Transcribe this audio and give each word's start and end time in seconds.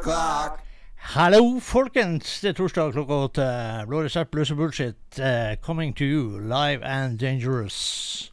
O'clock. 0.00 0.60
Hallo, 0.96 1.58
folkens! 1.60 2.40
Det 2.40 2.48
er 2.48 2.56
torsdag 2.56 2.92
klokka 2.94 3.16
åtte. 3.26 3.46
Blå 3.88 4.02
resept, 4.04 4.30
blues 4.32 4.50
og 4.52 4.56
bullshit. 4.56 5.18
Uh, 5.18 5.56
coming 5.60 5.92
to 5.96 6.04
you, 6.04 6.38
live 6.40 6.84
and 6.84 7.18
dangerous. 7.18 8.32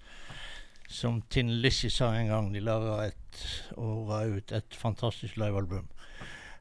Som 0.87 1.21
Tin 1.29 1.49
Lizzie 1.61 1.91
sa 1.91 2.13
en 2.15 2.31
gang. 2.31 2.53
De 2.53 2.63
laga 2.63 3.11
og 3.75 4.07
ga 4.07 4.21
ut 4.37 4.51
et 4.51 4.79
fantastisk 4.79 5.37
livealbum. 5.37 5.87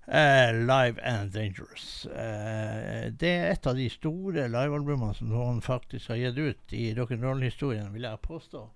Uh, 0.06 0.52
live 0.66 1.02
and 1.02 1.32
Dangerous. 1.34 2.06
Uh, 2.06 3.10
det 3.20 3.30
er 3.30 3.50
et 3.52 3.66
av 3.66 3.74
de 3.74 3.88
store 3.90 4.46
livealbumene 4.46 5.14
som 5.18 5.30
noen 5.30 5.58
faktisk 5.62 6.12
har 6.12 6.20
gitt 6.20 6.38
ut 6.38 6.76
i 6.78 6.92
rock'n'roll-historien, 6.94 7.90
vil 7.94 8.06
jeg 8.06 8.22
påstå. 8.22 8.68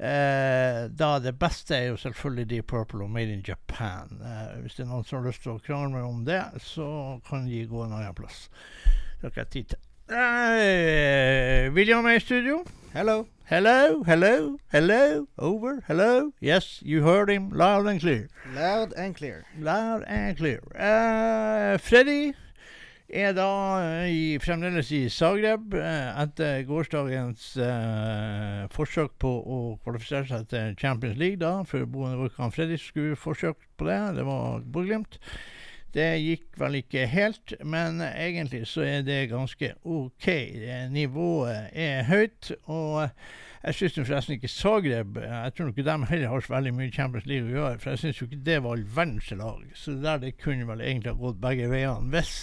Eh, 0.00 0.59
da 0.88 1.18
Det 1.18 1.34
beste 1.38 1.76
er 1.76 1.84
jo 1.90 1.96
selvfølgelig 1.96 2.50
Deep 2.50 2.66
Purple 2.66 3.04
og 3.04 3.10
Made 3.10 3.32
in 3.32 3.44
Japan. 3.48 4.20
Eh, 4.22 4.60
hvis 4.62 4.74
det 4.74 4.84
er 4.84 4.90
noen 4.90 5.04
som 5.04 5.20
har 5.20 5.28
lyst 5.28 5.42
til 5.42 5.52
å 5.52 5.62
krangle 5.64 5.92
meg 5.94 6.08
om 6.08 6.24
det, 6.24 6.42
så 6.64 7.20
kan 7.28 7.46
de 7.48 7.66
gå 7.66 7.84
en 7.84 7.92
annen 7.92 8.14
plass. 8.14 8.48
Det 9.20 9.28
har 9.28 9.34
ikke 9.34 9.40
jeg 9.40 9.52
tid 9.56 9.74
til. 9.74 9.82
Eh, 10.10 11.70
William 11.74 12.06
er 12.06 12.18
i 12.18 12.24
studio. 12.24 12.64
Hello. 12.92 13.26
Hello, 13.50 14.04
hello, 14.04 14.58
hello, 14.72 15.26
over, 15.36 15.82
hello. 15.88 16.32
Yes, 16.40 16.80
you 16.82 17.02
heard 17.02 17.28
him 17.28 17.50
loud 17.50 17.86
and 17.88 18.00
clear. 18.00 18.28
Loud 18.54 18.92
and 18.96 19.16
clear. 19.16 19.44
Loud 19.58 20.04
and 20.06 20.36
clear. 20.36 20.60
Eh, 20.76 21.76
Freddy 21.78 22.32
er 23.12 23.32
da 23.34 23.50
eh, 23.82 24.10
i, 24.10 24.24
fremdeles 24.42 24.90
i 24.94 25.04
Zagreb 25.12 25.74
eh, 25.74 26.10
etter 26.22 26.62
gårsdagens 26.68 27.46
eh, 27.60 28.66
forsøk 28.74 29.16
på 29.22 29.30
å 29.30 29.58
kvalifisere 29.84 30.28
seg 30.28 30.46
til 30.52 30.76
Champions 30.80 31.18
League. 31.20 31.40
da, 31.40 31.60
For 31.68 31.86
boende 31.86 32.20
Vulkan 32.20 32.54
Fredrik 32.54 32.82
skulle 32.82 33.18
forsøkt 33.18 33.66
på 33.78 33.88
det. 33.88 34.00
Det 34.18 34.26
var 34.28 34.62
Bodø-Glimt. 34.64 35.20
Det 35.90 36.06
gikk 36.22 36.54
vel 36.60 36.78
ikke 36.84 37.08
helt, 37.10 37.56
men 37.66 37.98
egentlig 38.06 38.62
så 38.70 38.84
er 38.86 39.00
det 39.02 39.32
ganske 39.32 39.72
OK. 39.82 40.28
Nivået 40.94 41.72
er 41.74 42.04
høyt. 42.06 42.52
og 42.70 43.08
jeg 43.60 43.76
syns 43.76 43.98
forresten 43.98 44.38
ikke 44.38 44.48
Zagreb 44.48 45.18
Jeg 45.20 45.52
tror 45.52 45.68
ikke 45.68 45.84
de 45.84 45.96
heller 46.08 46.30
har 46.32 46.40
så 46.40 46.54
veldig 46.54 46.70
mye 46.78 46.92
Champions 46.94 47.26
League 47.28 47.50
å 47.50 47.56
gjøre, 47.58 47.80
for 47.82 47.90
jeg 47.90 48.02
syns 48.04 48.20
jo 48.22 48.28
ikke 48.30 48.44
det 48.46 48.62
var 48.62 48.78
all 48.78 48.86
verdens 48.94 49.34
lag. 49.36 49.66
Så 49.74 49.98
det 49.98 50.06
der 50.06 50.22
det 50.22 50.38
kunne 50.38 50.68
vel 50.70 50.80
egentlig 50.80 51.12
ha 51.12 51.18
gått 51.26 51.42
begge 51.42 51.68
veiene 51.68 52.14
hvis 52.14 52.38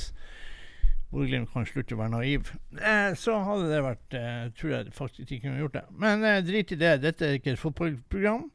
Bodø-Glimt 1.11 1.51
kan 1.53 1.65
slutte 1.67 1.95
å 1.95 2.01
være 2.01 2.13
naiv. 2.17 2.51
Eh, 2.81 3.13
så 3.15 3.37
hadde 3.47 3.71
det 3.71 3.79
vært 3.85 4.15
eh, 4.19 4.43
Tror 4.59 4.73
jeg 4.73 4.93
faktisk 4.95 5.31
ikke 5.31 5.47
kunne 5.47 5.61
gjort 5.61 5.77
det. 5.79 5.85
Men 6.03 6.25
eh, 6.27 6.43
drit 6.43 6.73
i 6.75 6.79
det. 6.79 6.97
Dette 7.05 7.27
er 7.27 7.39
ikke 7.39 7.55
et 7.55 7.61
fotballprogram. 7.61 8.47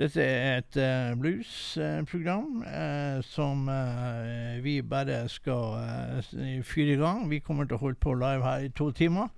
Dette 0.00 0.22
er 0.22 0.60
et 0.60 0.76
eh, 0.80 1.10
bluesprogram 1.18 2.62
uh, 2.62 3.18
som 3.26 3.66
uh, 3.68 4.56
vi 4.64 4.78
bare 4.82 5.26
skal 5.28 5.74
uh, 5.76 6.62
fyre 6.64 6.94
i 6.94 7.00
gang. 7.00 7.26
Vi 7.28 7.42
kommer 7.44 7.68
til 7.68 7.76
å 7.76 7.82
holde 7.82 8.00
på 8.00 8.14
live 8.16 8.46
her 8.46 8.64
i 8.64 8.70
to 8.72 8.90
timer, 8.96 9.28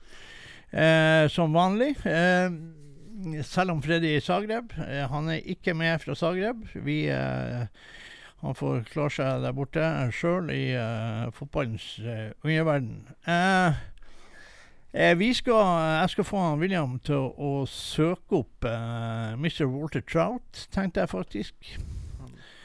som 1.28 1.52
vanlig. 1.52 1.96
selv 3.44 3.74
om 3.74 3.82
Freddy 3.82 4.08
er 4.08 4.16
i 4.16 4.24
Zagreb. 4.24 4.72
han 5.10 5.28
er 5.28 5.42
ikke 5.44 5.74
med 5.74 5.98
fra 6.00 6.14
Zagreb. 6.14 6.62
Vi, 6.74 7.04
han 8.42 8.58
får 8.58 8.84
klare 8.90 9.14
seg 9.14 9.44
der 9.44 9.54
borte 9.56 9.86
sjøl 10.14 10.50
i 10.50 10.64
fotballens 11.36 11.86
underverden. 12.42 13.06
Uh, 13.26 13.78
vi 15.16 15.30
skal, 15.32 15.62
jeg 16.02 16.10
skal 16.12 16.26
få 16.28 16.42
han 16.42 16.60
William 16.60 16.98
til 17.06 17.16
å, 17.16 17.30
å 17.38 17.52
søke 17.70 18.42
opp 18.42 18.66
Mr. 18.66 19.64
Walter 19.70 20.02
Trout, 20.04 20.66
tenkte 20.74 21.04
jeg 21.04 21.12
faktisk. 21.14 21.74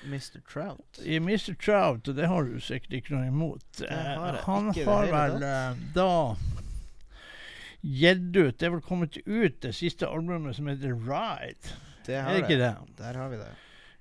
Mr. 0.08 0.42
Trout. 0.50 1.00
I 1.06 1.20
Mr. 1.20 1.54
Trout, 1.62 2.08
og 2.08 2.16
det 2.16 2.28
har 2.28 2.44
du 2.44 2.60
sikkert 2.64 3.00
ikke 3.00 3.16
noe 3.16 3.30
imot. 3.30 3.84
Har 3.88 4.42
han 4.48 4.72
har 4.76 5.12
vel 5.14 5.48
da 5.96 6.12
gitt 7.82 8.36
ut 8.36 8.58
Det 8.60 8.68
er 8.68 8.74
vel 8.74 8.84
kommet 8.84 9.20
ut 9.26 9.62
det 9.64 9.74
siste 9.76 10.08
albumet 10.10 10.58
som 10.58 10.68
heter 10.68 10.96
Ride. 10.96 11.78
Det 12.08 12.16
Er 12.16 12.34
det 12.34 12.44
ikke 12.46 12.60
det? 12.60 12.74
Der 12.98 13.20
har 13.20 13.30
vi 13.30 13.40
det. 13.40 13.52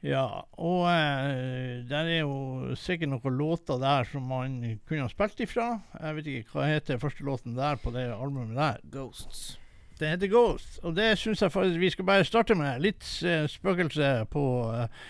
Ja, 0.04 0.44
og 0.60 0.82
eh, 0.90 1.82
der 1.88 2.10
er 2.10 2.18
jo 2.20 2.74
sikkert 2.78 3.10
noen 3.10 3.38
låter 3.38 3.78
der 3.80 4.04
som 4.10 4.26
man 4.28 4.58
kunne 4.86 5.06
ha 5.06 5.10
spilt 5.10 5.40
ifra. 5.40 5.70
Jeg 5.96 6.18
vet 6.18 6.26
ikke 6.32 6.58
hva 6.58 6.66
heter 6.68 7.00
første 7.02 7.24
låten 7.24 7.56
der 7.56 7.80
på 7.80 7.94
det 7.94 8.10
albumet 8.12 8.58
der. 8.58 8.82
Ghosts. 8.92 9.56
Det 9.96 10.10
heter 10.12 10.28
Ghost, 10.28 10.76
og 10.84 10.92
det 10.96 11.14
syns 11.16 11.40
jeg 11.40 11.52
faktisk 11.52 11.80
vi 11.80 11.90
skal 11.90 12.04
bare 12.04 12.28
starte 12.28 12.54
med. 12.54 12.82
Litt 12.84 13.06
eh, 13.24 13.46
spøkelse 13.48 14.26
på 14.30 14.44
eh, 14.76 15.08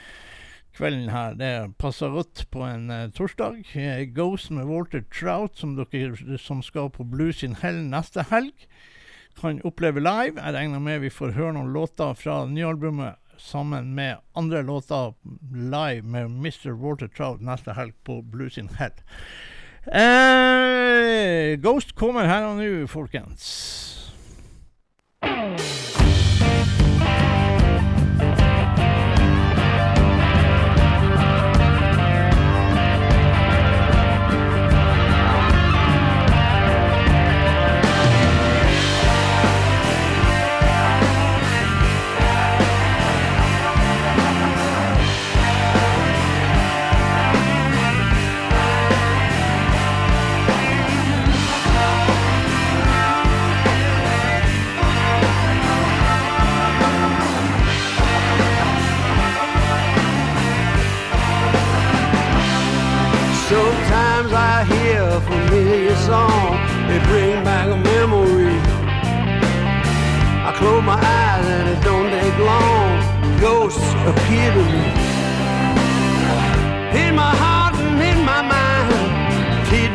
kvelden 0.79 1.11
her. 1.11 1.35
Det 1.35 1.53
passer 1.83 2.15
godt 2.15 2.45
på 2.55 2.63
en 2.63 2.91
eh, 2.91 3.09
torsdag. 3.11 3.65
Eh, 3.75 4.05
Ghost 4.15 4.53
med 4.55 4.71
Walter 4.71 5.03
Trout, 5.11 5.59
som 5.59 5.75
dere 5.75 6.39
som 6.39 6.63
skal 6.63 6.93
på 6.95 7.05
Blues 7.05 7.43
in 7.43 7.59
Hell 7.59 7.83
neste 7.91 8.29
helg, 8.31 8.55
kan 9.37 9.59
oppleve 9.69 10.01
live. 10.01 10.39
Jeg 10.39 10.55
regner 10.55 10.81
med 10.81 11.03
vi 11.03 11.13
får 11.13 11.35
høre 11.37 11.57
noen 11.59 11.75
låter 11.75 12.15
fra 12.17 12.45
det 12.47 12.55
nye 12.55 12.71
albumet 12.71 13.19
sammen 13.39 13.95
med 13.95 14.17
andre 14.35 14.63
låter 14.63 15.15
live 15.55 16.03
med 16.03 16.25
Mr. 16.25 16.71
Water 16.71 17.09
Trout 17.09 17.41
neste 17.41 17.73
helg 17.73 17.95
på 18.05 18.23
Blues 18.23 18.59
in 18.59 18.69
Hell. 18.79 18.97
Eh, 19.87 21.57
Ghost 21.63 21.95
kommer 21.95 22.27
her 22.27 22.49
og 22.49 22.59
nå, 22.59 22.87
folkens. 22.91 23.96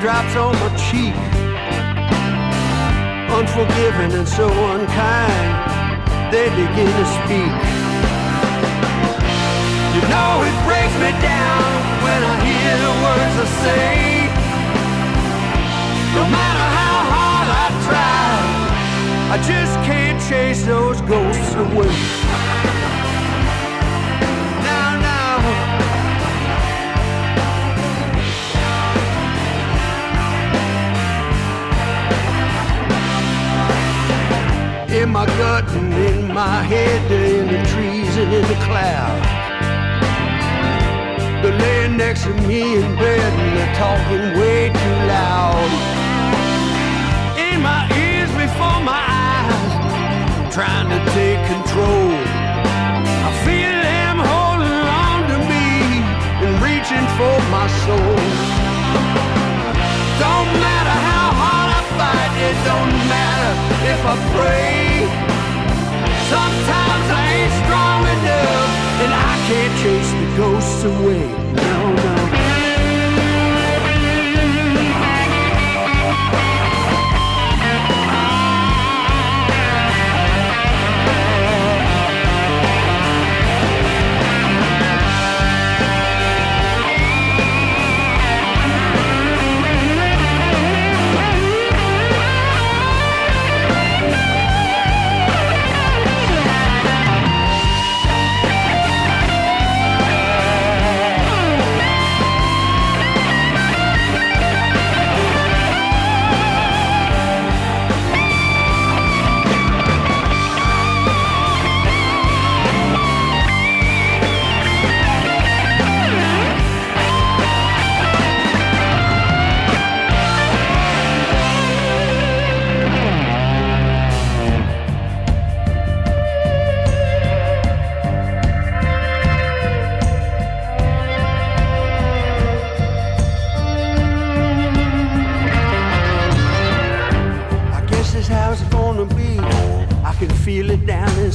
Teardrops 0.02 0.36
on 0.36 0.54
my 0.54 0.70
cheek. 0.78 1.16
Unforgiving 3.38 4.18
and 4.18 4.28
so 4.28 4.48
unkind, 4.48 6.34
they 6.34 6.50
begin 6.50 6.90
to 6.90 7.06
speak. 7.22 7.54
You 9.94 10.02
know 10.10 10.32
it 10.42 10.58
breaks 10.66 10.96
me 10.98 11.12
down 11.22 11.70
when 12.04 12.20
I 12.24 12.36
hear 12.46 12.74
the 12.86 12.94
words 13.04 13.36
I 13.38 13.48
say. 13.64 13.92
No 16.16 16.24
matter 16.36 16.68
how 16.80 16.98
hard 17.14 17.48
I 17.62 17.68
try, 17.86 18.34
I 19.34 19.38
just 19.38 19.76
can't 19.86 20.20
chase 20.28 20.66
those 20.66 21.00
ghosts 21.02 21.56
away. 21.56 22.61
In 35.02 35.10
my 35.10 35.26
gut 35.26 35.68
and 35.72 35.92
in 35.92 36.28
my 36.32 36.62
head, 36.62 37.10
they're 37.10 37.42
in 37.42 37.48
the 37.48 37.62
trees 37.74 38.16
and 38.18 38.32
in 38.32 38.44
the 38.44 38.60
clouds. 38.68 39.26
They're 41.42 41.58
laying 41.58 41.98
next 41.98 42.26
to 42.26 42.34
me 42.46 42.76
in 42.76 42.96
bed 42.98 43.34
and 43.42 43.58
they're 43.58 43.76
talking 43.82 44.40
way 44.40 44.70
too 44.70 44.98
loud. 45.10 45.72
In 47.50 47.64
my 47.64 47.90
ears 47.98 48.30
before 48.38 48.80
my 48.86 49.02
eyes, 49.26 50.54
trying 50.54 50.90
to 50.94 51.00
take 51.18 51.42
control. 51.50 52.14
I 53.26 53.32
feel 53.42 53.78
them 53.90 54.18
holding 54.22 54.86
on 55.02 55.20
to 55.34 55.38
me 55.50 55.66
and 56.46 56.54
reaching 56.62 57.08
for 57.18 57.38
my 57.50 57.66
soul. 57.90 58.18
Don't 60.22 60.52
matter 60.62 60.98
how 61.10 61.28
hard 61.42 61.70
I 61.74 61.82
fight, 61.98 62.34
it 62.48 62.58
don't 62.70 62.94
matter 63.10 63.21
if 63.84 64.02
I 64.06 64.16
pray. 64.36 65.08
Sometimes 66.30 67.08
I 67.10 67.24
ain't 67.38 67.54
strong 67.64 68.02
enough 68.16 68.72
and 69.04 69.12
I 69.14 69.34
can't 69.48 69.74
chase 69.82 70.12
the 70.22 70.28
ghosts 70.38 70.84
away. 70.84 71.26
No, 71.56 71.96
no. 71.96 72.41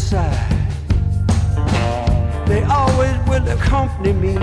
Inside. 0.06 0.38
They 2.46 2.62
always 2.62 3.16
will 3.28 3.48
accompany 3.48 4.12
me. 4.12 4.36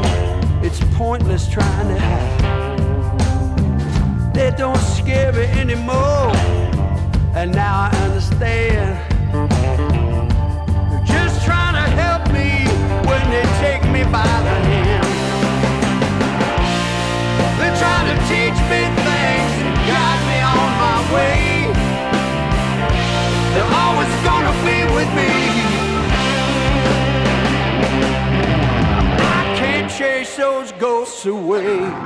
It's 0.62 0.82
pointless 0.96 1.48
trying 1.50 1.88
to 1.88 2.00
hide. 2.00 2.43
They 4.34 4.51
don't 4.58 4.84
scare 4.98 5.32
me 5.32 5.46
anymore. 5.62 6.36
And 7.36 7.53
now 7.53 7.89
I 7.89 7.96
understand. 8.05 9.00
They're 10.91 11.05
just 11.05 11.46
trying 11.46 11.75
to 11.75 11.88
help 12.03 12.27
me 12.34 12.67
when 13.08 13.24
they 13.32 13.46
take 13.63 13.84
me 13.89 14.03
by 14.03 14.34
the 14.48 14.58
hand. 14.70 15.08
They're 17.60 17.77
trying 17.77 18.08
to 18.12 18.17
teach 18.27 18.60
me 18.70 18.83
away. 31.25 32.03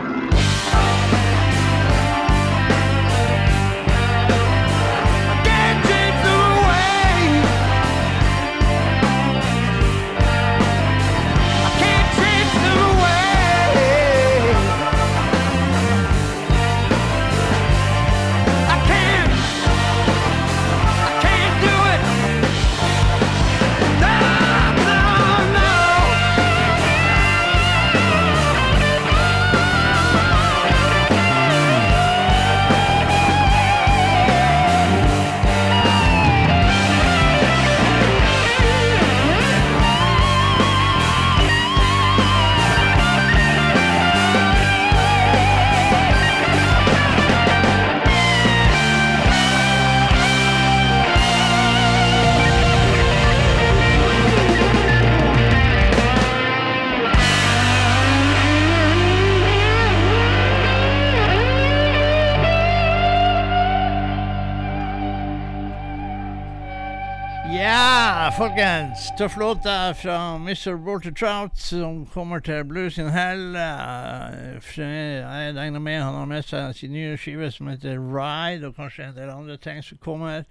Folkens. 68.58 69.12
Tøff 69.18 69.38
låt 69.38 69.64
fra 70.02 70.36
Mr. 70.36 70.76
Walter 70.76 71.12
Trout, 71.12 71.58
som 71.58 72.06
kommer 72.06 72.40
til 72.40 72.64
Blues 72.66 72.98
in 72.98 73.10
Hell. 73.10 73.56
Eh, 73.56 74.78
Jeg 74.78 75.56
regner 75.56 75.80
med 75.80 76.02
han 76.02 76.16
har 76.16 76.26
med 76.26 76.42
seg 76.44 76.74
sin 76.76 76.92
nye 76.92 77.18
skive 77.18 77.52
som 77.52 77.68
heter 77.68 78.00
Ride, 78.00 78.66
og 78.68 78.76
kanskje 78.76 79.06
en 79.06 79.16
del 79.16 79.30
andre 79.30 79.58
ting 79.58 79.84
som 79.84 79.98
kommer. 80.02 80.46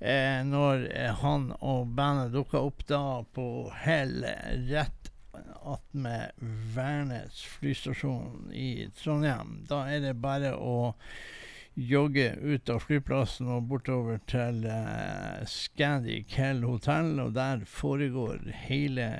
Eh, 0.00 0.42
når 0.42 0.88
eh, 0.90 1.14
han 1.22 1.52
og 1.60 1.94
bandet 1.94 2.34
dukker 2.34 2.66
opp 2.66 2.82
da 2.88 3.22
på 3.34 3.70
Hell 3.84 4.24
rett 4.72 5.12
attmed 5.62 6.34
Værnes 6.74 7.44
flystasjon 7.60 8.50
i 8.54 8.88
Trondheim. 8.98 9.60
Da 9.68 9.84
er 9.86 10.02
det 10.02 10.16
bare 10.18 10.56
å 10.58 10.94
jogge 11.76 12.30
ut 12.40 12.70
av 12.72 12.80
flyplassen 12.86 13.50
og 13.52 13.66
bortover 13.70 14.20
til 14.30 14.64
uh, 14.64 15.44
Scandic 15.48 16.32
Hell 16.38 16.64
Hotel, 16.64 17.18
og 17.20 17.34
der 17.36 17.66
foregår 17.68 18.40
hele 18.66 19.10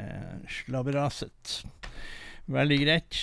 slabberaset. 0.49 1.61
Veldig 2.47 2.79
greit. 2.85 3.21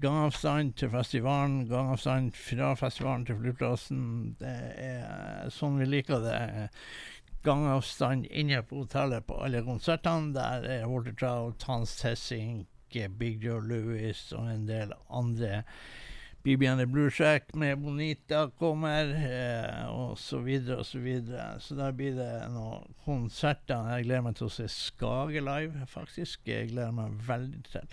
Gangavstand 0.00 0.74
til 0.78 0.90
festivalen, 0.92 1.64
gangavstand 1.68 2.34
fra 2.36 2.74
festivalen 2.78 3.24
til 3.26 3.40
flyplassen. 3.40 4.02
Det 4.38 4.56
er 4.76 5.48
sånn 5.54 5.80
vi 5.80 5.88
liker 5.88 6.20
det. 6.22 6.68
Gangavstand 7.42 8.28
inne 8.28 8.60
på 8.68 8.84
hotellet 8.84 9.24
på 9.26 9.38
alle 9.40 9.64
konsertene. 9.66 10.34
Der 10.36 10.68
er 10.76 10.86
Walter 10.86 11.16
Trout, 11.16 11.64
Hans 11.66 11.96
Tessink, 11.98 12.68
Big 13.18 13.42
Joe 13.42 13.62
Louis 13.64 14.20
og 14.36 14.50
en 14.50 14.68
del 14.68 14.92
andre 15.08 15.64
BB 16.42 16.66
and 16.66 16.80
the 16.80 16.86
Blue 16.86 17.10
Shack 17.10 17.54
med 17.54 17.78
Bonita 17.78 18.46
kommer, 18.58 19.10
eh, 19.12 19.88
og 19.92 20.18
så 20.18 20.38
videre 20.40 20.78
og 20.80 20.86
så 20.88 20.98
videre. 20.98 21.60
Så 21.60 21.76
da 21.76 21.90
blir 21.92 22.14
det 22.16 22.30
noen 22.54 22.86
konserter. 23.04 23.90
Jeg 23.96 24.06
gleder 24.06 24.24
meg 24.24 24.38
til 24.38 24.48
å 24.48 24.54
se 24.54 24.68
Skage 24.72 25.42
live, 25.44 25.84
faktisk. 25.90 26.40
Jeg 26.48 26.70
gleder 26.72 26.94
meg 26.96 27.18
veldig 27.26 27.60
til. 27.68 27.90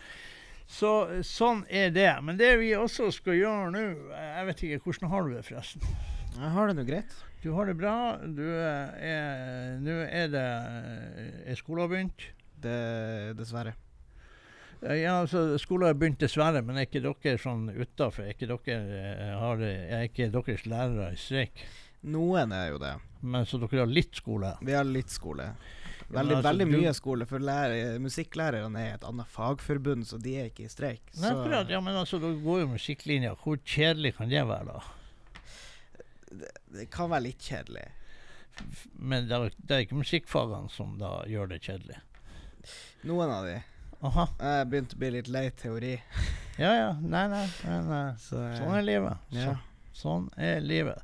Så 0.67 0.91
eh, 1.11 1.23
sånn 1.27 1.65
er 1.67 1.91
det. 1.95 2.11
Men 2.23 2.39
det 2.39 2.53
vi 2.61 2.71
også 2.77 3.09
skal 3.15 3.35
gjøre 3.39 3.73
nå 3.75 3.83
eh, 4.15 4.29
Jeg 4.37 4.47
vet 4.51 4.63
ikke, 4.67 4.83
hvordan 4.85 5.11
har 5.11 5.27
du 5.27 5.35
det, 5.35 5.43
forresten? 5.47 5.97
Jeg 6.37 6.53
har 6.53 6.69
det 6.69 6.77
nå 6.77 6.85
greit. 6.87 7.17
Du 7.43 7.49
har 7.55 7.67
det 7.67 7.75
bra. 7.79 7.97
Du 8.23 8.45
eh, 8.45 9.11
er 9.11 9.75
Nå 9.83 9.99
er 10.07 10.31
det 10.31 10.47
eh, 10.47 11.51
Er 11.51 11.59
skolen 11.59 11.91
begynt? 11.91 12.29
Det, 12.63 12.79
dessverre. 13.37 13.75
Ja, 14.81 15.21
altså, 15.23 15.57
skolen 15.61 15.87
har 15.89 15.97
begynt 15.97 16.21
dessverre, 16.21 16.61
men 16.61 16.77
er 16.77 16.85
ikke 16.85 17.01
dere 17.01 17.39
sånn 17.41 17.67
utafor? 17.73 18.27
Er 18.29 18.35
eh, 18.75 19.33
har, 19.39 19.61
Er 19.63 20.05
ikke 20.05 20.29
deres 20.33 20.65
lærere 20.69 21.11
i 21.13 21.19
streik? 21.19 21.63
Noen 22.07 22.53
er 22.53 22.69
jo 22.71 22.77
det. 22.81 22.93
Men 23.21 23.47
så 23.49 23.57
dere 23.57 23.81
har 23.81 23.89
litt 23.89 24.15
skole? 24.15 24.53
Vi 24.61 24.75
har 24.77 24.85
litt 24.85 25.09
skole. 25.09 25.49
Veldig, 26.07 26.31
ja, 26.31 26.37
altså, 26.37 26.49
veldig 26.49 26.67
du- 26.67 26.77
mye 26.77 26.93
skole, 26.93 27.25
for 27.27 27.39
lærer, 27.39 27.97
musikklærerne 27.99 28.79
er 28.79 28.93
et 28.95 29.03
annet 29.03 29.27
fagforbund, 29.27 30.05
så 30.07 30.21
de 30.21 30.35
er 30.39 30.45
ikke 30.51 30.63
i 30.65 30.71
streik. 30.71 31.01
Nei, 31.17 31.29
Så 31.29 31.33
akkurat, 31.35 31.69
ja, 31.69 31.81
men 31.81 31.95
altså, 31.95 32.19
dere 32.21 32.39
går 32.43 32.61
jo 32.61 32.67
musikklinja. 32.67 33.35
Hvor 33.43 33.57
kjedelig 33.65 34.15
kan 34.15 34.29
det 34.29 34.45
være, 34.47 34.65
da? 34.65 34.81
det 36.75 36.89
kan 36.91 37.09
være 37.09 37.23
litt 37.23 37.39
kjedelig. 37.43 37.87
Men 38.97 39.27
det 39.27 39.35
er, 39.35 39.51
det 39.57 39.75
er 39.75 39.83
ikke 39.85 39.99
musikkfagene 39.99 40.69
som 40.73 40.97
da 40.99 41.23
gjør 41.29 41.51
det 41.51 41.61
kjedelig. 41.65 41.99
Noen 43.07 43.31
av 43.31 43.45
de. 43.47 43.57
Aha. 44.05 44.27
Jeg 44.39 44.67
begynte 44.69 44.97
å 44.97 45.01
bli 45.01 45.09
litt 45.17 45.31
lei 45.33 45.47
teori. 45.57 45.95
Ja 46.57 46.71
ja. 46.73 46.93
Nei, 46.97 47.27
nei. 47.29 47.43
nei, 47.67 47.81
nei. 47.85 48.05
Så, 48.17 48.39
eh, 48.41 48.55
sånn 48.57 48.73
er 48.73 48.85
livet. 48.85 49.25
ja. 49.29 49.51
Så, 49.93 49.99
sånn 49.99 50.23
er 50.41 50.63
livet. 50.65 51.03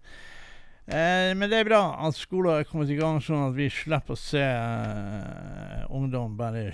Eh, 0.90 1.30
men 1.38 1.46
det 1.52 1.60
er 1.62 1.68
bra 1.68 1.82
at 2.08 2.18
skolen 2.18 2.58
er 2.58 2.66
kommet 2.66 2.90
i 2.90 2.96
gang, 2.98 3.20
sånn 3.22 3.46
at 3.46 3.54
vi 3.54 3.68
slipper 3.70 4.18
å 4.18 4.20
se 4.20 4.42
eh, 4.42 5.84
ungdom 5.94 6.34
bare 6.40 6.66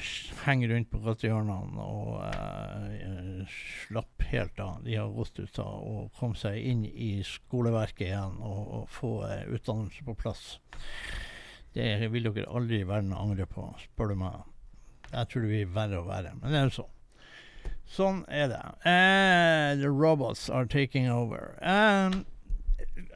henge 0.45 0.69
rundt 0.71 0.88
på 0.93 1.01
gatehjørnene 1.03 1.83
og 1.83 2.13
eh, 2.31 3.57
slappe 3.83 4.29
helt 4.31 4.63
av. 4.63 4.79
De 4.88 4.95
har 4.95 5.11
gått 5.13 5.41
ut 5.43 5.59
av 5.59 5.75
å 5.83 6.05
komme 6.17 6.39
seg 6.39 6.57
inn 6.71 6.85
i 6.88 7.17
skoleverket 7.27 8.07
igjen 8.07 8.39
og, 8.39 8.61
og 8.79 8.88
få 8.95 9.11
eh, 9.27 9.43
utdannelse 9.59 10.07
på 10.07 10.15
plass. 10.23 10.45
Det 11.75 11.91
vil 12.15 12.31
dere 12.31 12.47
aldri 12.49 12.79
i 12.81 12.88
verden 12.88 13.11
angre 13.13 13.45
på, 13.51 13.67
spør 13.83 14.15
du 14.15 14.21
meg. 14.23 14.39
Jeg 15.12 15.30
tror 15.30 15.46
det 15.46 15.51
blir 15.51 15.75
verre 15.75 16.01
og 16.01 16.10
verre, 16.10 16.34
men 16.39 16.51
det 16.51 16.60
er 16.60 16.68
jo 16.70 16.75
sånn. 16.82 16.96
Sånn 17.89 18.20
er 18.30 18.51
det. 18.51 18.62
Eh, 18.86 19.80
the 19.82 19.89
robots 19.89 20.50
are 20.50 20.68
taking 20.70 21.10
over. 21.10 21.56
Um, 21.66 22.25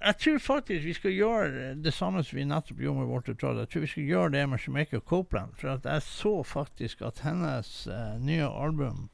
jeg 0.02 0.18
tror 0.20 0.40
faktisk 0.42 0.86
vi 0.88 0.96
skal 0.98 1.14
gjøre 1.14 1.76
det 1.86 1.94
samme 1.94 2.24
som 2.26 2.40
vi 2.40 2.48
nettopp 2.50 2.82
gjorde 2.82 3.04
med 3.04 3.12
Walter 3.12 3.38
Todd. 3.38 3.62
Jeg 3.62 3.70
tror 3.70 3.86
vi 3.86 3.92
skal 3.92 4.10
gjøre 4.10 4.34
det 4.34 4.48
med 4.50 4.66
Jamaica 4.66 5.00
Copeland. 5.00 5.54
For 5.60 5.78
jeg 5.78 6.06
så 6.08 6.34
faktisk 6.44 7.06
at 7.06 7.22
hennes 7.24 7.72
uh, 7.88 8.18
nye 8.20 8.50
album 8.50 9.08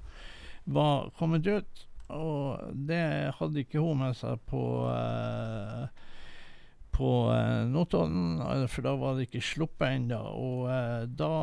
var 0.64 1.12
kommet 1.20 1.48
ut. 1.48 1.86
Og 2.10 2.72
det 2.90 3.36
hadde 3.38 3.62
ikke 3.62 3.84
hun 3.84 4.00
med 4.02 4.16
seg 4.18 4.40
på 4.50 4.62
eh, 4.90 6.08
på 7.00 7.32
eh, 7.32 7.68
Notodden, 7.68 8.41
eh, 8.41 8.68
for 8.68 8.84
da 8.84 8.96
var 9.00 9.15
det 9.15 9.29
ikke 9.29 9.44
sluppet 9.44 9.88
ennå. 9.88 10.20
Og 10.20 10.65
eh, 10.74 11.03
da 11.08 11.36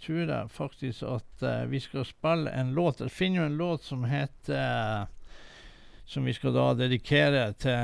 tror 0.00 0.22
jeg 0.22 0.52
faktisk 0.54 1.04
at 1.04 1.48
vi 1.68 1.80
skal 1.84 2.06
spille 2.08 2.52
en 2.56 2.72
låt. 2.76 3.02
Jeg 3.04 3.12
finner 3.12 3.42
jo 3.42 3.48
en 3.50 3.58
låt 3.60 3.84
som 3.84 4.06
heter 4.08 5.10
som 6.12 6.24
vi 6.26 6.32
skal 6.34 6.52
da 6.52 6.64
dedikere 6.76 7.44
til 7.62 7.76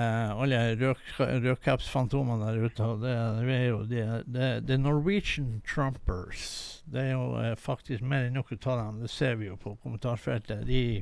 alle 0.43 0.59
rødkapsfantomene 0.77 2.49
der 2.49 2.65
ute. 2.67 2.89
Det, 3.05 3.13
det 3.47 3.55
er 3.55 3.69
jo 3.69 3.79
det, 3.89 4.07
det, 4.27 4.49
det 4.69 4.81
Norwegian 4.81 5.63
Trumpers. 5.69 6.83
Det 6.85 7.07
er 7.07 7.15
jo 7.15 7.55
faktisk 7.61 8.03
mer 8.05 8.27
enn 8.27 8.37
nok 8.37 8.53
av 8.59 8.83
dem. 8.83 9.01
Det 9.05 9.13
ser 9.13 9.39
vi 9.41 9.49
jo 9.49 9.57
på 9.61 9.77
kommentarfeltet. 9.85 10.67
De 10.69 11.01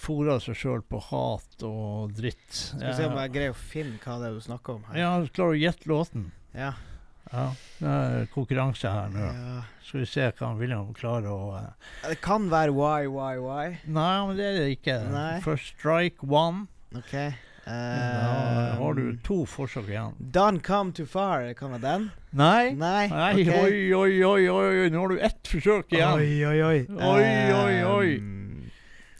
f- 0.00 0.06
fôrer 0.06 0.40
seg 0.40 0.56
sjøl 0.56 0.82
på 0.88 1.00
hat 1.10 1.62
og 1.66 2.12
dritt. 2.16 2.52
Skal 2.52 2.86
vi 2.88 2.94
se 2.96 3.06
om 3.10 3.18
jeg 3.20 3.32
greier 3.34 3.52
å 3.52 3.58
finne 3.58 3.98
hva 4.04 4.16
det 4.20 4.30
er 4.30 4.38
du 4.38 4.40
snakker 4.40 4.78
om 4.78 4.84
her. 4.88 4.98
Ja, 5.02 5.10
du 5.20 5.28
klarer 5.28 5.56
å 5.58 5.60
gjette 5.60 5.88
låten. 5.90 6.30
Ja. 6.54 6.72
Ja, 7.30 7.44
det 7.78 7.90
er 7.90 8.24
konkurranse 8.34 8.90
her 8.90 9.12
nå. 9.14 9.20
Ja. 9.22 9.60
Skal 9.86 10.00
vi 10.02 10.06
se 10.10 10.24
hva 10.40 10.48
William 10.58 10.88
klarer 10.96 11.28
å 11.30 11.52
uh. 11.54 11.68
Det 12.08 12.16
kan 12.24 12.48
være 12.50 12.72
why, 12.74 13.06
why, 13.06 13.36
why. 13.38 13.76
Nei, 13.86 14.26
men 14.26 14.36
det 14.40 14.48
er 14.48 14.58
det 14.58 14.66
ikke. 14.78 14.96
Nei. 15.12 15.40
First 15.44 15.76
strike 15.76 16.26
one. 16.26 16.66
OK. 16.96 17.14
Da 17.14 17.28
Eh, 17.70 18.78
har 18.80 18.94
du 18.96 19.12
to 19.22 19.44
forsøk 19.46 19.90
igjen. 19.92 20.14
Done 20.18 20.58
come 20.64 20.90
too 20.96 21.04
far, 21.06 21.44
kan 21.54 21.70
være 21.76 21.82
den? 21.84 22.06
Nei. 22.32 22.72
Nei? 22.74 23.06
Nei, 23.12 23.44
ok. 23.44 23.50
oi, 23.60 23.92
oi, 23.94 24.14
oi, 24.26 24.48
oi, 24.50 24.88
nå 24.90 25.02
har 25.04 25.12
du 25.12 25.20
ett 25.22 25.46
forsøk 25.46 25.92
igjen. 25.92 26.16
Oi, 26.16 26.44
oi, 26.48 26.62
oi. 26.66 26.78
Oi, 26.88 27.28
oi, 27.54 27.76
oi. 27.84 28.16
Um, 28.18 28.49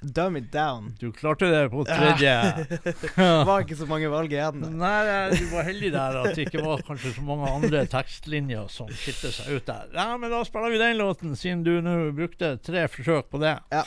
dumb 0.03 0.37
it 0.37 0.51
down. 0.53 0.95
Du 0.99 1.13
klarte 1.13 1.47
det 1.51 1.71
på 1.73 1.85
tredje. 1.85 2.33
Det 2.85 3.45
var 3.47 3.65
ikke 3.65 3.77
så 3.79 3.89
mange 3.91 4.11
valg 4.13 4.33
igjen. 4.33 4.63
Nei, 4.81 4.99
nei, 5.07 5.19
du 5.37 5.47
var 5.53 5.69
heldig 5.69 5.93
der 5.95 6.21
at 6.23 6.37
det 6.37 6.47
ikke 6.49 6.65
var 6.65 6.85
kanskje 6.87 7.15
så 7.17 7.25
mange 7.27 7.51
andre 7.51 7.85
tekstlinjer 7.91 8.71
som 8.73 8.91
skilte 8.93 9.33
seg 9.35 9.59
ut 9.59 9.69
der. 9.69 9.91
Ja, 9.97 10.15
men 10.21 10.33
da 10.33 10.43
spiller 10.49 10.73
vi 10.73 10.81
den 10.83 10.99
låten, 11.01 11.37
siden 11.37 11.65
du 11.67 11.77
nå 11.85 11.99
brukte 12.17 12.57
tre 12.65 12.87
forsøk 12.91 13.31
på 13.33 13.43
det. 13.43 13.59
Ja. 13.73 13.85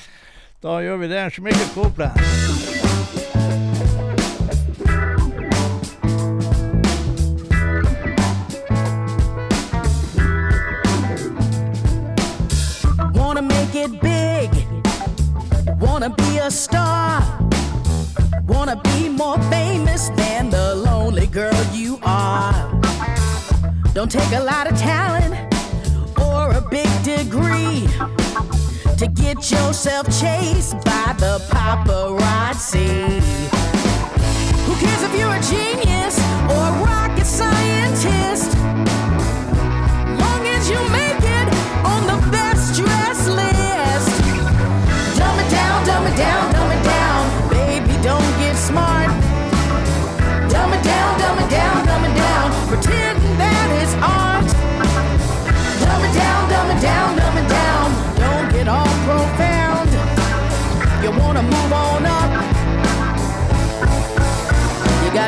Da 0.63 0.79
gjør 0.85 1.01
vi 1.03 1.11
det. 1.11 1.25
Jamaica 1.37 1.67
Copeland. 1.73 3.42
Star. 16.53 17.21
Wanna 18.47 18.79
be 18.83 19.09
more 19.09 19.39
famous 19.49 20.09
than 20.09 20.49
the 20.49 20.75
lonely 20.75 21.27
girl 21.27 21.63
you 21.73 21.99
are. 22.03 22.53
Don't 23.93 24.11
take 24.11 24.31
a 24.31 24.39
lot 24.39 24.71
of 24.71 24.77
talent 24.77 25.33
or 26.21 26.51
a 26.51 26.61
big 26.69 26.89
degree 27.03 27.87
to 28.97 29.07
get 29.07 29.49
yourself 29.49 30.05
chased 30.21 30.75
by 30.85 31.15
the 31.17 31.41
paparazzi. 31.49 33.19
Who 34.65 34.75
cares 34.75 35.03
if 35.03 35.13
you're 35.17 35.33
a 35.33 35.41
genius 35.41 36.19
or 36.51 36.61
a 36.71 36.73
rocket 36.85 37.25
scientist? 37.25 38.42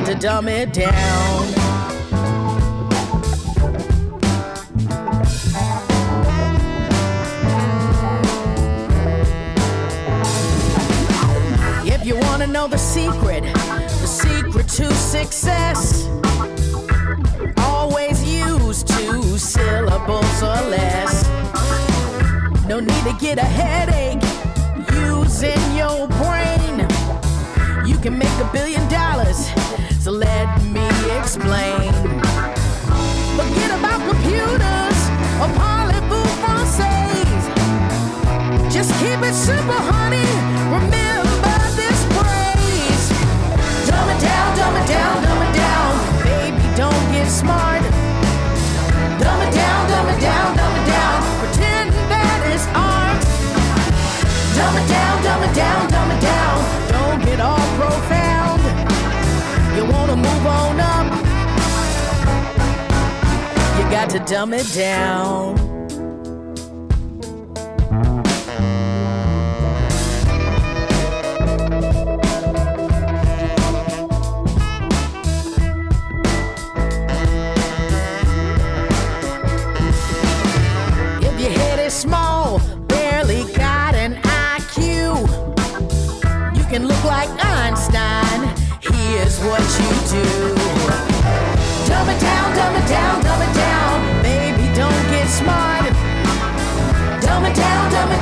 to 0.06 0.14
dumb 0.14 0.48
it 0.48 0.72
down. 0.72 1.48
If 11.88 12.06
you 12.06 12.18
want 12.18 12.44
to 12.44 12.48
know 12.48 12.68
the 12.68 12.78
secret, 12.78 13.42
the 13.44 14.06
secret 14.06 14.68
to 14.70 14.94
success, 14.94 16.08
always 17.58 18.24
use 18.24 18.84
two 18.84 19.40
syllables 19.40 20.44
or 20.44 20.62
less. 20.70 21.28
No 22.68 22.80
need 22.80 23.04
to 23.06 23.16
get 23.20 23.40
a 23.40 23.42
headache 23.42 24.22
using 25.02 25.60
your 25.76 26.08
brain. 26.08 26.88
You 27.88 27.98
can 27.98 28.20
make 28.20 28.38
a 28.40 28.50
billion 28.54 28.88
dollars 28.90 29.55
so 30.06 30.12
let 30.12 30.62
me 30.66 30.88
explain. 31.18 31.92
Forget 33.38 33.72
about 33.80 34.00
computers 34.08 35.00
or 35.42 35.50
parlez-vous. 35.58 36.26
Just 38.70 38.92
keep 39.00 39.20
it 39.24 39.34
simple, 39.34 39.82
to 64.18 64.34
dumb 64.34 64.54
it 64.54 64.66
down. 64.74 65.56
If 81.22 81.42
your 81.42 81.50
head 81.50 81.80
is 81.80 81.94
small, 81.94 82.60
barely 82.88 83.44
got 83.54 83.96
an 83.96 84.16
IQ, 84.24 85.28
you 86.56 86.64
can 86.66 86.88
look 86.88 87.04
like 87.04 87.30
Einstein. 87.44 88.48
Here's 88.80 89.40
what 89.40 89.62
you 89.80 90.22
do 90.22 90.56
dumb 91.88 92.10
it 92.10 92.20
down, 92.22 92.56
dumb 92.56 92.76
it 92.76 92.80
down, 92.80 92.84
dumb 92.84 92.84
it 92.84 92.90
down. 92.90 93.15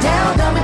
Down, 0.03 0.37
dumb 0.37 0.62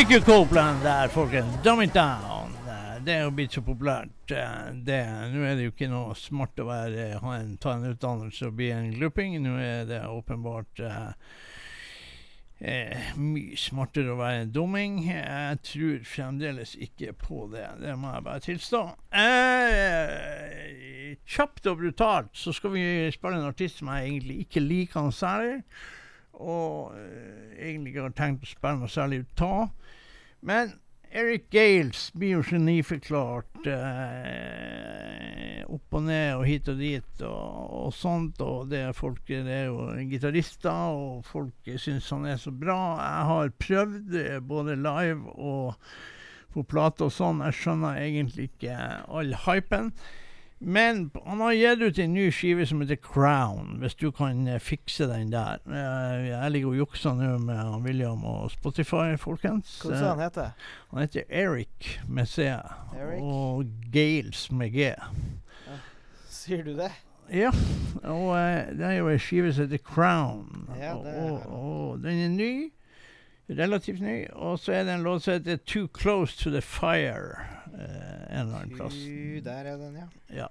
Shamika 0.00 0.24
Copeland 0.24 0.82
der, 0.82 1.08
folkens. 1.08 1.62
Dumb 1.64 1.82
it 1.82 1.94
down. 1.94 2.54
Eh, 2.68 3.02
Det 3.04 3.12
er 3.12 3.22
jo 3.22 3.30
blitt 3.30 3.52
så 3.52 3.60
populært. 3.60 4.30
eh, 4.30 4.72
Det, 4.72 5.06
nå 5.32 5.42
er 5.44 5.56
det 5.56 5.62
jo 5.66 5.70
ikke 5.74 5.88
noe 5.92 6.14
smart 6.16 6.56
å 6.56 6.64
være, 6.64 7.18
ha 7.20 7.34
en, 7.36 7.58
ta 7.60 7.74
en 7.74 7.84
utdannelse 7.84 8.46
og 8.46 8.54
bli 8.56 8.70
en 8.72 8.94
glooping. 8.94 9.42
Nå 9.42 9.58
er 9.60 9.84
det 9.84 10.00
åpenbart 10.08 10.80
uh, 10.80 11.12
eh, 12.60 13.12
mye 13.16 13.56
smartere 13.60 14.14
å 14.14 14.16
være 14.16 14.40
en 14.46 14.52
dumming. 14.56 15.04
Jeg 15.04 15.60
tror 15.68 16.00
fremdeles 16.08 16.76
ikke 16.80 17.12
på 17.12 17.44
det. 17.52 17.68
Det 17.84 17.92
må 18.00 18.08
jeg 18.14 18.24
bare 18.24 18.40
tilstå. 18.48 18.82
Eh, 19.12 21.16
kjapt 21.28 21.66
og 21.66 21.76
brutalt 21.84 22.32
så 22.32 22.56
skal 22.56 22.72
vi 22.72 23.12
spille 23.12 23.36
en 23.36 23.52
artist 23.52 23.84
som 23.84 23.92
jeg 23.92 24.08
egentlig 24.08 24.48
ikke 24.48 24.64
liker 24.64 25.00
noe 25.04 25.12
særlig. 25.12 25.60
Og 26.40 26.94
eh, 26.96 27.56
egentlig 27.60 27.94
ikke 27.94 28.06
har 28.08 28.16
tenkt 28.16 28.46
å 28.46 28.50
spille 28.50 28.80
noe 28.80 28.90
særlig 28.90 29.24
ut 29.24 29.44
av. 29.46 29.68
Men 30.40 30.72
Eric 31.10 31.48
Gales 31.50 32.04
blir 32.14 32.36
jo 32.36 32.42
geniforklart 32.46 33.66
eh, 33.66 35.64
opp 35.66 35.96
og 35.98 36.04
ned 36.06 36.36
og 36.36 36.44
hit 36.46 36.70
og 36.70 36.78
dit 36.78 37.24
og, 37.26 37.64
og 37.80 37.90
sånt. 37.96 38.38
Og 38.44 38.70
det 38.70 38.84
er 38.86 38.96
folk 38.96 39.24
det 39.26 39.56
er 39.56 39.66
jo 39.72 39.90
gitarister, 40.12 40.94
og 40.94 41.26
folk 41.26 41.72
syns 41.82 42.12
han 42.14 42.28
er 42.30 42.38
så 42.38 42.54
bra. 42.54 42.78
Jeg 43.02 43.28
har 43.32 43.52
prøvd 43.66 44.16
eh, 44.22 44.38
både 44.38 44.78
live 44.78 45.34
og 45.34 45.74
på 46.54 46.64
plate 46.66 47.06
og 47.06 47.14
sånn. 47.14 47.42
Jeg 47.46 47.58
skjønner 47.58 47.98
egentlig 48.02 48.50
ikke 48.52 48.78
all 49.10 49.34
hypen. 49.46 49.92
Men 50.62 51.10
han 51.24 51.40
har 51.40 51.52
gitt 51.52 51.80
ut 51.80 51.98
en 51.98 52.12
ny 52.12 52.26
skive 52.30 52.66
som 52.68 52.82
heter 52.82 52.98
Crown, 53.00 53.78
hvis 53.80 53.94
du 53.96 54.10
kan 54.12 54.42
eh, 54.44 54.60
fikse 54.60 55.06
den 55.08 55.30
der. 55.32 55.62
Eh, 55.64 56.26
jeg 56.28 56.50
ligger 56.52 56.74
og 56.74 56.76
jukser 56.82 57.14
nå 57.16 57.30
med 57.40 57.86
William 57.86 58.24
og 58.28 58.50
Spotify, 58.52 59.16
folkens. 59.16 59.78
Hva 59.80 59.94
sa 59.96 60.10
han 60.10 60.20
heter? 60.20 60.50
Han 60.90 61.00
heter 61.00 61.24
Eric 61.32 61.94
med 62.08 62.28
C 62.28 62.50
Eric? 62.50 63.22
og 63.22 63.64
Gales 63.92 64.50
med 64.52 64.76
G. 64.76 64.90
Sier 66.28 66.66
du 66.66 66.74
det? 66.76 66.90
Ja, 67.32 67.54
og 68.02 68.26
uh, 68.34 68.76
det 68.76 68.84
er 68.84 68.98
jo 68.98 69.08
ei 69.08 69.20
skive 69.22 69.54
som 69.54 69.64
heter 69.64 69.80
Crown. 69.86 70.68
Ja, 70.76 70.92
og, 70.98 71.04
det 71.06 71.16
og, 71.16 71.56
og 71.56 72.04
den 72.04 72.20
er 72.26 72.28
ny. 72.34 72.52
Relativt 73.48 74.04
ny. 74.04 74.26
Og 74.32 74.58
så 74.58 74.76
er 74.76 74.84
det 74.84 74.94
en 74.94 75.08
låt 75.08 75.24
som 75.24 75.38
heter 75.38 75.56
Too 75.56 75.88
Close 75.96 76.36
to 76.36 76.50
the 76.50 76.60
Fire. 76.60 77.48
Eh, 77.80 78.24
en 78.30 78.46
eller 78.46 78.58
annen 78.62 78.76
plass. 78.76 78.96
Der 79.44 79.70
er 79.72 79.76
den, 79.80 79.96
ja. 79.96 80.08
Ja. 80.44 80.48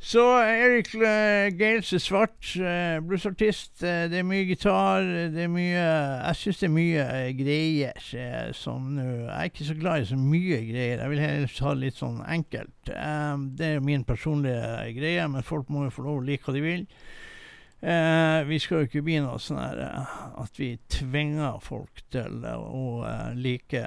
Så 0.00 0.22
Erik 0.40 0.94
uh, 0.96 1.50
Gales 1.58 1.90
er 1.92 2.00
svart, 2.00 2.38
uh, 2.56 3.02
bluesartist. 3.04 3.82
eh, 3.84 4.06
det 4.08 4.22
er 4.22 4.24
mye 4.24 4.46
gitar. 4.48 5.04
Det 5.34 5.42
er 5.44 5.50
mye 5.52 5.76
Jeg 5.76 6.38
syns 6.40 6.62
det 6.62 6.68
er 6.70 6.72
mye 6.72 7.02
eh, 7.04 7.32
greier 7.36 8.06
eh, 8.16 8.48
som 8.56 8.86
nå 8.96 9.04
Jeg 9.04 9.34
er 9.36 9.50
ikke 9.50 9.66
så 9.68 9.76
glad 9.76 10.00
i 10.00 10.08
så 10.08 10.16
mye 10.16 10.62
greier. 10.70 11.02
Jeg 11.02 11.12
vil 11.12 11.20
helst 11.20 11.60
ha 11.60 11.74
litt 11.76 12.00
sånn 12.00 12.22
enkelt. 12.24 12.72
Det 12.88 13.68
er 13.74 13.84
min 13.84 14.06
personlige 14.08 14.94
greie, 14.96 15.28
men 15.28 15.44
folk 15.44 15.68
må 15.68 15.84
jo 15.84 15.92
få 15.98 16.06
lov 16.08 16.22
å 16.22 16.24
like 16.30 16.48
hva 16.48 16.56
de 16.56 16.64
vil. 16.64 16.86
Eh, 17.80 18.40
vi 18.48 18.58
skal 18.60 18.80
jo 18.82 18.88
ikke 18.88 19.04
bli 19.04 19.20
noe 19.24 19.36
sånn 19.40 19.60
eh, 19.60 20.16
at 20.40 20.58
vi 20.60 20.74
tvinger 20.92 21.60
folk 21.64 22.02
til 22.12 22.40
eh, 22.44 22.56
å 22.56 23.04
eh, 23.08 23.30
like 23.36 23.84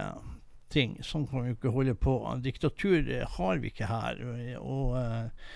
ting. 0.74 0.98
Sånn 1.06 1.28
kan 1.30 1.44
vi 1.44 1.54
jo 1.54 1.58
ikke 1.60 1.74
holde 1.76 1.96
på. 2.00 2.18
Diktatur 2.44 3.00
eh, 3.06 3.26
har 3.38 3.62
vi 3.62 3.72
ikke 3.72 3.90
her. 3.90 4.20
Og 4.60 4.98
eh, 5.00 5.50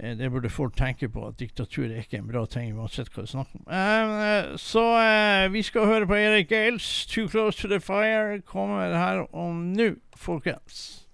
eh, 0.00 0.14
det 0.18 0.30
burde 0.32 0.52
folk 0.52 0.76
tenke 0.78 1.10
på, 1.12 1.26
at 1.28 1.38
diktatur 1.40 1.86
er 1.88 2.02
ikke 2.04 2.22
en 2.22 2.30
bra 2.30 2.44
ting 2.50 2.74
uansett 2.78 3.12
hva 3.14 3.26
vi 3.26 3.32
snakker 3.34 3.62
om. 3.62 3.66
Eh, 3.80 4.52
så 4.60 4.84
eh, 5.02 5.48
vi 5.54 5.64
skal 5.66 5.90
høre 5.90 6.10
på 6.10 6.20
Erik 6.20 6.52
Gales, 6.52 7.06
'Too 7.06 7.28
Close 7.28 7.60
to 7.60 7.70
the 7.70 7.80
Fire', 7.82 8.40
kommer 8.46 8.94
her 8.94 9.26
om 9.34 9.72
nå, 9.74 9.94
folkens. 10.16 11.04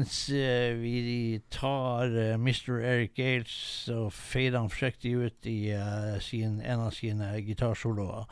Folkens. 0.00 0.28
Eh, 0.28 0.74
Vi 0.74 1.40
tar 1.50 2.06
eh, 2.16 2.34
Mr. 2.34 2.80
Eric 2.80 3.14
Gales 3.14 3.88
og 3.88 4.12
fader 4.12 4.58
han 4.58 4.70
forsiktig 4.70 5.14
ut 5.14 5.46
i 5.46 5.70
eh, 5.72 6.18
sin, 6.20 6.60
en 6.60 6.80
av 6.80 6.90
sine 6.90 7.40
gitarsoloer. 7.40 8.26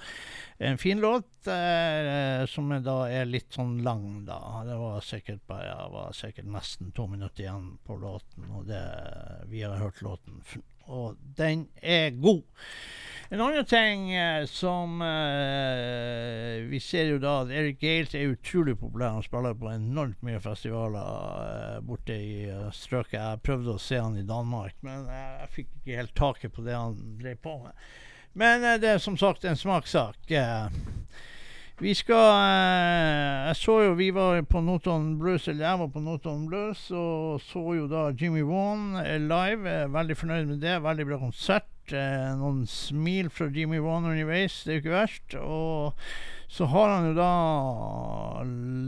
En 0.59 0.79
fin 0.79 0.99
låt 0.99 1.27
som 2.49 2.71
da 2.83 2.97
er 3.09 3.29
litt 3.31 3.53
sånn 3.55 3.83
lang, 3.85 4.25
da. 4.27 4.65
Det 4.67 4.77
var 4.77 5.05
sikkert 5.07 5.45
bare 5.47 5.69
ja, 5.69 5.89
var 5.89 6.13
sikkert 6.13 6.49
nesten 6.51 6.91
to 6.93 7.07
minutter 7.07 7.45
igjen 7.45 7.79
på 7.87 7.97
låten, 7.97 8.49
og 8.51 8.67
det, 8.67 8.83
vi 9.47 9.63
har 9.63 9.79
hørt 9.79 10.03
låten, 10.03 10.43
og 10.89 11.15
den 11.39 11.69
er 11.81 12.11
god. 12.11 12.43
En 13.31 13.41
annen 13.45 13.65
ting 13.69 14.15
eh, 14.15 14.45
som 14.49 15.03
eh, 15.03 16.65
Vi 16.71 16.81
ser 16.81 17.11
jo 17.11 17.19
da 17.21 17.43
at 17.43 17.51
Eric 17.53 17.77
Gales 17.83 18.15
er 18.17 18.33
utrolig 18.33 18.79
populær. 18.81 19.19
Han 19.19 19.27
spiller 19.27 19.59
på 19.59 19.69
enormt 19.69 20.23
mye 20.25 20.41
festivaler 20.41 21.11
eh, 21.43 21.75
borte 21.85 22.17
i 22.17 22.47
eh, 22.49 22.71
strøket. 22.73 23.19
Jeg 23.21 23.43
prøvde 23.45 23.75
å 23.75 23.83
se 23.85 24.01
han 24.01 24.17
i 24.17 24.25
Danmark, 24.25 24.79
men 24.81 25.05
eh, 25.13 25.27
jeg 25.43 25.53
fikk 25.59 25.75
ikke 25.77 26.01
helt 26.01 26.17
taket 26.17 26.57
på 26.57 26.65
det 26.65 26.79
han 26.79 26.97
drev 27.21 27.37
på 27.45 27.59
med. 27.67 27.85
Men 28.39 28.65
det 28.81 28.95
er 28.95 29.03
som 29.03 29.17
sagt 29.21 29.45
en 29.45 29.59
smakssak. 29.59 30.33
Vi 31.79 31.95
skal 31.95 32.27
Jeg 33.49 33.57
så 33.57 33.75
jo 33.85 33.93
vi 33.99 34.09
var 34.11 34.41
på 34.43 34.61
Notodden 34.61 35.19
Blues, 35.21 35.49
eller 35.49 35.69
jeg 35.69 35.79
var 35.79 35.91
på 35.95 36.01
Notodden 36.01 36.47
Blues, 36.49 36.91
og 36.91 37.41
så 37.45 37.63
jo 37.77 37.87
da 37.87 38.09
Jimmy 38.11 38.41
eh, 39.05 39.19
live. 39.21 39.77
Veldig 39.93 40.17
fornøyd 40.17 40.47
med 40.47 40.61
det. 40.65 40.83
Veldig 40.83 41.07
bra 41.07 41.19
konsert. 41.19 41.69
Eh, 41.97 42.33
noen 42.39 42.65
smil 42.69 43.31
fra 43.33 43.49
Jimmy 43.53 43.79
Vaughan 43.83 44.11
underveis, 44.11 44.63
det 44.65 44.73
er 44.73 44.79
jo 44.79 44.83
ikke 44.85 44.95
verst. 44.95 45.37
Og 45.41 45.99
så 46.49 46.69
har 46.73 46.93
han 46.95 47.09
jo 47.11 47.15
da 47.17 47.31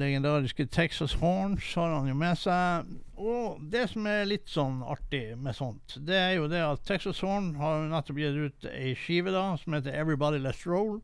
legendariske 0.00 0.66
Texas 0.72 1.16
Horns 1.20 1.74
har 1.76 1.94
han 1.96 2.08
jo 2.08 2.16
med 2.16 2.38
seg. 2.40 2.88
Og 3.20 3.60
det 3.72 3.86
som 3.92 4.08
er 4.08 4.28
litt 4.28 4.48
sånn 4.48 4.80
artig 4.82 5.36
med 5.36 5.58
sånt, 5.58 5.98
det 6.08 6.16
er 6.16 6.32
jo 6.38 6.48
det 6.50 6.62
at 6.64 6.86
Texas 6.88 7.20
Horn 7.20 7.52
har 7.60 7.82
jo 7.82 7.90
nettopp 7.92 8.22
gitt 8.22 8.40
ut 8.40 8.70
ei 8.72 8.94
skive 8.96 9.34
da, 9.34 9.50
som 9.60 9.76
heter 9.76 9.96
Everybody 9.96 10.40
Let's 10.40 10.64
Roll. 10.68 10.98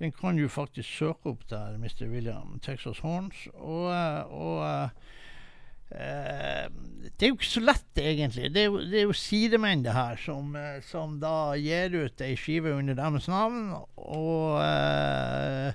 Den 0.00 0.14
kan 0.16 0.40
du 0.40 0.48
faktisk 0.48 0.88
søke 0.88 1.34
opp 1.34 1.42
der, 1.50 1.76
Mr. 1.76 2.06
William 2.08 2.56
Texas 2.64 3.02
Horns. 3.04 3.46
Og, 3.52 3.90
og 4.32 4.60
og 5.90 5.98
eh, 5.98 6.29
eh, 6.29 6.29
det 7.20 7.26
er 7.26 7.34
jo 7.34 7.36
ikke 7.36 7.50
så 7.52 7.60
lett, 7.60 7.98
egentlig. 8.00 8.48
Det 8.54 8.62
er 8.62 8.68
jo, 8.70 8.78
det 8.80 8.96
er 8.96 9.02
jo 9.04 9.14
sidemenn, 9.20 9.82
det 9.84 9.92
her, 9.92 10.16
som, 10.16 10.54
eh, 10.56 10.78
som 10.88 11.18
da 11.20 11.52
gir 11.60 11.92
ut 12.06 12.22
ei 12.24 12.32
skive 12.40 12.72
under 12.72 12.96
deres 12.96 13.26
navn. 13.28 13.74
Og 14.00 14.56
uh, 14.56 15.68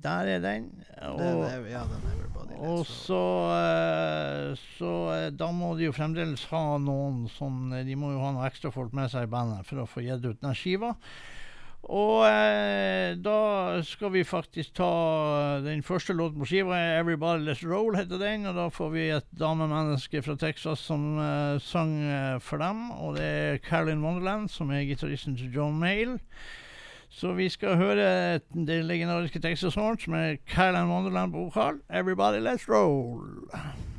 der 0.00 0.30
er 0.32 0.40
den. 0.40 0.70
Og, 1.10 1.20
Den 1.20 1.42
er, 1.44 1.68
ja, 1.68 1.84
den 1.90 2.08
er 2.08 2.16
Everybody. 2.16 2.56
og 2.56 2.86
så, 2.88 3.20
uh, 3.52 4.64
så 4.78 4.94
uh, 5.12 5.28
da 5.36 5.50
må 5.52 5.74
de 5.76 5.90
jo 5.90 5.94
fremdeles 5.96 6.48
ha 6.54 6.64
noen 6.80 7.26
sånn 7.36 7.76
De 7.84 7.96
må 8.00 8.14
jo 8.14 8.24
ha 8.24 8.32
noen 8.32 8.48
ekstrafolk 8.48 8.96
med 8.96 9.12
seg 9.12 9.28
i 9.28 9.32
bandet 9.36 9.68
for 9.68 9.84
å 9.84 9.88
få 9.90 10.08
gitt 10.08 10.24
ut 10.24 10.40
den 10.40 10.56
skiva. 10.56 10.94
Og 11.92 12.24
eh, 12.24 13.12
da 13.20 13.82
skal 13.84 14.12
vi 14.14 14.24
faktisk 14.24 14.72
ta 14.78 15.60
den 15.64 15.82
første 15.84 16.14
låten 16.16 16.40
på 16.40 16.48
skiva. 16.48 16.78
'Everybody 16.98 17.44
Let's 17.44 17.64
Roll' 17.64 17.96
heter 17.96 18.18
den. 18.18 18.46
Og 18.46 18.54
da 18.54 18.68
får 18.68 18.90
vi 18.90 19.08
et 19.10 19.26
damemenneske 19.38 20.22
fra 20.22 20.36
Texas 20.36 20.78
som 20.78 21.18
eh, 21.18 21.60
sang 21.60 21.96
eh, 22.02 22.40
for 22.40 22.56
dem. 22.56 22.90
Og 22.90 23.16
det 23.16 23.24
er 23.24 23.58
Carolyn 23.58 24.04
Wonderland, 24.04 24.48
som 24.48 24.70
er 24.70 24.88
gitaristen 24.88 25.36
til 25.36 25.52
John 25.54 25.78
Mayle. 25.78 26.18
Så 27.10 27.32
vi 27.32 27.48
skal 27.48 27.76
høre 27.76 28.38
det 28.54 28.84
legendariske 28.84 29.38
Texas 29.38 29.74
Horn, 29.74 29.98
som 29.98 30.14
er 30.14 30.36
Carolyn 30.50 30.90
Wonderland 30.90 31.32
på 31.32 31.44
vokal. 31.44 31.80
'Everybody 31.90 32.40
Let's 32.40 32.66
Roll'. 32.68 33.93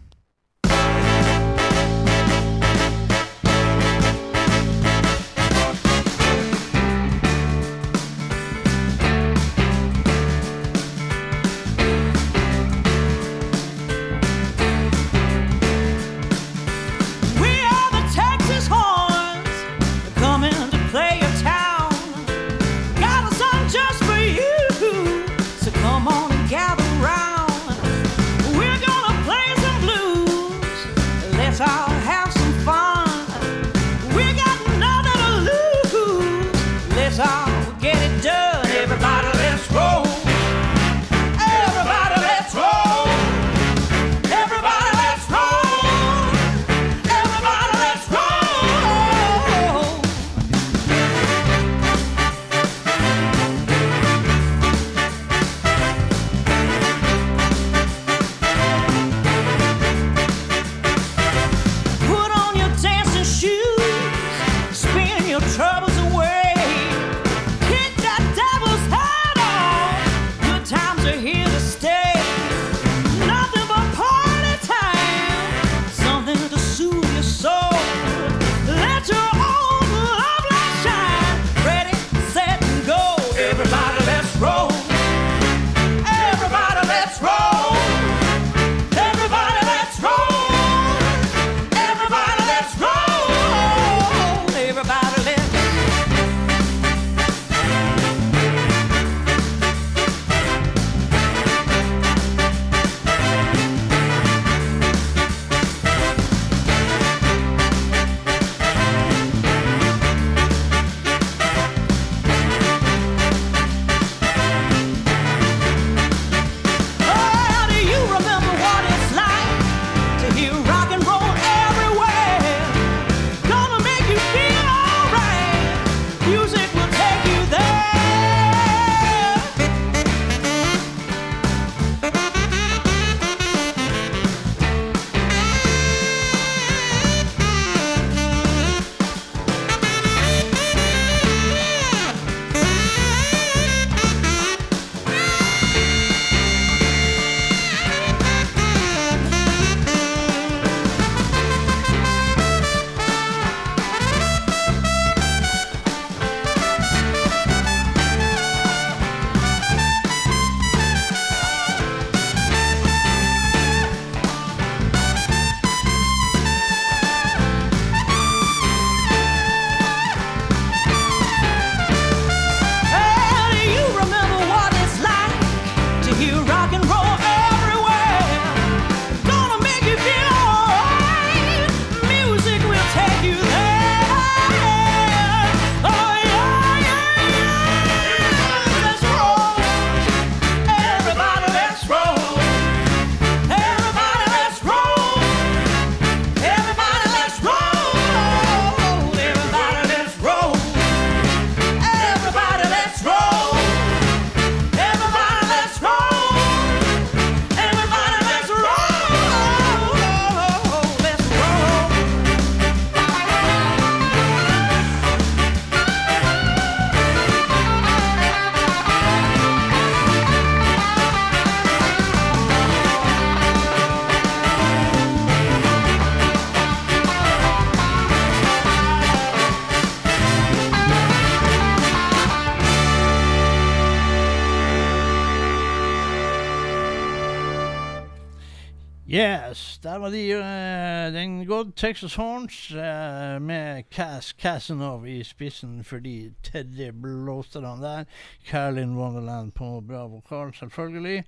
Texas 241.85 242.15
Horns 242.15 242.71
eh, 242.71 243.39
med 243.39 243.89
Cass 243.89 244.33
Casanov 244.33 245.07
i 245.07 245.23
spissen 245.23 245.83
for 245.83 246.01
de 246.01 246.31
tredje 246.41 246.87
blåserne 246.91 247.75
der. 247.77 248.07
Carlin 248.47 248.95
Wonderland 248.97 249.53
på 249.53 249.67
bra 249.85 250.07
vokal, 250.09 250.49
selvfølgelig. 250.57 251.19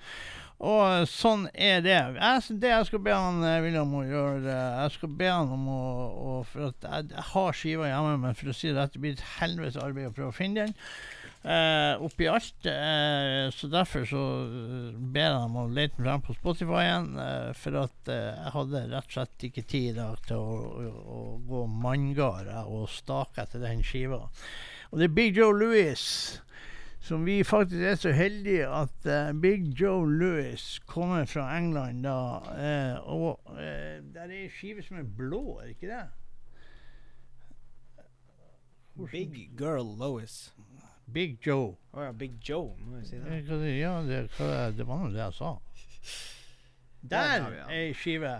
Og 0.57 0.81
eh, 0.87 1.03
sånn 1.11 1.45
er 1.53 1.83
det. 1.85 1.99
Jeg, 2.17 2.57
det 2.63 2.71
jeg 2.71 2.89
skal 2.89 3.03
be 3.05 3.13
han 3.13 3.45
eh, 3.45 3.59
William 3.67 3.93
å 3.93 4.01
gjøre 4.01 4.49
eh, 4.49 4.79
Jeg 4.81 4.95
skal 4.95 5.13
be 5.19 5.29
han 5.29 5.53
om 5.53 5.69
å, 5.69 5.83
å 6.17 6.39
For 6.49 6.71
at 6.71 6.89
jeg, 6.89 7.11
jeg 7.13 7.27
har 7.35 7.61
skiva 7.61 7.91
hjemme, 7.91 8.17
men 8.25 8.41
for 8.41 8.49
å 8.49 8.57
si 8.57 8.73
det 8.73 8.89
det 8.95 9.03
blir 9.03 9.13
et 9.13 9.25
helvetes 9.37 9.77
arbeid 9.77 10.09
å 10.09 10.15
prøve 10.17 10.33
å 10.33 10.39
finne 10.39 10.65
den. 10.65 10.77
Eh, 11.43 12.01
oppi 12.01 12.27
alt. 12.27 12.65
Eh, 12.65 13.51
så 13.51 13.67
derfor 13.67 14.05
så 14.05 14.23
eh, 14.43 14.95
ber 14.97 15.27
jeg 15.29 15.35
dem 15.35 15.59
å 15.61 15.67
lete 15.71 16.01
frem 16.01 16.23
på 16.25 16.35
Spotify 16.35 16.81
igjen. 16.83 17.11
Eh, 17.23 17.51
for 17.55 17.77
at 17.83 18.11
eh, 18.11 18.31
jeg 18.33 18.53
hadde 18.55 18.81
rett 18.91 19.11
og 19.11 19.15
slett 19.15 19.45
ikke 19.47 19.63
tid 19.69 19.91
i 19.91 19.99
dag 19.99 20.17
til 20.27 20.41
å, 20.41 20.57
å, 20.81 20.89
å 21.19 21.21
gå 21.47 21.61
manngard 21.85 22.49
og 22.65 22.89
stake 22.91 23.45
etter 23.45 23.63
den 23.63 23.85
skiva. 23.85 24.25
Og 24.89 24.99
det 24.99 25.07
er 25.07 25.15
Big 25.21 25.37
Joe 25.37 25.55
Louis. 25.55 26.03
Som 27.07 27.23
vi 27.23 27.37
faktisk 27.45 27.85
er 27.85 27.95
så 28.01 28.11
heldige 28.11 28.67
at 28.73 29.07
eh, 29.07 29.31
Big 29.37 29.69
Joe 29.77 30.03
Louis 30.09 30.65
kommer 30.89 31.29
fra 31.29 31.45
England 31.55 32.03
da. 32.03 32.17
og 33.07 33.45
der 33.55 34.25
er 34.25 34.39
ei 34.41 34.49
skive 34.51 34.83
som 34.83 34.97
er 34.99 35.07
blå, 35.07 35.61
er 35.61 35.69
det 35.69 35.77
ikke 35.77 35.93
det? 35.93 36.07
Big 38.97 39.55
Girl 39.55 39.85
Lois. 39.85 40.51
Big 41.13 41.39
Joe. 41.45 41.73
Å 41.95 42.07
ja, 42.07 42.13
Big 42.13 42.37
Joe, 42.43 42.73
må 42.83 43.01
jeg 43.01 43.09
si 43.09 43.19
det. 43.21 43.41
Det, 43.47 43.73
ja, 43.79 43.95
det, 44.05 44.21
det 44.77 44.87
var 44.87 45.01
nå 45.01 45.11
det 45.13 45.23
jeg 45.23 45.37
sa. 45.37 45.55
Der 47.07 47.35
er 47.37 47.59
ei 47.71 47.91
skive 47.95 48.39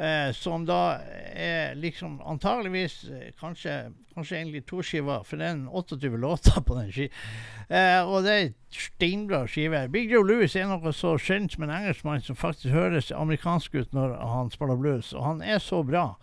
eh, 0.00 0.30
som 0.32 0.64
da 0.66 1.00
er 1.34 1.74
liksom 1.78 2.20
antageligvis 2.26 3.02
eh, 3.10 3.32
kanskje, 3.40 3.90
kanskje 4.14 4.38
egentlig 4.38 4.62
to 4.68 4.82
skiver, 4.82 5.24
for 5.26 5.40
det 5.40 5.48
er 5.48 5.56
en 5.58 5.66
28 5.68 6.20
låter 6.22 6.60
på 6.66 6.78
den 6.78 6.92
skiva. 6.92 7.26
Eh, 7.68 8.00
og 8.06 8.24
det 8.24 8.32
er 8.32 8.46
ei 8.46 8.54
steinbra 8.74 9.44
skive. 9.50 9.84
Big 9.92 10.12
Joe 10.12 10.26
Louis 10.26 10.56
er 10.56 10.70
noe 10.70 10.94
så 10.96 11.16
sjeldent 11.18 11.56
som 11.56 11.66
en 11.66 11.74
engelskmann 11.74 12.24
som 12.24 12.38
faktisk 12.38 12.72
høres 12.74 13.12
amerikansk 13.12 13.76
ut 13.76 13.92
når 13.96 14.16
han 14.32 14.50
spiller 14.54 14.80
blues, 14.80 15.12
og 15.12 15.26
han 15.26 15.44
er 15.44 15.60
så 15.62 15.82
bra. 15.86 16.14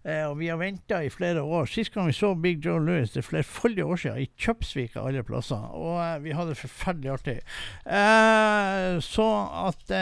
Eh, 0.00 0.22
og 0.24 0.38
vi 0.40 0.48
har 0.48 0.56
venta 0.56 1.02
i 1.04 1.10
flere 1.12 1.42
år. 1.44 1.68
Sist 1.68 1.92
gang 1.92 2.06
vi 2.08 2.14
så 2.16 2.32
Big 2.34 2.64
Joe 2.64 2.80
Louis, 2.80 3.10
det 3.12 3.20
er 3.20 3.26
flerfoldige 3.26 3.84
år 3.84 4.00
siden, 4.00 4.22
i 4.22 4.30
Kjøpsvik 4.40 4.96
av 4.96 5.10
alle 5.10 5.24
plasser. 5.28 5.66
Og 5.76 5.98
eh, 6.00 6.22
vi 6.24 6.32
hadde 6.36 6.54
det 6.54 6.60
forferdelig 6.62 7.12
artig. 7.12 7.36
Eh, 7.84 8.96
så 9.04 9.28
at 9.66 9.94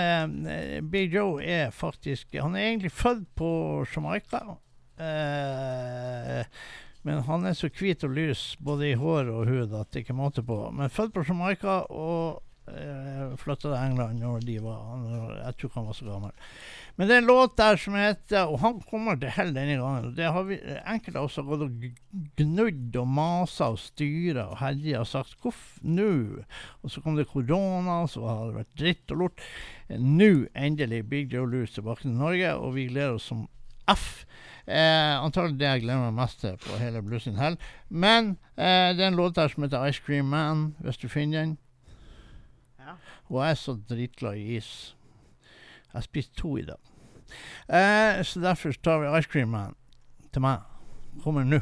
Big 0.93 1.15
Joe 1.15 1.43
er 1.43 1.71
faktisk 1.75 2.37
Han 2.39 2.55
er 2.55 2.69
egentlig 2.69 2.93
født 2.93 3.27
på 3.37 3.51
Jamaica. 3.95 4.43
Men 7.07 7.23
han 7.25 7.47
er 7.47 7.55
så 7.55 7.71
hvit 7.71 8.03
og 8.05 8.11
lys 8.15 8.57
både 8.61 8.91
i 8.91 8.99
hår 8.99 9.31
og 9.31 9.47
hud 9.49 9.75
at 9.79 9.91
det 9.93 10.03
ikke 10.03 10.13
er 10.15 10.19
måte 10.19 10.43
på. 10.43 10.59
Men 10.75 10.91
født 10.91 11.15
på 11.15 11.25
Jamaica 11.29 11.81
og 11.89 12.43
flytta 13.41 13.69
til 13.69 13.77
England 13.79 14.21
når 14.23 14.45
de 14.47 14.59
var 14.63 15.01
Jeg 15.45 15.57
tror 15.59 15.73
han 15.75 15.89
var 15.89 15.97
så 15.99 16.09
gammel. 16.09 16.35
Men 16.99 17.09
det 17.09 17.15
er 17.15 17.23
en 17.23 17.31
låt 17.31 17.57
der 17.59 17.77
som 17.79 17.95
heter 17.95 18.51
Og 18.51 18.59
han 18.59 18.81
kommer 18.91 19.19
til 19.21 19.31
hell 19.31 19.53
denne 19.55 19.77
gangen. 19.79 20.15
Det 20.17 20.31
har 20.35 20.47
vi 20.49 20.59
enkelte 20.59 21.23
har 21.23 21.49
gått 21.51 21.67
og 21.67 21.85
gnudd 22.41 22.99
og 22.99 23.11
masa 23.19 23.71
og 23.75 23.79
styra 23.83 24.49
og 24.51 24.59
herja 24.63 25.05
og 25.05 25.07
sagt 25.07 25.37
'hvorfor 25.39 25.85
nå?' 25.85 26.45
Og 26.83 26.91
så 26.91 27.01
kom 27.01 27.17
det 27.17 27.29
korona, 27.29 28.07
så 28.07 28.27
har 28.27 28.47
det 28.47 28.59
vært 28.59 28.79
dritt 28.79 29.13
og 29.13 29.19
lort. 29.19 29.41
Nå 29.91 30.47
endelig 30.55 31.09
Big 31.09 31.33
Joe 31.33 31.47
Louis 31.47 31.71
tilbake 31.71 32.03
til 32.03 32.11
Norge, 32.11 32.55
og 32.55 32.75
vi 32.75 32.89
gleder 32.89 33.15
oss 33.15 33.29
som 33.31 33.49
F. 33.89 34.27
Eh, 34.67 35.25
antagelig 35.25 35.59
det 35.61 35.69
jeg 35.69 35.81
gleder 35.87 36.11
meg 36.11 36.19
mest 36.19 36.41
til 36.41 36.57
på 36.61 36.77
hele 36.77 37.01
Blues 37.03 37.27
in 37.27 37.39
Hell. 37.41 37.57
Men 37.89 38.37
eh, 38.57 38.93
det 38.93 39.01
er 39.01 39.09
en 39.09 39.17
låt 39.17 39.37
der 39.37 39.49
som 39.49 39.63
heter 39.63 39.87
Ice 39.89 40.03
Cream 40.05 40.29
Man, 40.29 40.75
hvis 40.85 41.01
du 41.01 41.09
finner 41.09 41.41
den. 41.41 41.59
Og 43.29 43.43
jeg 43.43 43.51
er 43.51 43.61
så 43.61 43.75
dritglad 43.91 44.39
i 44.41 44.57
is. 44.57 44.71
Jeg 45.95 46.07
spiste 46.07 46.41
to 46.41 46.57
i 46.57 46.67
dag. 46.69 46.81
Eh, 47.69 48.23
så 48.25 48.41
derfor 48.41 48.73
tar 48.73 49.03
vi 49.03 49.19
Ice 49.19 49.29
Cream 49.29 49.49
Man 49.49 49.75
til 50.33 50.45
meg. 50.45 50.65
Kommer 51.23 51.45
nå. 51.45 51.61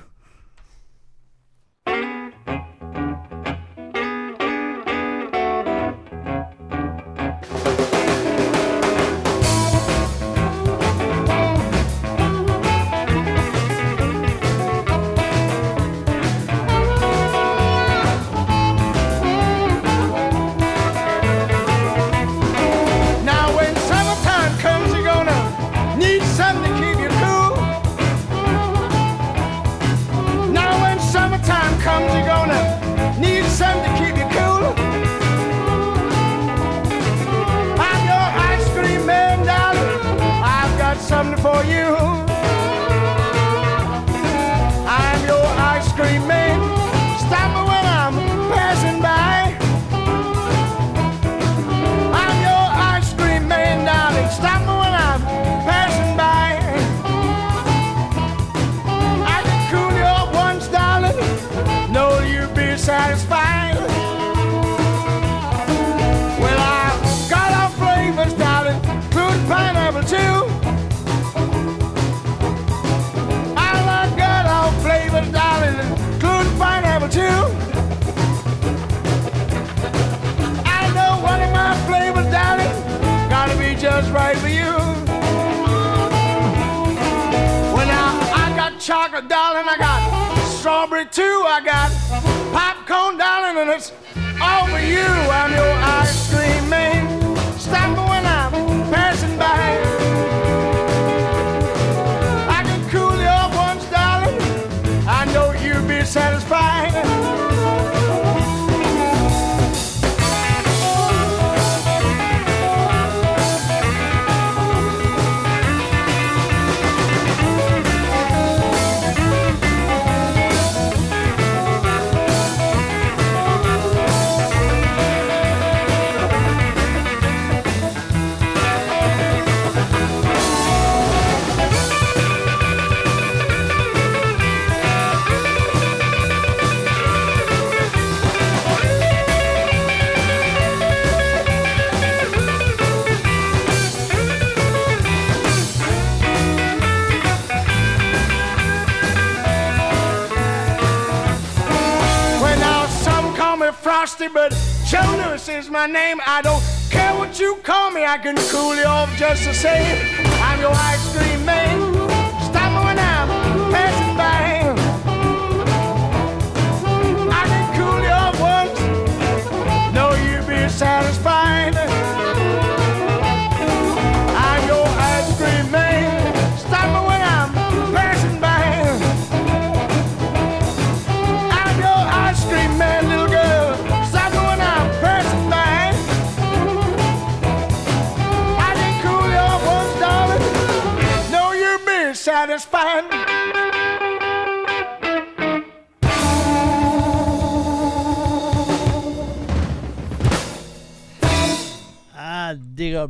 But 154.33 154.55
Jonas 154.87 155.49
is 155.49 155.69
my 155.69 155.87
name. 155.87 156.21
I 156.27 156.43
don't 156.43 156.63
care 156.91 157.15
what 157.15 157.39
you 157.39 157.57
call 157.63 157.91
me, 157.91 158.05
I 158.05 158.19
can 158.19 158.37
cool 158.51 158.75
you 158.77 158.85
off 158.85 159.15
just 159.17 159.45
the 159.45 159.55
same. 159.55 159.99
I'm 160.43 160.61
your 160.61 160.73
ice 160.73 161.17
cream 161.17 161.36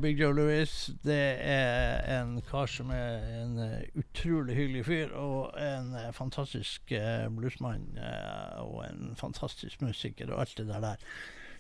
Big 0.02 0.20
Joe 0.20 0.34
Louis. 0.34 0.90
Det 1.04 1.22
er 1.40 2.20
en 2.20 2.40
kar 2.50 2.66
som 2.70 2.90
er 2.94 3.24
en 3.42 3.58
eh, 3.62 3.88
utrolig 3.98 4.56
hyggelig 4.56 4.84
fyr, 4.86 5.14
og 5.16 5.56
en 5.60 5.94
eh, 5.94 6.12
fantastisk 6.12 6.92
uh, 6.92 7.26
bluesmann. 7.36 7.88
eh, 7.98 8.60
og 8.62 8.84
en 8.90 9.16
fantastisk 9.16 9.82
musiker, 9.82 10.32
og 10.32 10.40
alt 10.40 10.58
det 10.58 10.68
der 10.68 10.80
der. 10.80 10.96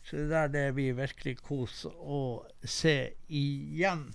Så 0.06 0.16
det 0.16 0.30
der 0.30 0.48
det 0.48 0.74
blir 0.74 0.94
virkelig 0.94 1.36
kos 1.42 1.84
å 1.86 2.46
se 2.62 2.96
igjen. 3.28 4.06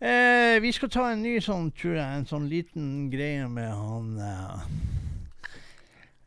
Eh, 0.00 0.60
vi 0.62 0.72
skal 0.74 0.90
ta 0.90 1.04
en 1.12 1.22
ny 1.22 1.36
sånn, 1.40 1.70
tror 1.78 1.94
jeg, 2.00 2.18
en 2.18 2.26
sånn 2.26 2.48
liten 2.50 2.88
greie 3.12 3.46
med 3.48 3.70
han 3.70 4.08
eh, 4.18 4.64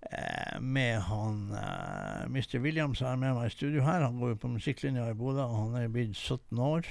eh, 0.08 0.56
med 0.64 1.02
han 1.10 1.52
eh, 1.52 2.24
Mr. 2.32 2.62
Williams 2.64 3.04
er 3.04 3.20
med 3.20 3.36
meg 3.36 3.52
i 3.52 3.54
studio 3.58 3.84
her. 3.84 4.08
Han 4.08 4.22
går 4.22 4.34
jo 4.34 4.40
på 4.46 4.54
musikklinja 4.56 5.10
i 5.12 5.18
Bodø, 5.20 5.44
og 5.44 5.60
han 5.66 5.84
er 5.84 5.92
blitt 5.92 6.16
17 6.16 6.64
år. 6.64 6.88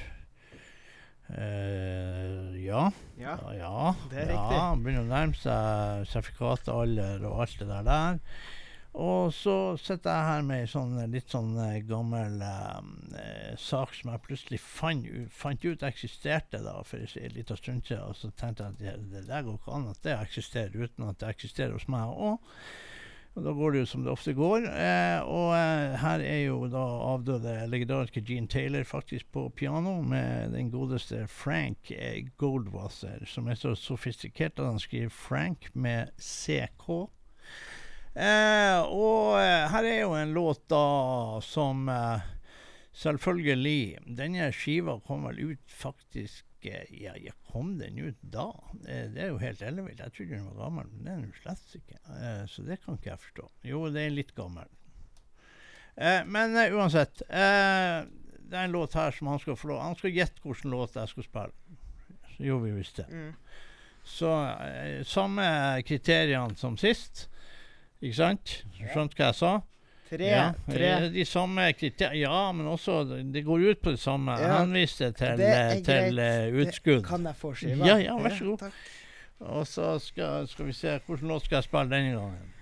Eh, 1.34 2.64
ja. 2.64 2.90
Ja. 3.18 3.38
ja, 3.42 3.54
ja. 3.58 3.94
det 4.10 4.20
er 4.22 4.28
ja, 4.30 4.34
riktig. 4.36 4.60
Han 4.60 4.84
begynner 4.84 5.06
å 5.06 5.10
nærme 5.10 5.38
seg 5.40 6.06
sertifikatalder 6.12 7.24
og 7.26 7.40
alt 7.44 7.58
det 7.62 7.68
der 7.72 7.88
der. 7.88 8.20
Og 8.96 9.28
så 9.36 9.54
sitter 9.76 10.08
jeg 10.08 10.24
her 10.30 10.44
med 10.48 10.62
ei 10.64 10.68
sånn 10.72 10.94
litt 11.12 11.28
sånn 11.28 11.50
eh, 11.60 11.82
gammel 11.84 12.38
eh, 12.40 12.78
eh, 13.20 13.50
sak 13.60 13.92
som 13.92 14.14
jeg 14.14 14.22
plutselig 14.24 14.60
fant, 14.64 15.04
ut- 15.04 15.34
fant 15.36 15.66
ut 15.68 15.84
eksisterte 15.84 16.62
da 16.64 16.78
for 16.86 17.04
en 17.04 17.34
liten 17.36 17.60
stund 17.60 17.84
siden. 17.84 18.06
Og 18.08 18.16
så 18.16 18.30
tenkte 18.40 18.64
jeg 18.64 18.72
at 18.72 18.80
det, 18.80 18.94
det 19.12 19.26
der 19.28 19.44
går 19.44 19.58
ikke 19.60 19.76
an 19.76 19.90
at 19.92 20.00
det 20.06 20.16
eksisterer 20.16 20.86
uten 20.86 21.10
at 21.10 21.20
det 21.20 21.28
eksisterer 21.34 21.76
hos 21.76 21.84
meg 21.92 22.08
òg. 22.08 22.38
Og 23.36 23.44
da 23.44 23.52
går 23.52 23.74
det 23.74 23.80
jo 23.82 23.88
som 23.90 24.04
det 24.04 24.12
ofte 24.14 24.32
går. 24.32 24.64
Eh, 24.64 25.18
og 25.28 25.50
eh, 25.52 25.96
her 26.00 26.22
er 26.24 26.38
jo 26.46 26.70
da 26.72 26.84
avdøde 27.10 27.56
legendariske 27.68 28.22
Gene 28.24 28.48
Taylor 28.48 28.86
faktisk 28.88 29.28
på 29.36 29.50
piano 29.52 29.98
med 30.00 30.54
den 30.56 30.70
godeste 30.72 31.26
Frank 31.28 31.92
eh, 31.92 32.24
Goldwasser, 32.40 33.26
som 33.28 33.50
er 33.52 33.60
så 33.60 33.74
sofistikert 33.76 34.56
at 34.56 34.70
han 34.70 34.80
skriver 34.80 35.12
Frank 35.12 35.68
med 35.74 36.14
CK. 36.16 36.88
Eh, 38.16 38.80
og 38.88 39.36
eh, 39.42 39.68
her 39.68 39.84
er 39.84 40.00
jo 40.00 40.16
en 40.16 40.32
låt 40.32 40.62
da 40.72 41.36
som 41.44 41.84
eh, 41.92 42.24
selvfølgelig 42.96 43.98
Denne 44.16 44.48
skiva 44.56 44.96
kom 45.04 45.26
vel 45.28 45.42
ut 45.52 45.76
faktisk 45.84 46.45
Ja, 46.66 47.12
ja, 47.20 47.32
kom 47.52 47.76
den 47.78 47.98
ut 47.98 48.18
da? 48.20 48.48
Eh, 48.88 49.06
det 49.12 49.22
er 49.22 49.30
jo 49.32 49.40
helt 49.42 49.62
ellevilt. 49.62 50.00
Jeg 50.02 50.14
trodde 50.14 50.38
den 50.38 50.48
var 50.50 50.64
gammel, 50.64 50.88
men 50.92 51.04
det 51.04 51.12
er 51.12 51.20
den 51.22 51.36
slett 51.38 51.76
ikke. 51.78 52.00
Eh, 52.16 52.42
så 52.50 52.64
det 52.66 52.80
kan 52.82 52.98
ikke 52.98 53.12
jeg 53.12 53.22
forstå. 53.24 53.46
Jo, 53.70 53.82
det 53.94 54.02
er 54.02 54.14
litt 54.14 54.34
gammel. 54.36 54.72
Eh, 55.96 56.22
men 56.26 56.56
uansett. 56.76 57.22
Det 57.26 58.54
er 58.54 58.68
en 58.68 58.74
låt 58.74 58.94
her 58.94 59.14
som 59.14 59.32
han 59.32 59.40
skal 59.42 59.56
få 59.58 59.72
lov 59.72 59.80
Han 59.82 59.96
skal 59.98 60.12
gjette 60.14 60.42
hvilken 60.44 60.70
låt 60.70 60.94
jeg 60.94 61.10
skal 61.10 61.26
spille. 61.26 61.78
Så 62.36 62.44
gjorde 62.46 62.66
vi 62.68 62.74
visst 62.76 63.00
det. 63.00 63.06
Mm. 63.10 63.32
Så 64.06 64.30
samme 65.08 65.46
kriteriene 65.82 66.54
som 66.54 66.76
sist. 66.78 67.26
Ikke 67.98 68.18
sant? 68.20 68.58
Skjønte 68.76 69.18
hva 69.18 69.32
jeg 69.32 69.38
sa? 69.40 69.52
Tre. 70.08 70.26
Ja, 70.30 70.52
tre. 70.70 70.90
eh, 70.92 71.08
De 71.10 71.24
samme 71.26 71.72
kriteriene 71.74 72.20
Ja, 72.20 72.52
men 72.52 72.66
også 72.70 73.00
Det 73.32 73.42
går 73.44 73.64
ut 73.70 73.80
på 73.82 73.90
det 73.90 73.98
samme. 74.00 74.36
Ja, 74.40 74.60
henviste 74.62 75.12
til, 75.18 75.40
eh, 75.40 75.80
til 75.82 76.20
utskudd. 76.62 77.00
Det- 77.02 77.06
Kan 77.08 77.24
jeg 77.26 77.34
få 77.40 77.54
skiva? 77.54 77.86
Ja, 77.86 77.96
ja, 77.96 78.14
vær 78.18 78.30
så 78.38 78.44
god. 78.44 78.62
Ja, 79.40 79.46
Og 79.46 79.66
så 79.66 79.98
skal, 80.00 80.46
skal 80.48 80.66
vi 80.66 80.72
se 80.72 80.98
Hvilken 81.06 81.28
låt 81.28 81.44
skal 81.44 81.56
jeg 81.56 81.64
spille 81.64 81.90
denne 81.90 82.14
gangen? 82.18 82.52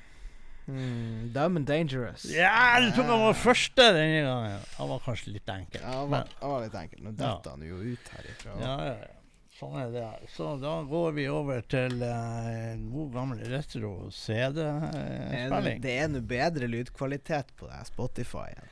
Mm, 0.66 1.32
Dumb 1.34 1.56
and 1.56 1.66
Dangerous. 1.66 2.24
Ja, 2.32 2.80
du 2.80 2.88
tok 2.96 3.04
han 3.04 3.20
var 3.20 3.34
første 3.36 3.82
denne 3.92 4.22
gangen. 4.24 4.60
Han 4.78 4.88
var 4.88 4.98
kanskje 5.04 5.32
litt 5.34 5.46
enkel. 5.52 5.80
Ja, 5.82 6.00
det 6.00 6.10
var, 6.10 6.24
var 6.40 6.62
litt 6.62 6.72
enkelt. 6.80 7.02
Nå 7.04 7.12
Ja. 7.18 7.34
detter 7.36 7.50
han 7.50 7.60
jo 7.68 7.76
ut 7.76 8.08
herifra. 8.16 8.54
Ja, 8.60 8.78
ja, 8.78 8.94
ja. 8.94 9.06
Sånn 9.54 9.76
er 9.78 9.92
det. 9.94 10.08
Så 10.34 10.56
da 10.58 10.80
går 10.90 11.12
vi 11.14 11.28
over 11.30 11.60
til 11.70 12.00
eh, 12.02 12.74
god 12.90 13.12
gammel 13.14 13.38
er 13.44 13.52
retro-CD-spilling. 13.54 15.80
Det 15.84 15.92
er 16.00 16.08
nå 16.10 16.20
bedre 16.26 16.66
lydkvalitet 16.70 17.52
på 17.58 17.68
det 17.70 17.82
Spotify-en. 17.90 18.66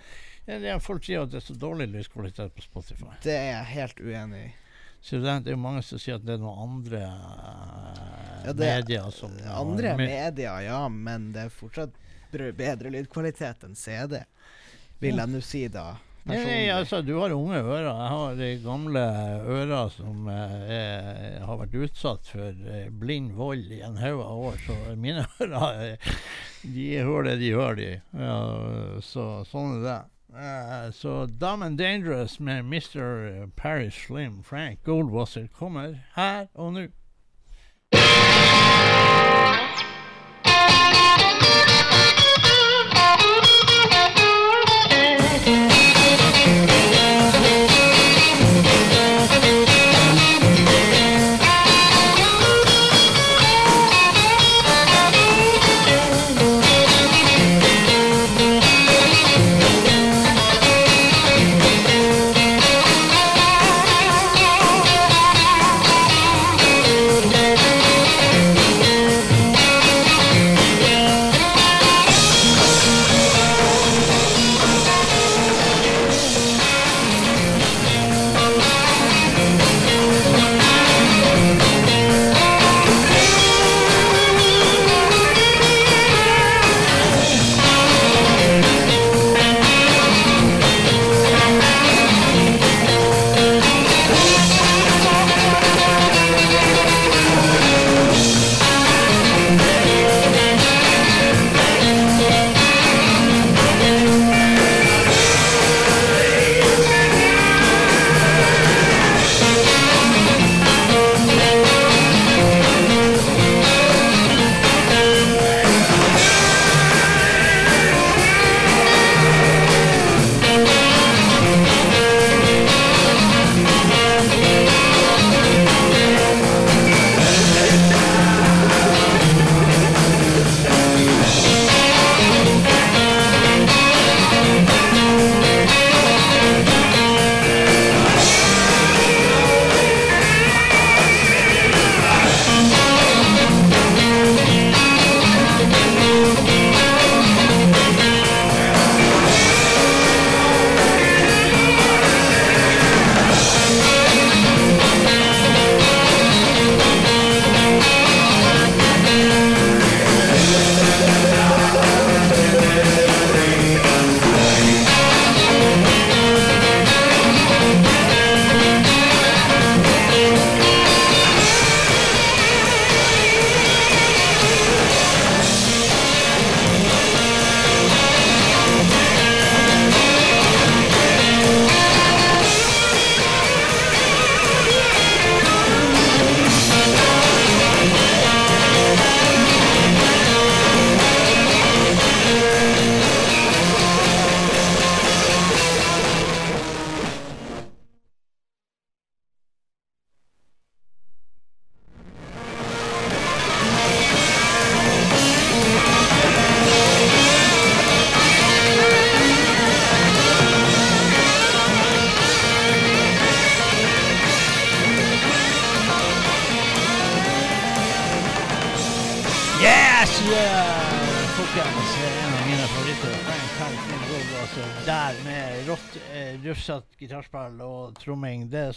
Ja, 0.48 0.56
det 0.58 0.68
er 0.72 0.78
folk 0.82 1.04
sier 1.06 1.22
at 1.22 1.30
det 1.30 1.38
er 1.38 1.44
så 1.46 1.54
dårlig 1.54 1.86
lydkvalitet 1.92 2.50
på 2.56 2.62
Spotify. 2.64 3.12
Det 3.22 3.34
er 3.36 3.46
jeg 3.52 3.64
helt 3.76 4.00
uenig 4.02 4.40
i. 4.48 4.50
Så 5.02 5.16
det, 5.18 5.32
det 5.44 5.50
er 5.50 5.56
jo 5.56 5.60
mange 5.62 5.82
som 5.86 5.98
sier 6.02 6.14
at 6.18 6.24
det 6.26 6.34
er 6.36 6.40
noen 6.42 6.58
andre 6.62 7.00
eh, 7.02 7.08
Ja, 8.46 8.50
er 8.50 8.54
medier 8.58 9.10
som 9.14 9.30
Andre 9.50 9.94
me- 9.98 10.06
medier, 10.10 10.60
ja, 10.66 10.80
men 10.90 11.20
det 11.34 11.42
er 11.48 11.52
fortsatt 11.54 11.92
bedre 12.32 12.90
lydkvalitet 12.94 13.64
enn 13.66 13.74
CD. 13.78 14.14
Vil 15.02 15.16
jeg 15.18 15.28
nå 15.32 15.40
si, 15.42 15.64
da. 15.74 15.88
Nei, 16.22 16.36
nei, 16.46 16.58
altså, 16.70 17.00
du 17.02 17.16
har 17.18 17.32
unge 17.34 17.58
ører. 17.58 17.88
Jeg 17.88 18.10
har 18.12 18.36
de 18.38 18.50
gamle 18.62 19.00
ører 19.56 19.88
som 19.90 20.28
eh, 20.30 20.54
er, 20.70 21.40
har 21.42 21.58
vært 21.64 21.74
utsatt 21.82 22.30
for 22.30 22.70
eh, 22.70 22.86
blind 22.94 23.32
vold 23.34 23.72
i 23.74 23.80
en 23.82 23.98
haug 23.98 24.22
av 24.22 24.44
år. 24.52 24.60
Så 24.62 24.76
mine 24.94 25.26
ører 25.42 25.82
eh, 25.88 26.14
de 26.62 26.86
hører 27.02 27.32
det 27.32 27.36
de 27.40 27.52
hører, 27.56 27.80
de. 27.80 27.90
Ja, 28.22 28.38
så 29.02 29.26
sånn 29.50 29.80
er 29.80 29.86
det. 29.88 30.00
Uh, 30.32 30.86
så 30.96 31.26
Dumb 31.26 31.66
and 31.66 31.76
Dangerous 31.76 32.38
med 32.40 32.64
Mr. 32.64 33.50
Paris 33.56 33.94
Slim 34.06 34.40
Frank 34.42 34.80
Goldwasser 34.86 35.50
kommer 35.52 35.98
her 36.14 36.46
og 36.54 36.72
nå. 36.78 36.86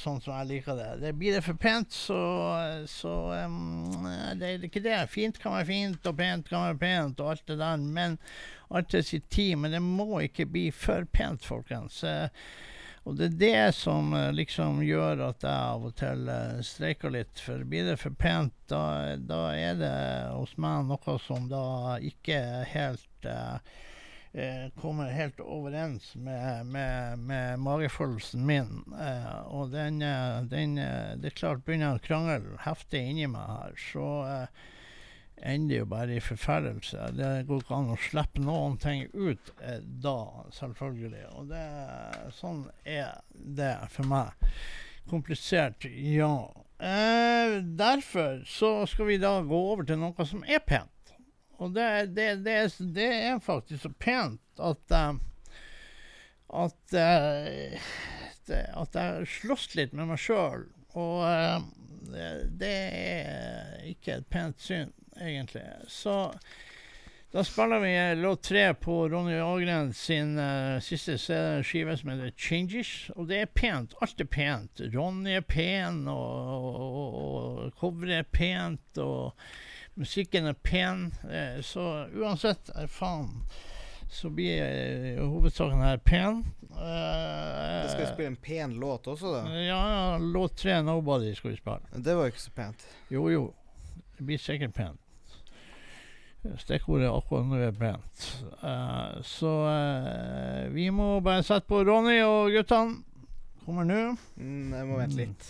Sånn 0.06 0.22
som 0.24 0.36
jeg 0.38 0.50
liker 0.52 0.78
det. 0.80 0.90
det 1.02 1.14
blir 1.18 1.36
det 1.36 1.44
for 1.46 1.58
pent, 1.60 1.94
så, 1.94 2.20
så 2.90 3.16
um, 3.46 4.06
det 4.40 4.52
er 4.52 4.68
ikke 4.68 4.84
det. 4.86 5.00
Fint 5.12 5.40
kan 5.42 5.58
være 5.58 5.70
fint, 5.72 6.06
og 6.06 6.20
pent 6.20 6.52
kan 6.52 6.70
være 6.70 6.80
pent, 6.86 7.24
og 7.24 7.34
alt 7.34 7.48
det 7.50 7.60
der. 7.60 7.84
Men 7.98 8.20
alt 8.70 8.94
til 8.94 9.04
sitt 9.04 9.28
tid. 9.34 9.58
Men 9.58 9.76
det 9.76 9.84
må 9.84 10.22
ikke 10.26 10.48
bli 10.50 10.70
for 10.76 11.08
pent, 11.12 11.46
folkens. 11.46 12.04
Eh, 12.08 12.30
og 13.06 13.20
det 13.20 13.26
er 13.26 13.36
det 13.42 13.76
som 13.78 14.14
eh, 14.18 14.32
liksom 14.34 14.80
gjør 14.86 15.28
at 15.28 15.46
jeg 15.46 15.54
av 15.54 15.84
og 15.86 15.98
til 16.00 16.30
eh, 16.32 16.62
streiker 16.66 17.14
litt. 17.14 17.42
For 17.42 17.66
blir 17.70 17.86
det 17.92 18.00
for 18.02 18.16
pent, 18.18 18.56
da, 18.72 19.16
da 19.22 19.42
er 19.54 19.78
det 19.82 19.98
hos 20.34 20.56
meg 20.62 20.88
noe 20.90 21.18
som 21.22 21.46
da 21.52 21.66
ikke 22.02 22.40
helt 22.72 23.30
eh, 23.30 23.76
eh, 24.36 24.70
kommer 24.82 25.12
helt 25.16 25.40
overens 25.40 26.12
med, 26.16 26.66
med, 26.66 27.20
med 27.20 27.60
magefølelsen 27.60 28.46
min. 28.46 28.84
Eh, 29.00 29.42
og 29.48 29.72
den, 29.72 30.02
eh, 30.02 30.42
den 30.52 30.78
eh, 30.78 31.16
Det 31.18 31.32
er 31.32 31.40
klart, 31.40 31.66
begynner 31.66 31.96
å 31.96 32.04
krangle 32.04 32.58
heftig 32.66 33.06
inni 33.12 33.28
meg 33.32 33.52
her, 33.52 33.78
så 33.80 34.08
eh, 34.30 34.66
ender 35.54 35.82
jo 35.82 35.86
bare 35.92 36.18
i 36.18 36.24
forferdelse. 36.24 37.12
Det 37.16 37.32
går 37.48 37.64
ikke 37.64 37.78
an 37.80 37.94
å 37.94 38.02
slippe 38.02 38.44
noen 38.44 38.78
ting 38.82 39.06
ut 39.14 39.54
eh, 39.62 39.80
da, 39.82 40.18
selvfølgelig. 40.56 41.26
Og 41.36 41.50
det, 41.54 41.66
sånn 42.40 42.66
er 42.84 43.22
det 43.32 43.76
for 43.94 44.12
meg. 44.12 44.52
Komplisert, 45.10 45.86
ja. 45.86 46.34
Eh, 46.82 47.60
derfor 47.78 48.42
så 48.50 48.72
skal 48.90 49.12
vi 49.12 49.22
da 49.22 49.38
gå 49.46 49.60
over 49.72 49.88
til 49.88 50.02
noe 50.02 50.28
som 50.28 50.44
er 50.48 50.64
pent. 50.66 50.92
Og 51.58 51.72
det, 51.76 51.88
det, 52.16 52.30
det, 52.46 52.58
er- 52.66 52.92
det 52.96 53.10
er 53.30 53.40
faktisk 53.44 53.86
så 53.86 53.94
pent 54.00 54.42
at 54.60 54.92
eh, 54.92 55.14
at, 56.56 56.94
eh, 56.94 57.80
at 58.82 58.96
jeg 58.96 59.28
slåss 59.40 59.72
litt 59.76 59.96
med 59.98 60.12
meg 60.12 60.22
sjøl. 60.22 60.68
Og 60.96 61.24
eh, 61.28 61.66
det, 62.62 62.70
er 62.70 63.90
ikke 63.90 64.20
et 64.20 64.30
pent 64.32 64.62
syn, 64.62 64.94
egentlig. 65.20 65.66
Så 65.92 66.16
da 67.36 67.44
spiller 67.44 67.82
vi 67.84 67.92
låt 68.22 68.46
tre 68.48 68.70
på 68.80 69.10
Ronny 69.12 69.36
Agren 69.44 69.90
sin 69.98 70.38
uh, 70.40 70.78
siste 70.80 71.18
skive 71.68 71.98
som 72.00 72.14
heter 72.14 72.32
'Changes'. 72.32 73.10
Og 73.18 73.28
det 73.28 73.42
er 73.42 73.52
pent. 73.52 73.98
Alt 74.00 74.22
er 74.24 74.30
pent. 74.32 74.80
Ronny 74.94 75.34
er 75.36 75.44
pen, 75.44 76.06
og, 76.08 76.78
og 77.26 77.74
coveret 77.82 78.22
er 78.22 78.30
pent, 78.32 79.02
og 79.04 79.34
musikken 79.96 80.46
er 80.50 80.54
pen. 80.54 81.12
Eh, 81.30 81.62
så 81.64 81.86
uansett, 82.16 82.70
eh, 82.76 82.88
faen, 82.88 83.30
så 84.12 84.30
blir 84.30 84.62
eh, 84.64 85.22
hovedsaken 85.24 85.82
her 85.82 85.98
pen. 85.98 86.44
Eh, 86.72 87.82
Det 87.86 87.92
skal 87.94 88.10
spille 88.14 88.28
en 88.34 88.36
pen 88.36 88.76
låt 88.80 89.08
også, 89.08 89.32
da. 89.34 89.44
ja, 89.60 89.80
ja, 89.96 90.18
låt 90.18 90.56
tre 90.58 90.72
'Nobody' 90.82 91.36
skal 91.36 91.52
vi 91.52 91.58
spille. 91.58 91.80
Det 92.04 92.16
var 92.16 92.28
ikke 92.28 92.42
så 92.46 92.52
pent. 92.56 92.88
Jo, 93.10 93.30
jo. 93.30 93.54
Det 94.18 94.26
blir 94.26 94.38
sikkert 94.40 94.74
pent. 94.74 95.00
Stikkordet 96.62 97.10
akkurat 97.10 97.46
nå 97.50 97.58
er 97.58 97.72
pent. 97.74 98.26
Eh, 98.62 99.22
så 99.26 99.52
eh, 99.72 100.68
vi 100.70 100.90
må 100.94 101.20
bare 101.26 101.42
sette 101.44 101.66
på 101.68 101.80
Ronny 101.88 102.20
og 102.22 102.52
guttene. 102.54 103.00
Kommer 103.66 103.84
nå. 103.90 104.02
Mm, 104.38 104.74
jeg 104.78 104.86
må 104.86 104.98
vente 105.00 105.18
litt. 105.18 105.48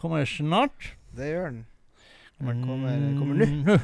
Kommer 0.00 0.26
snart. 0.28 0.90
Det 1.16 1.30
gjør 1.32 1.46
den. 1.48 1.62
Kommer, 2.40 2.54
kommer- 2.66 3.18
kommer 3.18 3.34
nå. 3.66 3.78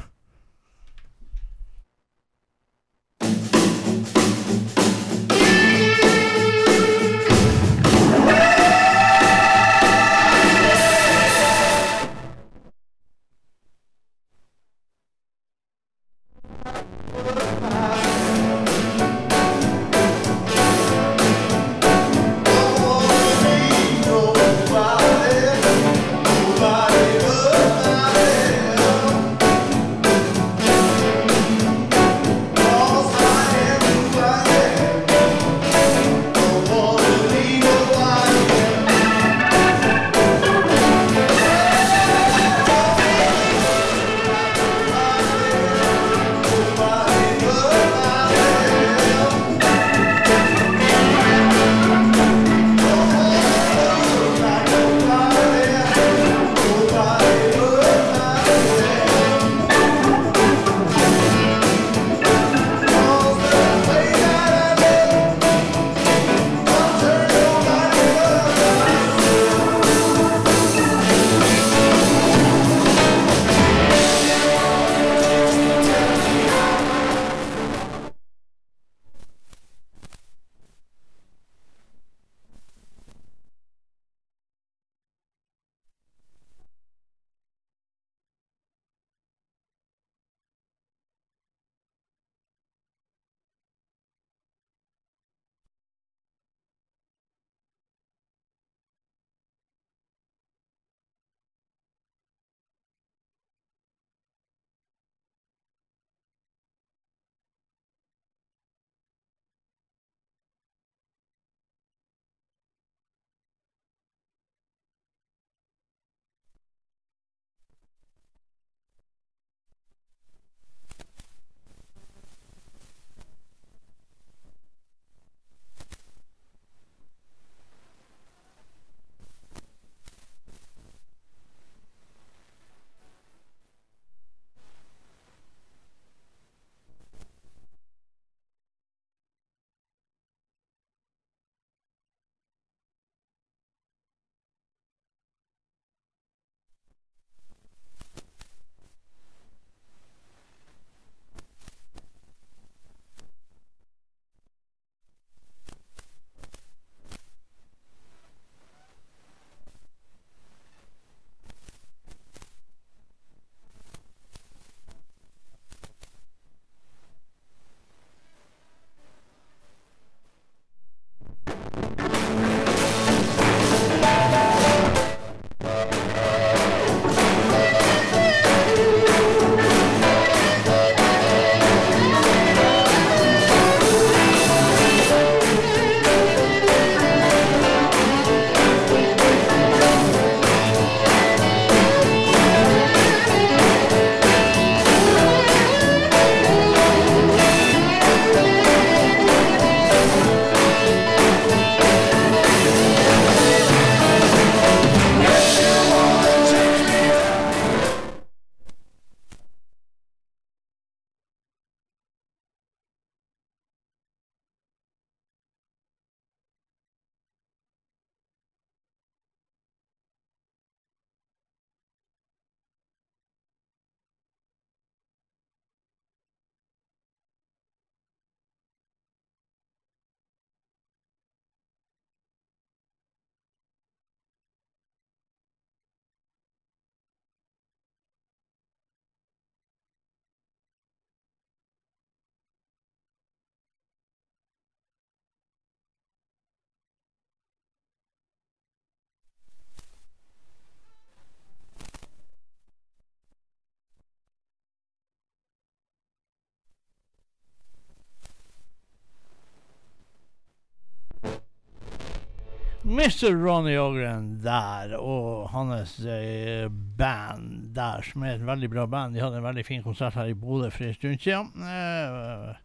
Mr. 262.97 263.29
Ronny 263.37 263.75
Ogren 263.77 264.39
der, 264.41 264.95
og 264.97 265.49
hans 265.53 265.99
eh, 266.01 266.65
band 266.97 267.75
der, 267.75 268.01
som 268.01 268.23
er 268.25 268.39
et 268.39 268.45
veldig 268.47 268.69
bra 268.73 268.85
band. 268.89 269.13
De 269.13 269.21
hadde 269.21 269.37
en 269.37 269.45
veldig 269.45 269.65
fin 269.67 269.83
konsert 269.85 270.17
her 270.17 270.31
i 270.31 270.33
Bodø 270.33 270.71
for 270.73 270.87
en 270.87 270.95
stund 270.95 271.19
siden. 271.21 271.51
Eh, 271.61 272.55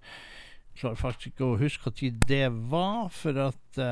klarer 0.80 0.96
faktisk 0.96 1.34
ikke 1.34 1.50
å 1.50 1.58
huske 1.60 1.92
når 1.92 2.16
det 2.30 2.46
var, 2.72 3.10
for 3.12 3.40
at 3.44 3.80
eh, 3.84 3.90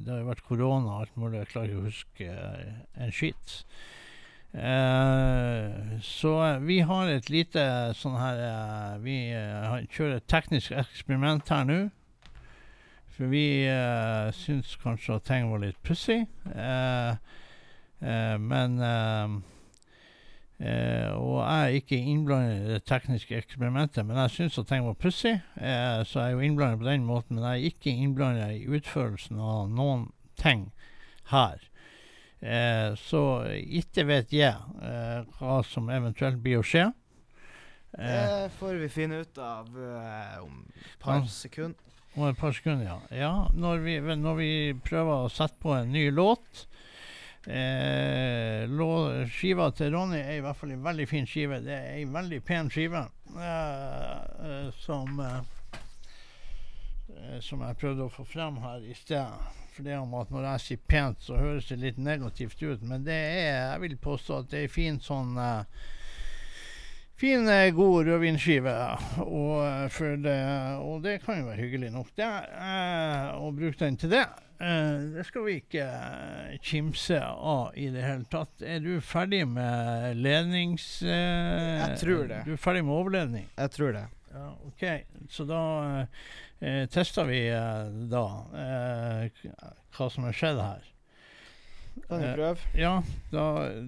Det 0.00 0.08
har 0.08 0.22
jo 0.22 0.30
vært 0.30 0.46
korona 0.48 0.94
og 0.94 1.02
alt 1.02 1.18
mulig. 1.20 1.42
Jeg 1.42 1.50
klarer 1.52 1.68
ikke 1.68 1.82
å 1.82 1.90
huske 1.90 2.30
eh, 2.30 2.70
en 3.04 3.12
skitt. 3.12 3.58
Eh, 4.54 5.98
så 6.00 6.32
eh, 6.46 6.62
vi 6.64 6.78
har 6.80 7.12
et 7.12 7.28
lite 7.28 7.66
sånn 7.98 8.16
her 8.16 8.40
eh, 8.40 8.96
Vi 9.02 9.18
eh, 9.34 9.84
kjører 9.92 10.16
et 10.22 10.28
teknisk 10.32 10.72
eksperiment 10.80 11.52
her 11.52 11.68
nå. 11.68 11.78
For 13.14 13.30
vi 13.30 13.68
uh, 13.70 14.32
syns 14.34 14.74
kanskje 14.82 15.18
at 15.20 15.26
ting 15.28 15.50
var 15.52 15.60
litt 15.62 15.78
pussig. 15.86 16.24
Uh, 16.50 17.14
uh, 18.02 18.36
men 18.42 18.80
Og 20.64 21.40
jeg 21.42 21.60
er 21.60 21.76
ikke 21.76 21.96
innblandet 21.98 22.60
i 22.62 22.72
det 22.76 22.84
tekniske 22.88 23.36
eksperimentet, 23.36 24.06
men 24.06 24.16
jeg 24.22 24.32
syns 24.32 24.58
at 24.62 24.68
ting 24.70 24.84
var 24.86 24.94
pussig. 24.96 25.34
Så 25.58 26.20
jeg 26.20 26.24
er 26.24 26.30
jo 26.30 26.44
innblandet 26.46 26.78
på 26.80 26.86
den 26.86 27.04
måten, 27.04 27.36
men 27.36 27.44
jeg 27.44 27.58
er 27.58 27.72
ikke 27.72 27.92
innblandet 27.92 28.54
i 28.54 28.68
utførelsen 28.78 29.40
av 29.42 29.66
noen 29.74 30.06
ting 30.40 30.68
her. 31.32 31.58
Så 33.02 33.22
ikke 33.82 34.06
vet 34.08 34.32
jeg 34.32 34.54
hva 35.36 35.58
som 35.68 35.90
eventuelt 35.92 36.40
blir 36.40 36.62
å 36.62 36.64
skje. 36.64 36.86
Det 37.98 38.54
får 38.56 38.80
vi 38.86 38.92
finne 38.94 39.20
ut 39.26 39.42
av 39.42 39.68
om 40.46 40.62
et 40.70 40.96
par 41.02 41.26
sekunder. 41.28 41.93
Om 42.14 42.28
et 42.28 42.38
par 42.38 42.54
sekunder, 42.54 42.86
ja. 42.86 42.98
ja 43.10 43.32
når, 43.58 43.82
vi, 43.82 43.98
når 43.98 44.38
vi 44.38 44.52
prøver 44.86 45.24
å 45.24 45.32
sette 45.32 45.58
på 45.62 45.72
en 45.74 45.90
ny 45.90 46.06
låt 46.14 46.66
eh, 47.46 48.68
lå, 48.70 48.90
Skiva 49.30 49.70
til 49.76 49.92
Ronny 49.94 50.20
er 50.20 50.38
i 50.38 50.44
hvert 50.44 50.58
fall 50.58 50.74
en 50.74 50.84
veldig 50.84 51.08
fin 51.10 51.26
skive. 51.28 51.60
Det 51.64 51.74
er 51.74 51.98
en 51.98 52.14
veldig 52.14 52.40
pen 52.46 52.70
skive 52.72 53.02
eh, 53.34 54.14
eh, 54.46 54.70
som 54.84 55.20
eh, 55.20 55.40
eh, 57.16 57.40
Som 57.44 57.64
jeg 57.66 57.80
prøvde 57.80 58.06
å 58.06 58.12
få 58.12 58.26
frem 58.28 58.60
her 58.62 58.84
i 58.84 58.94
sted. 58.98 59.50
For 59.74 59.86
det 59.86 59.98
om 59.98 60.14
at 60.14 60.30
når 60.30 60.46
jeg 60.52 60.64
sier 60.64 60.86
pent, 60.86 61.22
så 61.24 61.40
høres 61.40 61.66
det 61.66 61.80
litt 61.82 61.98
negativt 61.98 62.62
ut. 62.62 62.82
Men 62.86 63.02
det 63.06 63.16
er, 63.18 63.72
jeg 63.72 63.84
vil 63.88 63.96
påstå 63.98 64.38
at 64.38 64.52
det 64.52 64.60
er 64.60 64.68
en 64.68 64.76
fin 64.76 65.00
sånn 65.02 65.34
eh, 65.40 65.90
Fin, 67.24 67.48
eh, 67.48 67.70
god 67.72 68.06
rødvinskive, 68.06 68.72
og, 69.18 69.66
eh, 69.66 70.16
det, 70.20 70.40
og 70.76 70.98
det 71.02 71.22
kan 71.22 71.38
jo 71.38 71.46
være 71.46 71.62
hyggelig 71.62 71.88
nok, 71.94 72.10
det. 72.20 72.26
Eh, 72.52 73.30
å 73.40 73.48
bruke 73.56 73.80
den 73.80 73.96
til 73.96 74.10
det. 74.12 74.26
Det 74.58 75.24
skal 75.24 75.46
vi 75.46 75.54
ikke 75.62 75.86
kimse 76.60 77.22
av 77.24 77.72
i 77.80 77.86
det 77.94 78.04
hele 78.04 78.28
tatt. 78.28 78.52
Er 78.60 78.84
du 78.84 79.00
ferdig 79.00 79.40
med 79.48 80.20
lednings... 80.20 81.00
Jeg 81.00 81.96
tror 82.02 82.28
det. 82.28 82.42
Du 82.44 82.52
er 82.58 82.60
ferdig 82.60 82.84
med 82.84 82.92
overledning? 82.92 83.48
Jeg 83.56 83.72
tror 83.72 83.96
det. 83.96 84.04
Ja, 84.34 84.46
OK. 84.68 84.84
Så 85.32 85.48
da 85.48 85.62
eh, 86.60 86.84
tester 86.92 87.24
vi 87.24 87.46
eh, 87.48 87.84
da 88.12 88.24
eh, 88.52 89.44
hva 89.96 90.10
som 90.12 90.28
har 90.28 90.36
skjedd 90.36 90.60
her. 90.60 90.93
Kan 92.08 92.20
vi 92.20 92.26
Eh. 92.26 92.56
Ja, 92.74 93.02
da, 93.30 93.44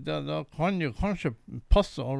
da, 0.07 0.21
da 0.21 0.45
kan 0.57 0.81
jo 0.81 0.93
kanskje 0.93 1.35
passe 1.69 2.03
å, 2.03 2.17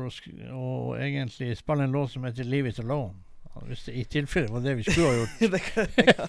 å 0.53 0.97
egentlig 0.99 1.57
spille 1.59 1.87
en 1.87 1.95
låt 1.95 2.11
som 2.13 2.25
heter 2.25 2.45
'Leave 2.45 2.69
It 2.69 2.83
Alone'. 2.83 3.23
Hvis 3.65 3.87
det 3.87 3.95
i 3.95 4.05
tilfelle 4.05 4.53
var 4.53 4.61
det 4.61 4.77
vi 4.77 4.83
skulle 4.83 5.07
ha 5.07 5.15
gjort. 5.15 5.29
det 5.55 5.61
kan, 5.65 5.87
det 5.97 6.07
kan, 6.13 6.29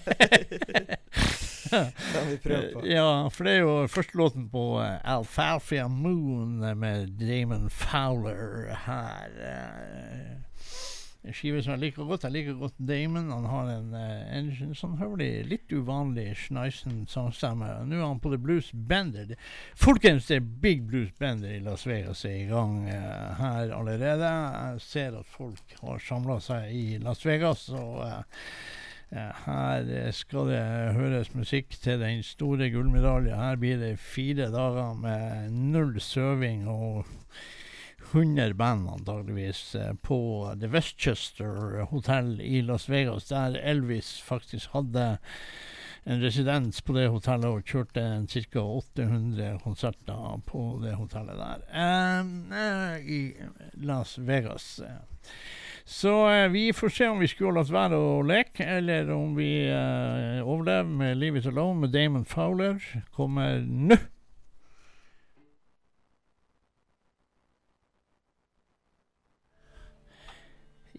kan 2.14 2.28
vi 2.30 2.36
prøve 2.36 2.72
på. 2.72 2.86
Ja, 2.88 3.28
for 3.28 3.44
det 3.44 3.52
er 3.52 3.58
jo 3.58 3.86
første 3.86 4.16
låten 4.16 4.48
på 4.48 4.80
uh, 4.80 4.96
Alfalfia 5.04 5.88
Moon 5.88 6.62
eh, 6.64 6.74
med 6.74 7.18
Damon 7.20 7.70
Fowler 7.70 8.72
her. 8.86 9.28
eh. 9.44 10.47
Skive 11.36 11.62
som 11.64 11.74
jeg 11.74 11.82
liker 11.82 12.08
godt. 12.08 12.24
Jeg 12.28 12.34
liker 12.36 12.56
godt 12.60 12.78
Damon. 12.88 13.28
Han 13.34 13.48
har 13.50 13.70
en, 13.74 13.92
en, 13.98 14.50
en, 14.68 14.74
sånn- 14.78 14.96
høvelig, 15.00 15.28
litt 15.50 15.74
uvanlig 15.74 16.26
schneisen 16.46 17.04
sangstemme. 17.10 17.68
Nå 17.88 17.98
er 18.00 18.06
han 18.06 18.22
på 18.24 18.32
The 18.32 18.40
Blues 18.40 18.70
Bender. 18.72 19.34
Folkens, 19.78 20.26
det 20.30 20.40
er 20.40 20.48
Big 20.64 20.82
Blues 20.88 21.12
Bender 21.20 21.56
i 21.58 21.62
Las 21.64 21.86
Vegas 21.88 22.24
er 22.28 22.36
i 22.42 22.48
gang 22.50 22.80
uh, 22.88 23.38
her 23.42 23.74
allerede. 23.76 24.32
Jeg 24.32 24.82
ser 24.86 25.18
at 25.20 25.30
folk 25.36 25.78
har 25.82 26.02
samla 26.08 26.40
seg 26.44 26.72
i 26.74 26.84
Las 27.04 27.24
Vegas. 27.28 27.68
og 27.74 28.04
Uh, 28.08 28.22
Eh, 29.08 29.30
Her 29.46 29.86
eh, 29.88 30.10
skal 30.12 30.50
det 30.50 30.58
høres 30.92 31.30
musikk 31.32 31.70
til 31.80 31.96
den 32.02 32.18
store 32.22 32.66
gullmedaljen. 32.68 33.38
Her 33.40 33.56
blir 33.56 33.78
det 33.80 33.94
fire 33.98 34.50
dager 34.52 34.90
med 35.00 35.48
null 35.72 35.96
søving 36.04 36.66
og 36.68 37.06
100 38.12 38.54
band 38.54 38.88
antageligvis 38.90 39.74
eh, 39.74 39.94
på 40.02 40.18
The 40.60 40.70
Westchester 40.72 41.82
Hotel 41.90 42.40
i 42.40 42.62
Las 42.62 42.88
Vegas, 42.88 43.28
der 43.28 43.58
Elvis 43.58 44.20
faktisk 44.20 44.70
hadde 44.72 45.18
en 46.08 46.22
residens 46.22 46.80
på 46.80 46.94
det 46.96 47.08
hotellet 47.12 47.50
og 47.50 47.68
kjørte 47.68 48.04
ca. 48.32 48.62
800 48.62 49.58
konserter 49.64 50.42
på 50.48 50.64
det 50.82 50.94
hotellet 50.96 51.40
der 51.40 51.64
eh, 51.68 52.34
eh, 52.62 53.08
i 53.08 53.20
Las 53.84 54.18
Vegas. 54.18 54.78
Så 55.88 56.30
eh, 56.30 56.48
vi 56.48 56.72
får 56.72 56.88
se 56.88 57.08
om 57.08 57.18
vi 57.18 57.28
skulle 57.28 57.60
latt 57.60 57.72
være 57.72 57.96
å 57.96 58.20
leke, 58.26 58.64
eller 58.64 59.08
om 59.14 59.32
vi 59.38 59.52
eh, 59.72 60.44
overlever 60.44 60.90
med 61.00 61.16
Leave 61.16 61.40
It 61.40 61.48
Alone 61.48 61.86
med 61.86 61.94
Damon 61.96 62.26
Fowler. 62.28 62.76
Kommer 63.16 63.62
nå. 63.64 63.96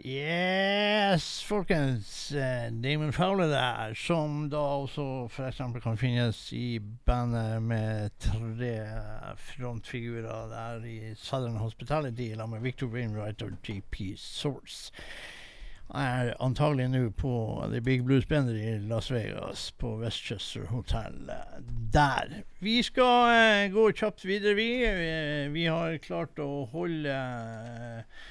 Yes, 0.06 1.44
folkens. 1.44 2.32
Eh, 2.32 2.72
Damon 2.72 3.12
Fowler 3.14 3.48
der, 3.48 3.94
som 3.94 4.50
da 4.50 4.58
også 4.58 5.28
f.eks. 5.28 5.58
kan 5.84 5.98
finnes 5.98 6.54
i 6.56 6.80
bandet 7.06 7.62
med 7.62 8.10
tre 8.20 8.78
frontfigurer 9.36 10.48
der 10.54 10.86
i 10.88 11.16
Southern 11.16 11.58
Hospitality 11.60 12.30
sammen 12.36 12.62
med 12.62 12.64
Victor 12.64 12.88
Wainwright 12.88 13.42
og 13.42 13.52
JP 13.68 14.16
Source. 14.16 14.94
Er 15.90 16.34
antagelig 16.40 16.88
nå 16.90 17.10
på 17.10 17.36
The 17.68 17.82
Big 17.82 18.06
Blues 18.06 18.26
Bender 18.26 18.56
i 18.56 18.78
Las 18.80 19.12
Vegas, 19.12 19.72
på 19.72 19.98
Westchester 20.00 20.66
Hotel 20.72 21.30
eh, 21.30 21.62
der. 21.94 22.42
Vi 22.60 22.82
skal 22.84 23.36
eh, 23.36 23.72
gå 23.74 23.92
kjapt 23.92 24.24
videre, 24.26 24.56
vi. 24.56 24.72
Eh, 24.86 25.52
vi 25.52 25.68
har 25.68 25.98
klart 25.98 26.40
å 26.40 26.70
holde 26.72 27.16
eh, 27.20 28.28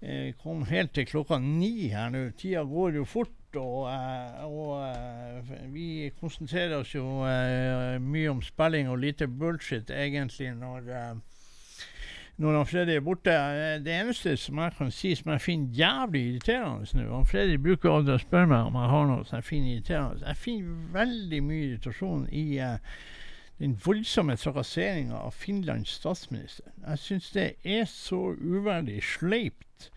eh, 0.00 0.34
kom 0.42 0.64
helt 0.68 0.94
til 0.94 1.06
klokka 1.06 1.38
ni 1.42 1.88
her 1.92 2.10
nå. 2.14 2.30
Tida 2.38 2.64
går 2.66 3.00
jo 3.00 3.04
fort, 3.04 3.34
og, 3.56 3.86
eh, 3.90 4.44
og 4.44 4.74
eh, 4.88 5.54
vi 5.72 5.86
konsentrerer 6.20 6.80
oss 6.80 6.94
jo 6.94 7.24
eh, 7.28 7.96
mye 8.02 8.34
om 8.34 8.42
spilling 8.44 8.90
og 8.92 9.00
lite 9.04 9.28
bullshit 9.28 9.90
egentlig 9.90 10.52
når 10.56 10.92
når 12.36 12.56
han 12.56 12.66
Freddy 12.66 12.92
er 12.92 13.00
borte. 13.00 13.32
Det 13.84 13.92
eneste 13.92 14.36
som 14.36 14.58
jeg 14.60 14.72
kan 14.78 14.90
si 14.92 15.14
som 15.16 15.30
jeg 15.32 15.40
finner 15.40 15.78
jævlig 15.78 16.24
irriterende 16.30 16.98
nå 16.98 17.06
han 17.14 17.28
Freddy 17.28 17.56
bruker 17.56 17.94
aldri 17.94 18.16
å 18.16 18.20
spørre 18.20 18.50
meg 18.50 18.68
om 18.68 18.76
jeg 18.76 18.90
har 18.92 19.06
noe 19.08 19.24
som 19.24 19.38
jeg 19.38 19.48
finner 19.48 19.72
irriterende. 19.72 20.26
Jeg 20.26 20.42
finner 20.42 20.90
veldig 20.98 21.40
mye 21.46 21.62
irritasjon 21.70 22.26
i 22.28 22.44
eh, 22.60 22.98
den 23.58 23.76
voldsomme 23.84 24.36
trakasseringa 24.36 25.18
av 25.18 25.36
Finlands 25.36 25.96
statsminister. 26.00 26.72
Jeg 26.82 27.02
syns 27.02 27.30
det 27.34 27.46
er 27.64 27.86
så 27.88 28.20
uverdig 28.36 29.00
sleipt 29.04 29.88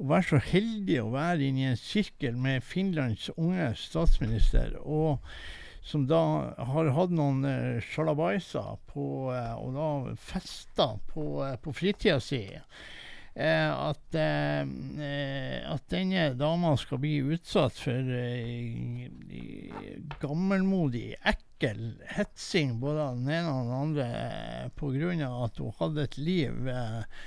å 0.00 0.08
være 0.10 0.28
så 0.28 0.42
heldig 0.50 1.00
å 1.02 1.10
være 1.14 1.48
inne 1.48 1.64
i 1.64 1.70
en 1.72 1.80
sirkel 1.80 2.36
med 2.40 2.64
Finlands 2.64 3.30
unge 3.36 3.72
statsminister, 3.76 4.76
og 4.80 5.20
som 5.84 6.06
da 6.08 6.22
har 6.70 6.92
hatt 6.96 7.12
noen 7.16 7.44
uh, 7.44 7.80
sjalabaiser 7.84 8.76
på, 8.92 9.04
uh, 9.32 9.56
og 9.60 9.76
da 9.76 9.90
festa 10.20 10.92
på, 11.12 11.26
uh, 11.40 11.56
på 11.60 11.72
fritida 11.76 12.20
si. 12.22 12.44
Eh, 13.34 13.70
at, 13.88 14.14
eh, 14.18 15.72
at 15.72 15.84
denne 15.92 16.24
dama 16.34 16.74
skal 16.76 16.98
bli 16.98 17.20
utsatt 17.22 17.78
for 17.78 18.10
eh, 18.16 19.06
gammelmodig, 20.20 21.14
ekkel 21.22 21.49
hetsing 22.16 22.78
både 22.80 23.04
av 23.04 23.20
den 23.20 23.34
ene 23.36 23.52
og 23.52 23.68
den 23.68 23.76
andre 23.80 24.08
pga. 24.78 24.94
grunn 24.96 25.22
av 25.26 25.44
at 25.48 25.60
hun 25.60 25.76
hadde 25.78 26.08
et 26.08 26.18
liv 26.18 26.68
eh, 26.70 27.20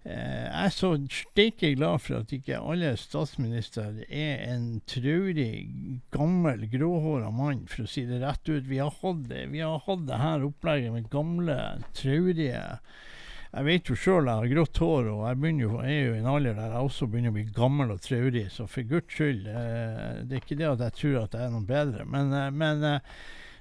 Eh, 0.00 0.46
jeg 0.46 0.64
er 0.64 0.72
så 0.72 0.94
steike 1.12 1.74
glad 1.74 2.00
for 2.00 2.22
at 2.22 2.30
ikke 2.32 2.56
alle 2.56 2.94
statsministre 2.96 4.06
er 4.08 4.46
en 4.48 4.78
traurig, 4.88 5.68
gammel, 6.14 6.64
gråhåra 6.72 7.28
mann, 7.34 7.66
for 7.68 7.84
å 7.84 7.90
si 7.90 8.06
det 8.08 8.22
rett 8.22 8.48
ut. 8.48 8.64
Vi 8.64 8.80
har 8.80 8.94
hatt 9.02 9.26
det, 9.28 9.44
vi 9.52 9.60
har 9.60 9.82
hatt 9.84 10.06
det 10.08 10.20
her 10.22 10.46
opplegget 10.48 10.94
med 10.96 11.10
gamle, 11.12 11.58
traurige 11.92 12.62
Jeg 13.50 13.66
vet 13.66 13.88
jo 13.90 13.96
sjøl 13.98 14.28
jeg 14.30 14.40
har 14.40 14.50
grått 14.54 14.78
hår, 14.78 15.10
og 15.10 15.22
jeg, 15.26 15.54
jo, 15.58 15.70
er 15.82 15.96
jo 15.98 16.14
i 16.14 16.20
en 16.20 16.30
alder 16.32 16.54
der 16.54 16.70
jeg 16.70 16.86
også 16.86 17.08
begynner 17.10 17.34
å 17.34 17.36
bli 17.36 17.44
gammel 17.52 17.92
og 17.92 18.00
traurig, 18.04 18.46
så 18.54 18.68
for 18.70 18.86
guds 18.88 19.12
skyld 19.12 19.48
eh, 19.50 20.22
Det 20.22 20.38
er 20.38 20.44
ikke 20.44 20.60
det 20.62 20.68
at 20.70 20.84
jeg 20.86 20.96
tror 21.00 21.20
at 21.24 21.34
jeg 21.36 21.48
er 21.48 21.52
noe 21.56 21.66
bedre, 21.66 22.06
men, 22.08 22.32
eh, 22.32 22.52
men 22.54 22.86
eh, 22.86 23.18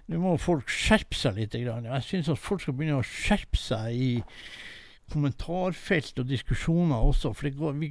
nå 0.09 0.19
må 0.23 0.35
folk 0.41 0.71
skjerpe 0.73 1.17
seg 1.17 1.37
litt. 1.37 1.55
Jeg 1.57 2.05
syns 2.05 2.31
at 2.33 2.41
folk 2.41 2.63
skal 2.63 2.75
begynne 2.77 2.99
å 2.99 3.05
skjerpe 3.05 3.59
seg 3.59 3.93
i 3.93 4.11
kommentarfelt 5.09 6.21
og 6.21 6.29
diskusjoner 6.29 7.05
også. 7.09 7.33
For 7.37 7.49
går, 7.53 7.77
vi, 7.81 7.89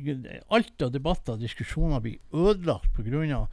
alt 0.55 0.83
av 0.87 0.93
debatter 0.95 1.37
og 1.37 1.45
diskusjoner 1.45 2.03
blir 2.03 2.19
ødelagt 2.35 2.91
pga. 2.97 3.45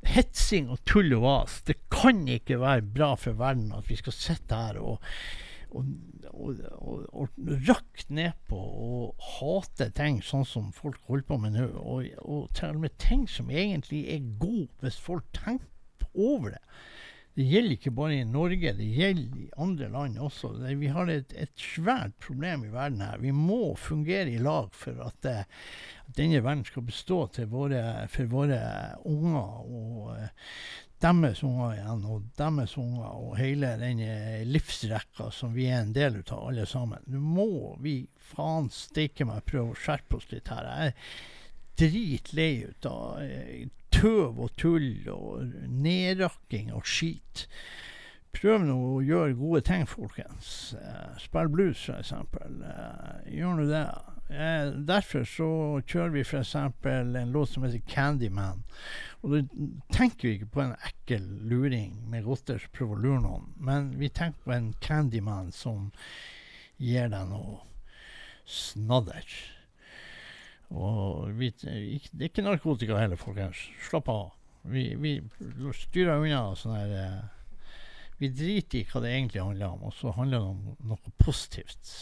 hetsing 0.00 0.70
og 0.72 0.80
tull 0.88 1.12
og 1.18 1.22
vas. 1.26 1.60
Det 1.66 1.76
kan 1.92 2.26
ikke 2.28 2.60
være 2.62 2.82
bra 2.82 3.14
for 3.20 3.38
verden 3.38 3.72
at 3.76 3.88
vi 3.90 3.98
skal 4.00 4.16
sitte 4.16 4.56
her 4.56 4.80
og 4.80 4.98
og, 5.70 5.86
og, 6.30 6.56
og, 6.82 7.02
og 7.12 7.28
rakke 7.68 8.06
ned 8.08 8.32
på 8.48 8.58
og 8.58 9.26
hate 9.36 9.90
ting 9.94 10.20
sånn 10.24 10.46
som 10.48 10.72
folk 10.74 10.98
holder 11.06 11.26
på 11.28 11.38
med 11.44 11.54
nå. 11.54 11.68
Og, 11.78 12.08
og 12.24 12.48
til 12.58 12.74
og 12.74 12.82
med 12.84 12.96
ting 13.02 13.28
som 13.30 13.52
egentlig 13.54 14.02
er 14.10 14.24
gode, 14.40 14.70
hvis 14.82 14.98
folk 14.98 15.28
tenker 15.36 16.10
over 16.14 16.56
det. 16.56 16.62
Det 17.40 17.46
gjelder 17.48 17.72
ikke 17.72 17.90
bare 17.96 18.18
i 18.20 18.24
Norge, 18.28 18.74
det 18.76 18.86
gjelder 18.92 19.36
i 19.40 19.46
andre 19.64 19.86
land 19.88 20.18
også. 20.20 20.50
Vi 20.76 20.90
har 20.92 21.08
et, 21.08 21.30
et 21.32 21.54
svært 21.56 22.12
problem 22.20 22.66
i 22.66 22.72
verden 22.74 23.00
her. 23.00 23.16
Vi 23.22 23.32
må 23.32 23.70
fungere 23.80 24.28
i 24.28 24.42
lag 24.44 24.68
for 24.76 25.00
at, 25.06 25.16
det, 25.24 25.46
at 26.04 26.18
denne 26.18 26.42
verden 26.44 26.66
skal 26.68 26.84
bestå 26.84 27.22
våre, 27.48 27.80
for 28.12 28.28
våre 28.28 28.60
unger 29.08 29.64
og 29.64 30.12
eh, 30.18 30.52
deres 31.00 31.40
unger 31.48 31.78
igjen, 31.78 32.04
og 32.12 32.28
deres 32.36 32.76
unger, 32.76 33.08
og 33.08 33.38
hele 33.40 33.72
denne 33.80 34.44
livsrekka 34.44 35.30
som 35.32 35.56
vi 35.56 35.70
er 35.70 35.80
en 35.80 35.96
del 35.96 36.20
av, 36.20 36.42
alle 36.44 36.68
sammen. 36.68 37.08
Nå 37.08 37.24
må 37.24 37.50
vi 37.80 38.02
faen 38.34 38.68
steike 38.68 39.24
meg 39.24 39.46
prøve 39.48 39.72
å 39.72 39.80
skjerpe 39.80 40.20
oss 40.20 40.28
litt 40.28 40.52
her. 40.52 40.68
Jeg 40.68 40.98
dritlei 41.80 42.64
ut 42.68 42.86
av 42.88 43.20
eh, 43.24 43.68
tøv 43.94 44.40
og 44.44 44.54
tull 44.60 45.08
og 45.12 45.54
nedrakking 45.66 46.70
og 46.76 46.86
skit. 46.88 47.46
Prøv 48.36 48.62
nå 48.62 48.76
å 48.76 49.02
gjøre 49.02 49.34
gode 49.38 49.64
ting, 49.66 49.86
folkens. 49.90 50.72
Eh, 50.78 51.18
spill 51.24 51.50
blues, 51.50 51.82
eksempel. 51.92 52.62
Eh, 52.62 53.36
gjør 53.40 53.58
nå 53.58 53.68
det. 53.70 53.84
Derfor 54.86 55.24
så 55.26 55.50
kjører 55.90 56.12
vi 56.14 56.20
f.eks. 56.22 56.52
en 56.54 57.32
låt 57.34 57.50
som 57.50 57.64
heter 57.64 57.82
'Candyman'. 57.82 58.62
Og 59.22 59.32
da 59.32 59.40
tenker 59.90 60.28
vi 60.28 60.34
ikke 60.38 60.52
på 60.54 60.62
en 60.62 60.76
ekkel 60.86 61.24
luring 61.50 61.96
med 62.08 62.24
rotter 62.24 62.62
som 62.62 62.70
prøver 62.72 62.94
å 62.94 63.02
lure 63.02 63.22
noen, 63.24 63.48
men 63.58 63.90
vi 63.98 64.08
tenker 64.08 64.46
på 64.46 64.54
en 64.54 64.70
Candyman 64.80 65.50
som 65.52 65.90
gir 66.78 67.10
deg 67.10 67.26
noe 67.28 67.58
snadder. 68.46 69.26
Og 70.70 71.32
vi, 71.38 71.50
det 71.58 72.20
er 72.20 72.28
ikke 72.28 72.46
narkotika 72.46 72.98
heller, 73.00 73.18
folkens. 73.18 73.62
Slapp 73.88 74.08
av. 74.12 74.30
Vi, 74.70 74.90
vi 75.00 75.16
styrer 75.74 76.20
unna 76.20 76.54
sånn 76.58 76.76
her 76.76 76.90
eh, 76.92 77.76
Vi 78.20 78.28
driter 78.36 78.82
i 78.82 78.86
hva 78.90 79.00
det 79.00 79.14
egentlig 79.14 79.40
handler 79.40 79.74
om, 79.74 79.86
og 79.88 79.94
så 79.96 80.12
handler 80.12 80.42
det 80.42 80.50
om 80.52 80.90
noe 80.90 81.12
positivt. 81.22 81.94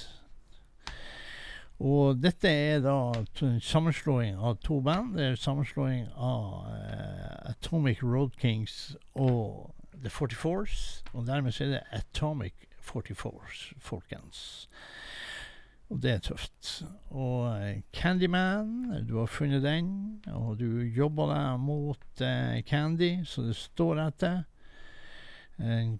Og 1.79 2.19
dette 2.19 2.51
er 2.51 2.81
da 2.83 2.97
en 3.47 3.61
sammenslåing 3.63 4.35
av 4.35 4.59
to 4.67 4.81
band. 4.83 5.15
Det 5.15 5.25
er 5.25 5.37
en 5.37 5.45
sammenslåing 5.45 6.09
av 6.15 6.67
eh, 6.73 7.53
Atomic 7.53 8.03
Road 8.03 8.35
Kings 8.43 8.97
og 9.15 9.71
The 9.95 10.11
44s. 10.11 11.05
Og 11.15 11.29
dermed 11.31 11.55
så 11.55 11.69
er 11.69 11.77
det 11.77 11.85
Atomic 11.95 12.67
44s, 12.83 13.69
folkens. 13.79 14.67
Og 15.89 16.03
det 16.05 16.13
er 16.13 16.21
tøft. 16.25 16.85
Og 17.11 17.49
eh, 17.63 17.81
Candyman, 17.97 19.05
du 19.09 19.17
har 19.19 19.31
funnet 19.33 19.65
den, 19.65 20.21
og 20.29 20.59
du 20.61 20.83
jobber 20.85 21.33
deg 21.33 21.65
mot 21.65 22.21
uh, 22.21 22.61
Candy, 22.69 23.25
så 23.25 23.49
det 23.49 23.57
står 23.57 24.05
etter. 24.05 24.43
Eh, 25.59 25.97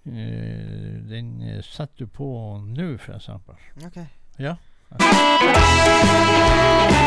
den 1.09 1.33
setter 1.65 2.05
du 2.05 2.17
på 2.21 2.29
nå, 2.69 2.93
for 3.01 3.17
eksempel. 3.17 3.57
Ok. 3.87 4.03
Ja. 4.39 4.59
I'm 4.91 6.98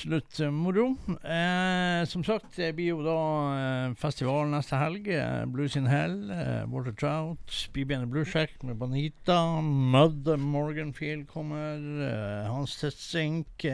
Absolutt 0.00 0.38
moro. 0.50 0.96
Eh, 1.28 2.04
som 2.08 2.22
sagt, 2.24 2.54
det 2.56 2.70
blir 2.72 2.94
jo 2.94 3.02
da 3.04 3.16
eh, 3.52 3.90
festival 4.00 4.48
neste 4.48 4.78
helg. 4.80 5.10
Eh, 5.12 5.42
Blues 5.52 5.76
in 5.76 5.90
Hell, 5.92 6.30
eh, 6.32 6.62
Water 6.72 6.94
Trout, 6.96 7.68
BB 7.74 7.92
and 7.98 8.08
med 8.64 8.78
Bonita. 8.78 9.60
Mud 9.60 10.24
Morganfield 10.38 11.28
kommer. 11.28 11.76
Hans 12.48 12.78
Tetsink. 12.80 13.66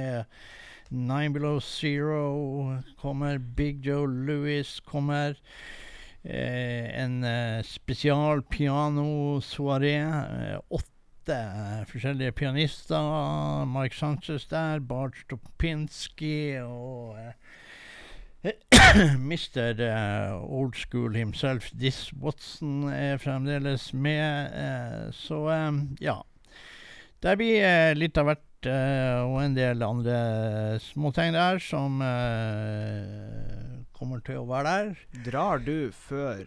Nine 0.91 1.33
Below 1.33 1.61
Zero 1.61 2.83
kommer. 3.01 3.39
Big 3.39 3.87
Joe 3.87 4.09
Louis 4.09 4.81
kommer. 4.81 5.37
Eh, 6.25 7.03
en 7.03 7.25
spesial 7.63 8.43
piano-soaré. 8.43 10.03
Eh, 10.03 10.59
åtte 11.27 11.87
forskjellige 11.91 12.33
pianister. 12.33 13.65
Mike 13.67 13.97
Sanchez 13.97 14.47
der. 14.47 14.79
Bart 14.79 15.17
Stopinski 15.17 16.59
og 16.63 17.17
eh, 18.45 18.53
Mr. 19.19 19.81
eh, 19.81 20.37
Old 20.39 20.77
School 20.77 21.17
himself, 21.17 21.71
Diss 21.73 22.13
Watson, 22.23 22.89
er 22.93 23.19
fremdeles 23.19 23.93
med. 23.93 24.55
Uh, 24.55 25.13
så 25.13 25.41
um, 25.51 25.97
ja. 26.01 26.21
Det 27.23 27.37
blir 27.41 27.59
uh, 27.65 27.97
litt 27.99 28.19
av 28.19 28.31
hvert 28.31 28.43
og 28.67 29.37
en 29.45 29.53
del 29.55 29.83
andre 29.85 30.15
småting 30.83 31.37
der 31.37 31.61
som 31.63 32.01
kommer 33.95 34.23
til 34.27 34.41
å 34.41 34.49
være 34.49 34.73
der. 34.73 35.05
Drar 35.29 35.63
du 35.63 35.93
før 35.95 36.41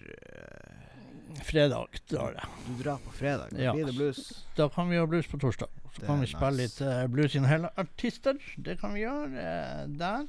Fredag 1.43 1.87
drar 2.09 2.31
det. 2.33 2.43
du 2.67 2.83
drar 2.83 2.97
på 2.97 3.11
fredag? 3.11 3.47
Da 3.51 3.61
Ja. 3.63 3.73
blir 3.73 3.85
det 3.85 3.95
blues? 3.95 4.45
Da 4.57 4.69
kan 4.69 4.89
vi 4.89 4.97
ha 4.97 5.05
blues 5.05 5.27
på 5.27 5.37
torsdag. 5.39 5.67
Så 5.93 5.99
Det 6.01 6.05
kan 6.07 6.19
vi 6.21 6.27
spille 6.27 6.51
nice. 6.51 6.61
litt 6.61 6.81
uh, 6.81 7.07
blues 7.07 7.35
in 7.35 7.45
hele 7.45 7.69
artister. 7.77 8.37
Det 8.57 8.79
kan 8.79 8.93
vi 8.93 8.99
gjøre 8.99 9.25
eh, 9.41 9.87
der. 9.87 10.27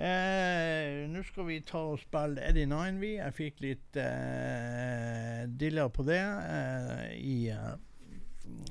Eh, 0.00 1.08
Nå 1.12 1.20
skal 1.28 1.44
vi 1.44 1.58
ta 1.60 1.78
og 1.92 1.98
spille 2.00 2.40
Eddie 2.48 2.64
Ninevey. 2.68 3.18
Jeg 3.18 3.34
fikk 3.36 3.60
litt 3.60 3.96
eh, 4.00 5.42
dilla 5.60 5.88
på 5.92 6.04
det 6.08 6.20
eh, 6.22 7.02
i 7.20 7.50
eh, 7.52 7.74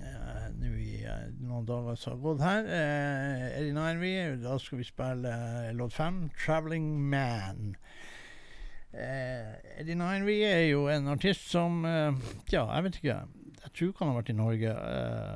eh, 0.01 0.47
nå 0.57 0.71
i 0.79 1.03
eh, 1.05 1.27
noen 1.45 1.67
dager 1.69 1.99
som 2.01 2.15
har 2.15 2.23
gått 2.23 2.41
her. 2.41 2.65
Eh, 2.65 3.59
Eddie 3.59 3.97
vi. 4.01 4.13
da 4.41 4.57
skal 4.57 4.81
vi 4.81 4.87
spille 4.89 5.35
eh, 5.67 5.73
låt 5.77 5.93
fem, 5.93 6.29
'Traveling 6.33 6.89
Man'. 7.13 7.75
Eh, 8.93 9.79
Eddie 9.79 9.93
Ninevey 9.95 10.39
er 10.49 10.63
jo 10.71 10.87
en 10.89 11.07
artist 11.13 11.43
som 11.51 11.83
eh, 11.85 12.09
Ja, 12.49 12.63
jeg 12.75 12.83
vet 12.87 12.95
ikke. 13.01 13.17
Jeg 13.59 13.71
tror 13.75 13.89
ikke 13.91 13.99
han 14.05 14.09
har 14.13 14.17
vært 14.21 14.31
i 14.33 14.37
Norge. 14.39 14.71
eh, 14.73 15.35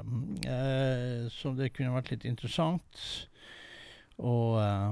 eh, 0.49 1.27
så 1.29 1.51
det 1.57 1.73
kunne 1.75 1.93
vært 1.93 2.09
litt 2.15 2.25
interessant. 2.25 3.03
Og 4.17 4.57
eh, 4.61 4.91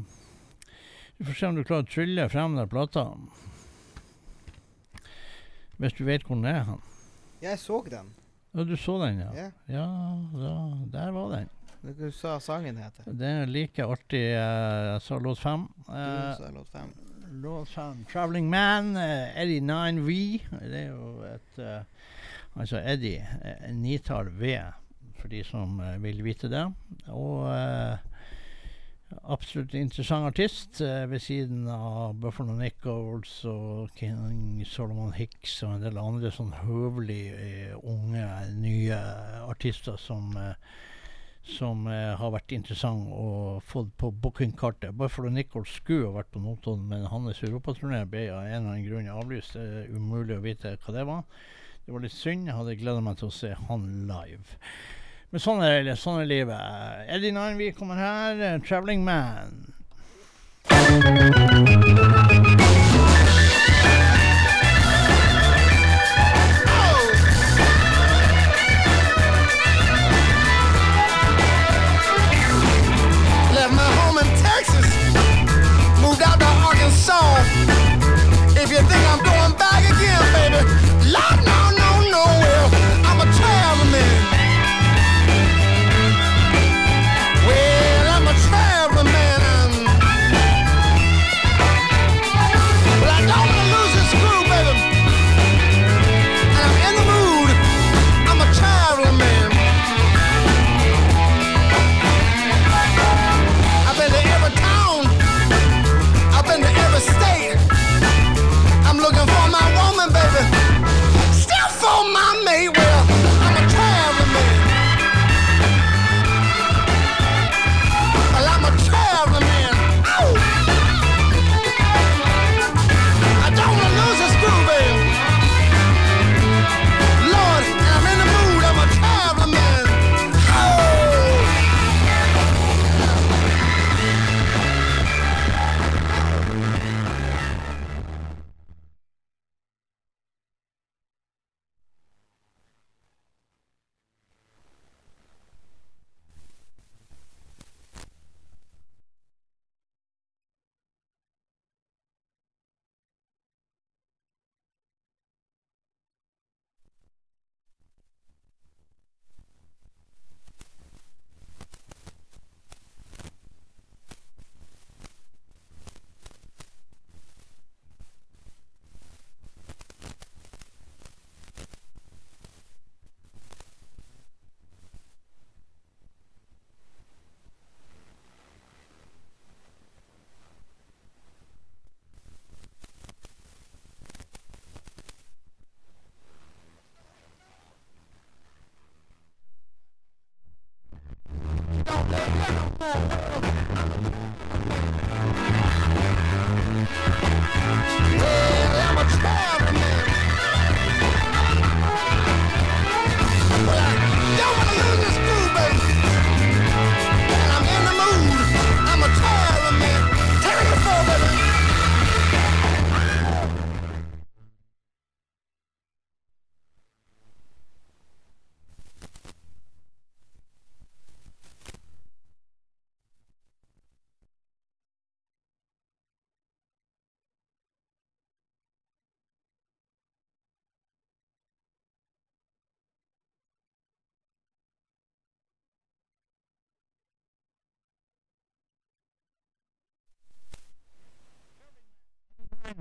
Vi 1.17 1.25
får 1.29 1.39
se 1.39 1.47
om 1.49 1.57
du 1.57 1.63
klarer 1.65 1.85
å 1.87 1.89
trylle 1.89 2.29
frem 2.29 2.55
den 2.59 2.69
plata. 2.69 3.07
Hvis 5.81 5.95
du 5.97 6.03
vet 6.05 6.23
hvor 6.27 6.37
den 6.37 6.45
er. 6.51 6.63
hen. 6.67 6.81
Jeg 7.41 7.57
så 7.57 7.81
den. 7.89 8.11
Ja, 8.53 8.63
du 8.67 8.75
så 8.77 8.97
den, 9.01 9.21
ja? 9.23 9.31
Ja. 9.33 9.49
Ja, 9.71 9.85
da, 10.35 10.53
der 10.93 11.11
var 11.15 11.31
den. 11.37 11.49
Du 11.97 12.11
sa 12.13 12.35
sangen 12.43 12.77
heter. 12.77 13.07
Det 13.17 13.25
er 13.41 13.47
like 13.49 13.81
artig. 13.89 14.21
eh, 14.35 14.91
Jeg 14.93 15.01
sa 15.01 15.17
låt 15.17 15.39
fem. 15.41 15.63
Du 15.87 16.35
sa 16.37 16.51
låt 16.53 16.69
fem. 16.69 16.91
Låt 17.33 17.69
fem. 17.69 18.05
'Traveling 18.05 18.49
Man', 18.49 18.97
eh, 18.97 19.41
Eddie 19.41 19.61
9V. 19.61 20.41
Det 20.61 20.79
er 20.79 20.87
jo 20.87 21.23
et 21.23 21.59
eh, 21.59 21.83
Altså 22.55 22.81
Eddie, 22.83 23.27
eh, 23.43 23.69
en 23.69 23.81
nitall 23.81 24.27
V, 24.29 24.59
for 25.15 25.27
de 25.27 25.43
som 25.43 25.79
eh, 25.79 26.03
vil 26.03 26.23
vite 26.23 26.49
det. 26.49 26.65
Og 27.07 27.47
eh, 27.55 27.97
absolutt 29.23 29.73
interessant 29.73 30.27
artist 30.27 30.81
eh, 30.81 31.09
ved 31.11 31.19
siden 31.19 31.67
av 31.71 32.19
Buffalo 32.19 32.57
Nichols 32.59 33.45
og 33.45 33.89
King 33.95 34.65
Solomon 34.67 35.13
Hicks 35.13 35.63
og 35.63 35.77
en 35.77 35.85
del 35.85 35.97
andre 35.97 36.31
sånn 36.35 36.51
høvelig 36.65 37.23
eh, 37.31 37.75
unge, 37.79 38.27
nye 38.59 38.99
artister 39.47 39.95
som 39.95 40.35
eh, 40.35 40.59
som 41.47 41.87
eh, 41.89 42.13
har 42.17 42.33
vært 42.33 42.53
interessant 42.53 43.09
og 43.17 43.63
fått 43.65 43.89
på 43.99 44.11
bookingkartet. 44.23 44.93
Buffalo 44.97 45.29
Nichols 45.33 45.73
skulle 45.81 46.07
ha 46.09 46.17
vært 46.19 46.31
på 46.33 46.41
Notodden, 46.43 46.87
men 46.91 47.09
hans 47.09 47.41
europaturné 47.43 48.03
ble 48.09 48.27
av 48.29 48.45
en 48.45 48.51
eller 48.51 48.69
annen 48.75 48.87
grunn 48.87 49.09
avlyst. 49.11 49.57
Det 49.57 49.65
er 49.81 49.89
umulig 49.95 50.37
å 50.37 50.45
vite 50.45 50.77
hva 50.85 50.95
det 50.95 51.05
var. 51.09 51.21
Det 51.85 51.93
var 51.95 52.01
litt 52.05 52.15
synd. 52.15 52.47
Jeg 52.47 52.57
hadde 52.59 52.79
gleda 52.79 53.01
meg 53.03 53.15
til 53.19 53.31
å 53.31 53.35
se 53.35 53.51
han 53.67 53.81
live. 54.09 54.57
Men 55.31 55.39
sånn 55.41 55.61
er, 55.65 55.81
det, 55.87 55.95
sånn 55.97 56.21
er 56.21 56.27
livet. 56.29 56.59
Eddie 57.07 57.33
Ninevey 57.33 57.71
kommer 57.73 57.95
her. 57.97 58.59
'Traveling 58.59 59.01
Man'. 59.07 59.71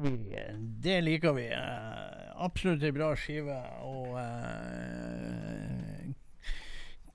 Vi. 0.01 0.43
Det 0.83 1.01
liker 1.05 1.33
vi. 1.37 1.47
Eh, 1.53 2.43
absolutt 2.45 2.85
ei 2.87 2.93
bra 2.95 3.13
skive. 3.17 3.57
Og 3.87 4.19
eh, 4.21 5.81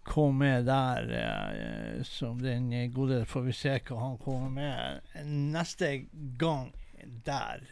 kom 0.06 0.38
med 0.42 0.68
der 0.70 1.10
eh, 1.22 2.04
som 2.04 2.42
den 2.42 2.70
gode 2.94 3.24
Får 3.26 3.48
vi 3.48 3.56
se 3.58 3.80
hva 3.88 4.02
han 4.04 4.20
kommer 4.22 4.50
med 4.54 5.26
neste 5.26 5.96
gang 6.38 6.74
der. 7.26 7.66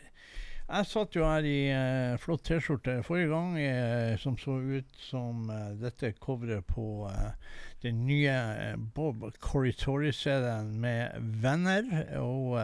Jeg 0.64 0.88
satt 0.88 1.16
jo 1.18 1.26
her 1.28 1.46
i 1.46 1.58
eh, 1.70 2.16
flott 2.24 2.46
T-skjorte 2.48 3.02
forrige 3.04 3.30
gang, 3.34 3.58
eh, 3.60 4.14
som 4.18 4.38
så 4.40 4.56
ut 4.58 4.96
som 4.98 5.50
eh, 5.52 5.74
dette 5.82 6.14
coveret 6.24 6.66
på 6.72 7.04
eh, 7.12 7.34
den 7.84 8.06
nye 8.08 8.32
eh, 8.32 8.78
Bob 8.96 9.26
Corritori-CD-en 9.44 10.72
med 10.82 11.20
venner. 11.44 11.92
Og 12.24 12.56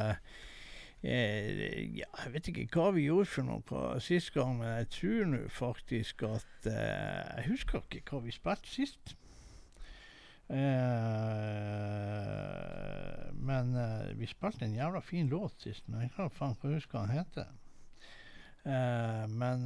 ja, 1.03 2.07
jeg 2.23 2.31
vet 2.33 2.47
ikke 2.51 2.65
hva 2.75 2.89
vi 2.91 3.05
gjorde 3.05 3.29
for 3.31 3.47
noe 3.47 3.99
sist 4.03 4.33
gang, 4.35 4.57
men 4.59 4.73
jeg 4.81 4.89
tror 4.97 5.29
nå 5.31 5.39
faktisk 5.55 6.23
at 6.27 6.67
eh, 6.67 7.37
Jeg 7.39 7.45
husker 7.53 7.79
ikke 7.87 8.17
hva 8.17 8.19
vi 8.25 8.35
spilte 8.35 8.67
sist. 8.67 9.15
Eh, 10.49 10.57
men 13.39 13.75
eh, 13.79 14.17
vi 14.19 14.27
spilte 14.27 14.65
en 14.65 14.75
jævla 14.75 14.99
fin 14.99 15.29
låt 15.31 15.61
sist, 15.63 15.87
men 15.87 16.01
jeg 16.01 16.11
kan 16.17 16.29
faen 16.33 16.57
ikke 16.57 16.73
huske 16.73 16.97
hva 16.97 17.05
den 17.05 17.15
heter. 17.15 17.47
Eh, 18.65 19.25
men 19.39 19.59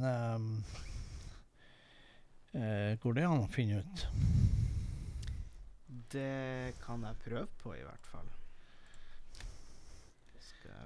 eh, 2.54 2.94
Går 3.02 3.12
det 3.16 3.26
an 3.26 3.42
å 3.42 3.50
finne 3.50 3.82
ut? 3.82 4.06
Det 6.14 6.78
kan 6.84 7.02
jeg 7.02 7.22
prøve 7.24 7.50
på, 7.58 7.74
i 7.74 7.82
hvert 7.82 8.06
fall. 8.12 8.33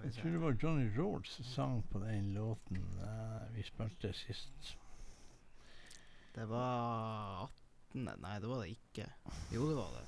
Jeg 0.05 0.13
tror 0.15 0.31
det 0.31 0.41
var 0.41 0.57
Johnny 0.63 0.99
Rolls 0.99 1.31
som 1.31 1.45
sang 1.45 1.83
på 1.91 1.99
den 1.99 2.33
låten 2.35 2.77
uh, 3.01 3.57
vi 3.57 3.63
spilte 3.63 4.13
sist. 4.13 4.77
Det 6.35 6.47
var 6.49 7.49
18. 7.95 8.11
Nei, 8.23 8.37
det 8.41 8.49
var 8.49 8.63
det 8.63 8.71
ikke. 8.77 9.09
Jo, 9.55 9.69
det 9.71 9.77
var 9.77 9.91
det. 9.97 10.07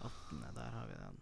18. 0.00 0.44
Der 0.54 0.70
har 0.76 0.86
vi 0.86 0.96
den. 1.04 1.20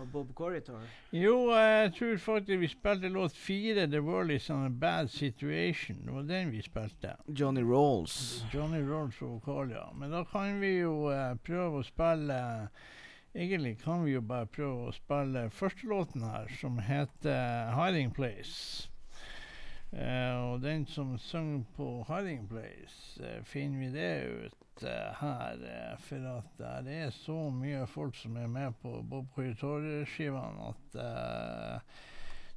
Og 0.00 0.08
Bob 0.12 0.34
Corritor. 0.34 0.80
Jo, 1.12 1.52
jeg 1.54 1.92
tror 1.98 2.16
faktisk 2.16 2.60
vi 2.60 2.68
spilte 2.68 3.08
låt 3.08 3.32
fire, 3.32 3.86
'The 3.86 4.00
World 4.00 4.30
Is 4.30 4.50
On 4.50 4.64
A 4.66 4.68
Bad 4.68 5.06
Situation'. 5.06 6.04
Det 6.04 6.14
var 6.14 6.22
den 6.22 6.50
vi 6.50 6.62
spilte. 6.62 7.16
Johnny 7.28 7.62
Rolls. 7.62 8.44
Johnny 8.54 8.82
Rolls 8.90 9.16
på 9.16 9.26
vokal, 9.26 9.70
ja. 9.70 9.92
Men 9.92 10.10
da 10.10 10.24
kan 10.24 10.60
vi 10.60 10.78
jo 10.78 11.10
uh, 11.12 11.36
prøve 11.44 11.80
å 11.80 11.86
spille 11.86 12.68
Egentlig 13.34 13.78
kan 13.80 14.04
vi 14.04 14.12
jo 14.12 14.20
bare 14.20 14.44
prøve 14.52 14.90
å 14.90 14.92
spille 14.92 15.46
første 15.56 15.86
låten 15.88 16.24
her, 16.28 16.50
som 16.60 16.76
heter 16.84 17.70
'Hiding 17.72 18.12
Place'. 18.12 18.90
Uh, 19.92 20.52
og 20.52 20.62
den 20.62 20.84
som 20.86 21.18
synger 21.18 21.64
på 21.76 22.04
'Hiding 22.08 22.44
Place', 22.48 23.16
uh, 23.24 23.42
finner 23.44 23.78
vi 23.78 23.88
det 23.92 24.44
ut 24.44 24.84
uh, 24.84 25.16
her. 25.20 25.96
for 25.98 26.28
at 26.28 26.84
det 26.84 26.94
er 27.06 27.10
så 27.10 27.50
mye 27.50 27.86
folk 27.86 28.16
som 28.16 28.36
er 28.36 28.46
med 28.46 28.72
på 28.82 29.02
Bob 29.02 29.32
Coyotore-skivene 29.34 30.68
at 30.68 30.92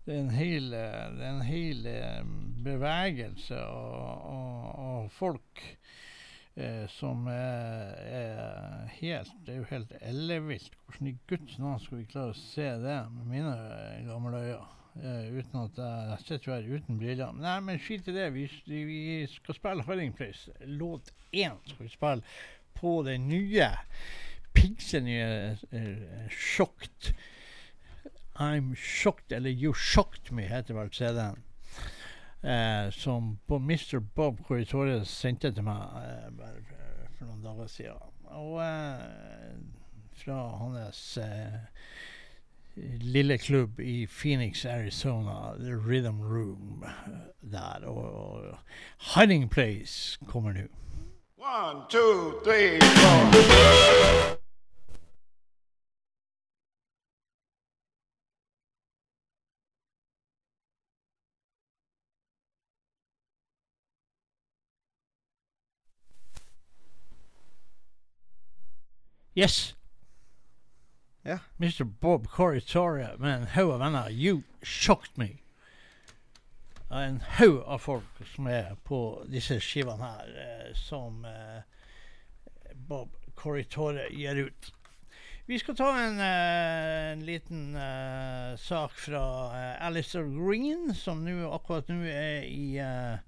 det 0.06 0.14
er 0.14 0.20
en 0.20 0.30
hel, 0.30 0.74
er 0.74 1.24
en 1.30 1.42
hel 1.42 1.88
bevegelse 2.64 3.58
av 3.64 5.08
folk 5.10 5.64
eh, 6.56 6.86
som 6.92 7.28
er, 7.32 7.92
er 8.20 8.94
helt 9.00 9.34
Det 9.46 9.54
er 9.54 9.60
jo 9.62 9.68
helt 9.72 9.94
ellevilt. 10.02 10.78
Hvordan 10.86 11.12
i 11.12 11.18
Guds 11.28 11.60
navn 11.60 11.84
skal 11.84 12.02
vi 12.02 12.10
klare 12.10 12.34
å 12.34 12.40
se 12.40 12.72
det 12.84 12.98
med 13.18 13.30
mine 13.34 13.54
eh, 13.54 14.02
gamle 14.08 14.42
øyne? 14.42 14.72
eh, 15.04 15.38
uten 15.38 15.60
at 15.60 15.78
jeg, 15.78 16.10
jeg 16.10 16.26
sitter 16.26 16.50
jo 16.52 16.56
her 16.56 16.76
uten 16.78 17.00
briller. 17.00 17.40
Nei, 17.40 17.56
men 17.66 17.80
skit 17.82 18.08
i 18.10 18.16
det. 18.16 18.28
Vi, 18.36 18.48
vi 18.68 19.00
skal 19.32 19.58
spille 19.58 19.86
Hiding 19.88 20.16
Place. 20.16 20.52
Låt 20.66 21.12
én 21.36 21.58
skal 21.68 21.88
vi 21.88 21.94
spille 21.94 22.36
på 22.76 22.98
den 23.08 23.28
nye 23.32 23.72
pinsenye 24.56 25.58
eh, 25.72 26.30
Shocked. 26.30 27.14
I'm 28.36 28.74
shocked, 28.76 29.32
eller 29.32 29.50
You 29.50 29.74
Shocked 29.74 30.32
Me, 30.32 30.44
heter 30.52 30.76
vel 30.76 30.92
CD-en. 30.92 31.45
Eh, 32.46 32.92
som 32.92 33.38
Mr. 33.50 34.00
Bob 34.00 34.38
Corritore 34.48 35.06
sendte 35.06 35.50
til 35.52 35.64
meg 35.66 35.82
eh, 35.98 36.28
for, 36.38 36.60
for 37.18 37.26
noen 37.26 37.42
dager 37.42 37.72
siden. 37.74 38.12
Og 38.38 38.60
eh, 38.62 39.56
fra 40.22 40.38
hans 40.60 41.18
eh, 41.18 41.58
lille 43.02 43.38
klubb 43.38 43.80
i 43.80 44.06
Phoenix, 44.06 44.66
Arizona, 44.66 45.56
The 45.58 45.74
Rhythm 45.74 46.22
Room 46.22 46.84
eh, 46.86 47.52
der. 47.52 47.86
Og, 47.86 48.14
og 48.14 48.58
Hiding 49.16 49.50
Place 49.50 50.20
kommer 50.28 50.54
nå. 50.54 50.70
One, 51.38 51.82
two, 51.90 52.42
three, 52.44 52.80
four. 52.80 54.45
Yes. 69.36 69.74
Yeah. 71.26 71.40
Mr. 71.60 71.84
Bob 71.84 72.28
Corritore 72.28 73.18
med 73.18 73.36
en 73.36 73.48
haug 73.48 73.72
av 73.72 73.80
venner. 73.80 74.10
You 74.10 74.44
shocked 74.62 75.18
me. 75.18 75.30
En 76.90 77.20
haug 77.20 77.64
av 77.66 77.78
folk 77.78 78.22
som 78.36 78.48
er 78.48 78.78
på 78.88 79.00
disse 79.28 79.58
skivene 79.60 80.08
her, 80.08 80.32
eh, 80.40 80.70
som 80.80 81.26
eh, 81.26 81.68
Bob 82.88 83.12
Corritore 83.36 84.08
gir 84.14 84.46
ut. 84.48 84.72
Vi 85.46 85.60
skal 85.60 85.76
ta 85.76 85.90
en, 86.00 86.20
eh, 86.20 87.12
en 87.12 87.26
liten 87.26 87.76
eh, 87.76 88.56
sak 88.58 88.92
fra 88.92 89.26
uh, 89.52 89.86
Alistair 89.86 90.24
Green, 90.24 90.96
som 90.96 91.26
nu, 91.26 91.44
akkurat 91.52 91.92
nå 91.92 92.00
er 92.08 92.48
i 92.48 92.78
eh, 92.80 93.20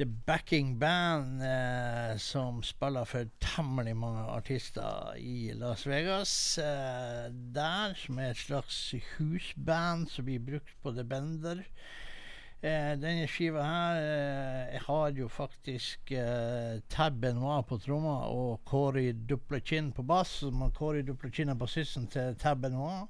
The 0.00 0.06
Backing 0.06 0.78
Band, 0.78 1.42
eh, 1.42 2.16
som 2.16 2.62
spiller 2.62 3.04
for 3.04 3.26
temmelig 3.40 3.92
mange 3.96 4.22
artister 4.32 5.12
i 5.20 5.52
Las 5.52 5.84
Vegas. 5.86 6.58
Eh, 6.58 7.26
der, 7.54 7.92
som 8.00 8.18
er 8.18 8.30
et 8.30 8.40
slags 8.40 8.94
husband 9.18 10.08
som 10.08 10.24
blir 10.24 10.40
brukt 10.40 10.72
på 10.82 10.94
The 10.96 11.04
Bender. 11.04 11.60
Eh, 12.62 12.96
denne 12.96 13.28
skiva 13.28 13.66
her 13.66 14.00
eh, 14.00 14.80
har 14.86 15.12
jo 15.20 15.28
faktisk 15.28 16.14
eh, 16.16 16.80
Tab 16.88 17.20
Benoit 17.20 17.68
på 17.68 17.76
tromma 17.84 18.22
og 18.32 18.64
Kåri 18.64 19.12
Duplechin 19.12 19.92
på 19.92 20.02
bass. 20.02 20.38
Kåri 20.78 21.04
Duplechin 21.04 21.52
er 21.52 21.60
bassisten 21.60 22.08
til 22.08 22.40
Tab 22.40 22.64
Benoit. 22.64 23.04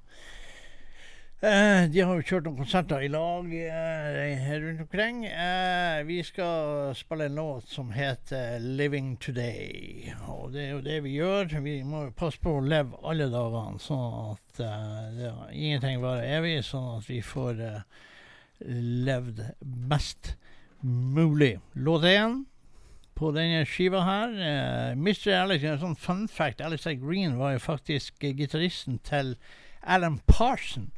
Eh, 1.41 1.87
de 1.89 2.03
har 2.05 2.19
jo 2.19 2.21
kjørt 2.21 2.45
noen 2.45 2.59
konserter 2.59 3.01
i 3.01 3.07
lag 3.09 3.47
eh, 3.49 4.49
rundt 4.61 4.83
omkring. 4.83 5.23
Eh, 5.25 6.03
vi 6.05 6.19
skal 6.21 6.91
spille 6.93 7.25
en 7.31 7.39
låt 7.39 7.65
som 7.65 7.87
heter 7.89 8.59
'Living 8.61 9.15
Today'. 9.17 10.13
Og 10.29 10.51
det 10.53 10.61
er 10.61 10.69
jo 10.69 10.83
det 10.85 10.99
vi 11.01 11.15
gjør. 11.15 11.55
Vi 11.63 11.81
må 11.81 12.03
jo 12.03 12.11
passe 12.13 12.37
på 12.37 12.53
å 12.59 12.61
leve 12.61 12.99
alle 13.01 13.25
dagene, 13.33 13.81
sånn 13.81 14.35
at 14.35 14.61
eh, 14.61 15.23
ja, 15.23 15.31
ingenting 15.49 16.03
varer 16.03 16.27
evig. 16.37 16.59
Sånn 16.67 16.99
at 16.99 17.09
vi 17.09 17.17
får 17.25 17.63
eh, 17.65 18.03
levd 19.09 19.41
best 19.63 20.35
mulig. 20.85 21.55
Låt 21.73 22.05
én 22.05 22.43
på 23.17 23.31
denne 23.33 23.63
skiva 23.65 24.03
her. 24.05 24.37
Eh, 24.37 24.93
Mr. 24.93 25.33
Alex, 25.39 25.65
en 25.65 25.81
sånn 25.87 25.97
fun 25.97 26.27
fact, 26.29 26.61
Alex 26.61 26.85
Green 27.01 27.41
var 27.41 27.57
jo 27.57 27.65
faktisk 27.65 28.21
gitaristen 28.29 29.01
til 29.09 29.33
Alan 29.81 30.21
Parson 30.29 30.91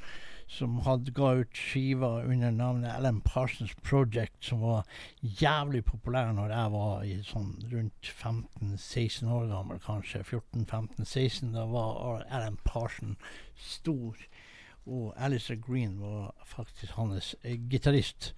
som 0.53 0.77
hadde 0.85 1.11
ga 1.15 1.31
ut 1.41 1.57
skiva 1.57 2.11
under 2.21 2.51
navnet 2.53 2.93
Alan 2.93 3.21
Parsons 3.25 3.73
Project, 3.81 4.35
som 4.45 4.61
var 4.61 4.85
jævlig 5.21 5.83
populær 5.85 6.33
når 6.35 6.53
jeg 6.53 6.73
var 6.75 7.05
i 7.09 7.15
sånn 7.25 7.51
rundt 7.71 8.11
15-16 8.11 9.31
år 9.33 9.49
gammel, 9.49 9.81
kanskje. 9.81 10.21
14-15-16. 10.29 11.53
Da 11.55 11.65
var 11.71 12.25
Alan 12.29 12.59
Parson 12.67 13.17
stor. 13.57 14.19
Og 14.85 15.13
Alistair 15.17 15.57
Green 15.63 15.97
var 16.01 16.33
faktisk 16.45 16.97
hans 16.99 17.33
eh, 17.41 17.57
gitarist. 17.71 18.33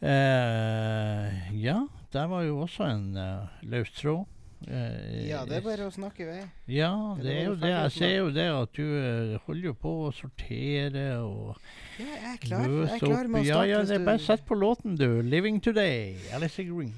Eh, 0.00 1.54
ja, 1.56 1.78
der 2.12 2.28
var 2.28 2.44
jo 2.44 2.60
også 2.60 2.86
en 2.86 3.16
eh, 3.16 3.64
løs 3.72 3.90
tråd. 3.96 4.28
Eh, 4.68 5.28
Ja, 5.28 5.44
det 5.48 5.56
er 5.56 5.60
bare 5.64 5.86
å 5.88 5.92
snakke 5.92 6.20
i 6.20 6.26
vei. 6.28 6.40
ja, 6.68 6.92
det 7.20 7.32
er 7.32 7.44
jo 7.46 7.54
det. 7.56 7.70
Jeg 7.70 7.92
ser 7.92 8.16
jo 8.18 8.30
det 8.30 8.48
at 8.52 8.72
du 8.76 8.82
eh, 8.84 9.38
holder 9.46 9.70
jo 9.70 9.74
på 9.74 9.92
å 10.08 10.12
sortere 10.12 11.06
og 11.24 11.56
Ja, 11.98 12.04
jeg 12.04 12.34
er 12.34 12.36
klar, 12.44 12.66
jeg 12.68 12.90
er 12.94 12.98
klar 12.98 13.26
med 13.28 13.40
å 13.40 13.44
starte. 13.44 13.68
ja, 13.68 13.78
ja, 13.78 13.82
det 13.84 14.00
er 14.00 14.04
bare 14.04 14.18
sett 14.18 14.44
på 14.46 14.54
låten, 14.54 14.96
du. 14.96 15.22
'Living 15.22 15.60
Today', 15.60 16.16
Alice 16.34 16.62
Green. 16.62 16.92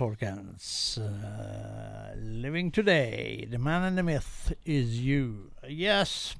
Folkens. 0.00 0.98
Uh, 0.98 2.14
living 2.16 2.70
Today. 2.70 3.46
The 3.50 3.58
man 3.58 3.82
and 3.84 3.98
the 3.98 4.02
myth 4.02 4.52
is 4.64 5.00
you. 5.00 5.50
Yes. 5.68 6.36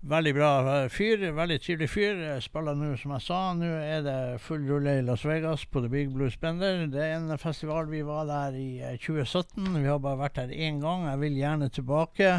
Veldig 0.00 0.34
bra 0.36 0.50
uh, 0.62 0.88
fyr. 0.88 1.24
Veldig 1.34 1.56
trivelig 1.64 1.88
fyr. 1.90 2.20
Spiller 2.44 2.78
nå, 2.78 2.92
som 3.00 3.16
jeg 3.16 3.24
sa. 3.26 3.40
Nå 3.58 3.72
er 3.82 4.04
det 4.06 4.18
full 4.44 4.62
rulle 4.70 4.94
i 5.00 5.02
Las 5.02 5.26
Vegas 5.26 5.66
på 5.66 5.82
The 5.82 5.90
Big 5.90 6.12
Blue 6.14 6.30
Spender. 6.30 6.84
Det 6.86 7.02
er 7.02 7.16
en 7.16 7.34
festival 7.42 7.90
vi 7.90 8.04
var 8.06 8.30
der 8.30 8.54
i 8.54 8.68
uh, 8.78 8.94
2017. 8.94 9.72
Vi 9.74 9.88
har 9.88 9.98
bare 10.04 10.22
vært 10.22 10.38
der 10.38 10.54
én 10.54 10.78
gang. 10.84 11.08
Jeg 11.10 11.22
vil 11.24 11.40
gjerne 11.42 11.70
tilbake. 11.74 12.32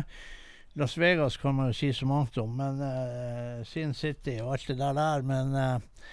Las 0.79 0.95
Vegas 0.95 1.35
kan 1.41 1.59
man 1.59 1.73
jo 1.73 1.81
si 1.81 1.91
så 1.91 2.07
mangt 2.07 2.39
om, 2.39 2.55
men 2.55 2.79
uh, 2.79 3.65
Sin 3.67 3.91
City 3.93 4.39
og 4.39 4.55
alt 4.55 4.71
det 4.71 4.79
der 4.79 4.95
der. 4.95 5.27
Men 5.27 5.51
uh, 5.51 6.07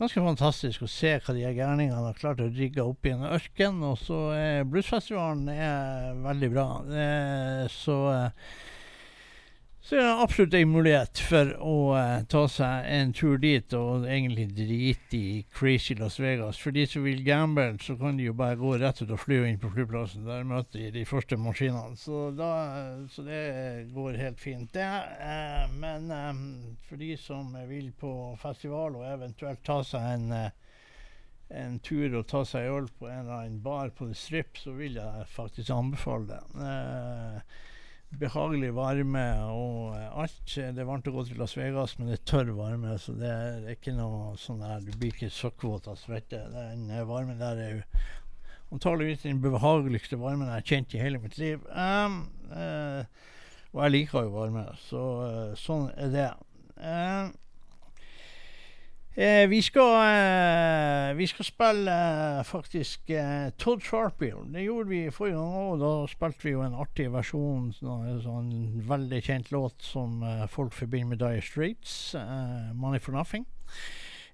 ganske 0.00 0.22
fantastisk 0.24 0.84
å 0.84 0.88
se 0.88 1.12
hva 1.20 1.34
de 1.36 1.44
gærningene 1.44 2.06
har 2.06 2.18
klart 2.18 2.40
å 2.40 2.48
rigge 2.48 2.84
opp 2.84 3.06
i 3.06 3.12
en 3.12 3.26
ørken. 3.28 3.82
Og 3.84 3.98
så 4.00 4.20
er 4.36 4.68
bluesfestivalen 4.68 5.48
er 5.52 6.18
veldig 6.24 6.50
bra. 6.54 6.66
Eh, 6.88 7.64
så 7.74 7.98
eh, 8.14 8.52
så 9.90 9.96
er 9.98 10.04
det 10.06 10.22
absolutt 10.22 10.52
en 10.54 10.68
mulighet 10.70 11.20
for 11.26 11.48
å 11.66 11.76
eh, 11.98 12.20
ta 12.30 12.44
seg 12.46 12.84
en 12.94 13.08
tur 13.10 13.40
dit 13.42 13.74
og 13.74 14.04
egentlig 14.06 14.44
drite 14.54 15.18
i 15.18 15.40
crazy 15.50 15.96
Las 15.98 16.20
Vegas. 16.22 16.60
For 16.62 16.70
de 16.70 16.84
som 16.86 17.02
vil 17.02 17.24
gamble, 17.26 17.72
så 17.82 17.96
kan 17.98 18.20
de 18.20 18.28
jo 18.28 18.34
bare 18.38 18.54
gå 18.60 18.76
rett 18.78 19.00
ut 19.02 19.10
og 19.10 19.18
fly 19.18 19.40
inn 19.48 19.58
på 19.58 19.72
flyplassen. 19.74 20.28
Der 20.28 20.46
møter 20.46 20.78
de 20.78 20.92
de 20.94 21.02
første 21.10 21.34
maskinene. 21.42 21.98
Så, 21.98 22.20
da, 22.38 22.52
så 23.10 23.24
det 23.26 23.40
går 23.90 24.20
helt 24.20 24.38
fint, 24.38 24.70
det. 24.78 24.86
Eh, 25.26 25.64
men 25.82 26.06
eh, 26.14 26.38
for 26.86 27.02
de 27.02 27.16
som 27.18 27.50
vil 27.66 27.90
på 27.98 28.12
festival 28.38 29.00
og 29.00 29.08
eventuelt 29.10 29.64
ta 29.66 29.80
seg 29.90 30.06
en 30.12 30.36
eh, 30.38 30.52
en 31.50 31.80
tur 31.82 32.14
og 32.14 32.28
ta 32.30 32.44
seg 32.46 32.68
øl 32.70 32.86
på 32.94 33.08
en 33.08 33.24
eller 33.24 33.40
annen 33.40 33.58
bar 33.64 33.90
på 33.90 34.06
The 34.06 34.14
Strip, 34.14 34.54
så 34.54 34.70
vil 34.78 35.00
jeg 35.00 35.26
faktisk 35.34 35.74
anbefale 35.74 36.36
det. 36.36 36.40
Eh, 36.62 37.66
behagelig 38.18 38.72
varme 38.74 39.24
og 39.52 39.96
eh, 39.96 40.06
alt. 40.22 40.40
Det 40.50 40.82
er 40.82 40.88
varmt 40.88 41.08
å 41.08 41.14
gå 41.14 41.24
til 41.28 41.38
Las 41.40 41.56
Vegas, 41.58 41.96
men 41.98 42.10
det 42.10 42.18
er 42.18 42.24
tørr 42.32 42.52
varme, 42.56 42.96
så 42.98 43.14
det 43.16 43.30
er 43.30 43.68
ikke 43.74 43.94
noe 43.96 44.34
sånn 44.40 44.62
der 44.64 44.82
Du 44.84 44.90
blir 44.96 45.14
ikke 45.14 45.30
søkkvåt 45.34 45.90
av 45.90 45.98
svette. 46.00 46.42
Den 46.54 46.88
eh, 46.90 47.06
varmen 47.08 47.38
der 47.40 47.60
er 47.60 47.76
jo 47.78 47.84
antageligvis 48.74 49.24
den 49.26 49.42
behageligste 49.42 50.18
varmen 50.20 50.48
jeg 50.48 50.58
har 50.58 50.66
kjent 50.72 50.94
i 50.94 51.02
hele 51.02 51.22
mitt 51.22 51.38
liv. 51.40 51.62
Um, 51.74 52.20
uh, 52.52 53.02
og 53.72 53.80
jeg 53.82 53.94
liker 53.96 54.26
jo 54.28 54.34
varme, 54.36 54.62
så 54.84 55.00
uh, 55.24 55.56
sånn 55.58 55.88
er 55.98 56.12
det. 56.14 56.28
Um, 56.78 57.32
Eh, 59.14 59.48
vi, 59.48 59.58
skal, 59.62 59.94
eh, 60.06 61.16
vi 61.18 61.26
skal 61.26 61.44
spille 61.44 61.94
eh, 62.38 62.44
faktisk 62.46 63.10
eh, 63.10 63.48
Todd 63.58 63.82
Sharpie. 63.82 64.36
Det 64.54 64.62
gjorde 64.62 64.88
vi 64.88 65.00
forrige 65.10 65.34
gang 65.34 65.56
òg. 65.58 65.80
Da 65.82 65.90
spilte 66.12 66.46
vi 66.46 66.52
jo 66.54 66.62
en 66.62 66.76
artig 66.78 67.08
versjon. 67.10 67.72
av 67.82 68.04
en 68.06 68.20
sånn 68.22 68.52
veldig 68.86 69.20
kjent 69.26 69.50
låt 69.50 69.82
som 69.82 70.22
eh, 70.22 70.46
folk 70.46 70.72
forbinder 70.78 71.16
med 71.16 71.18
Dire 71.24 71.42
Straits. 71.42 72.14
eh, 72.14 72.70
'Money 72.72 73.00
for 73.02 73.12
Nothing'. 73.12 73.46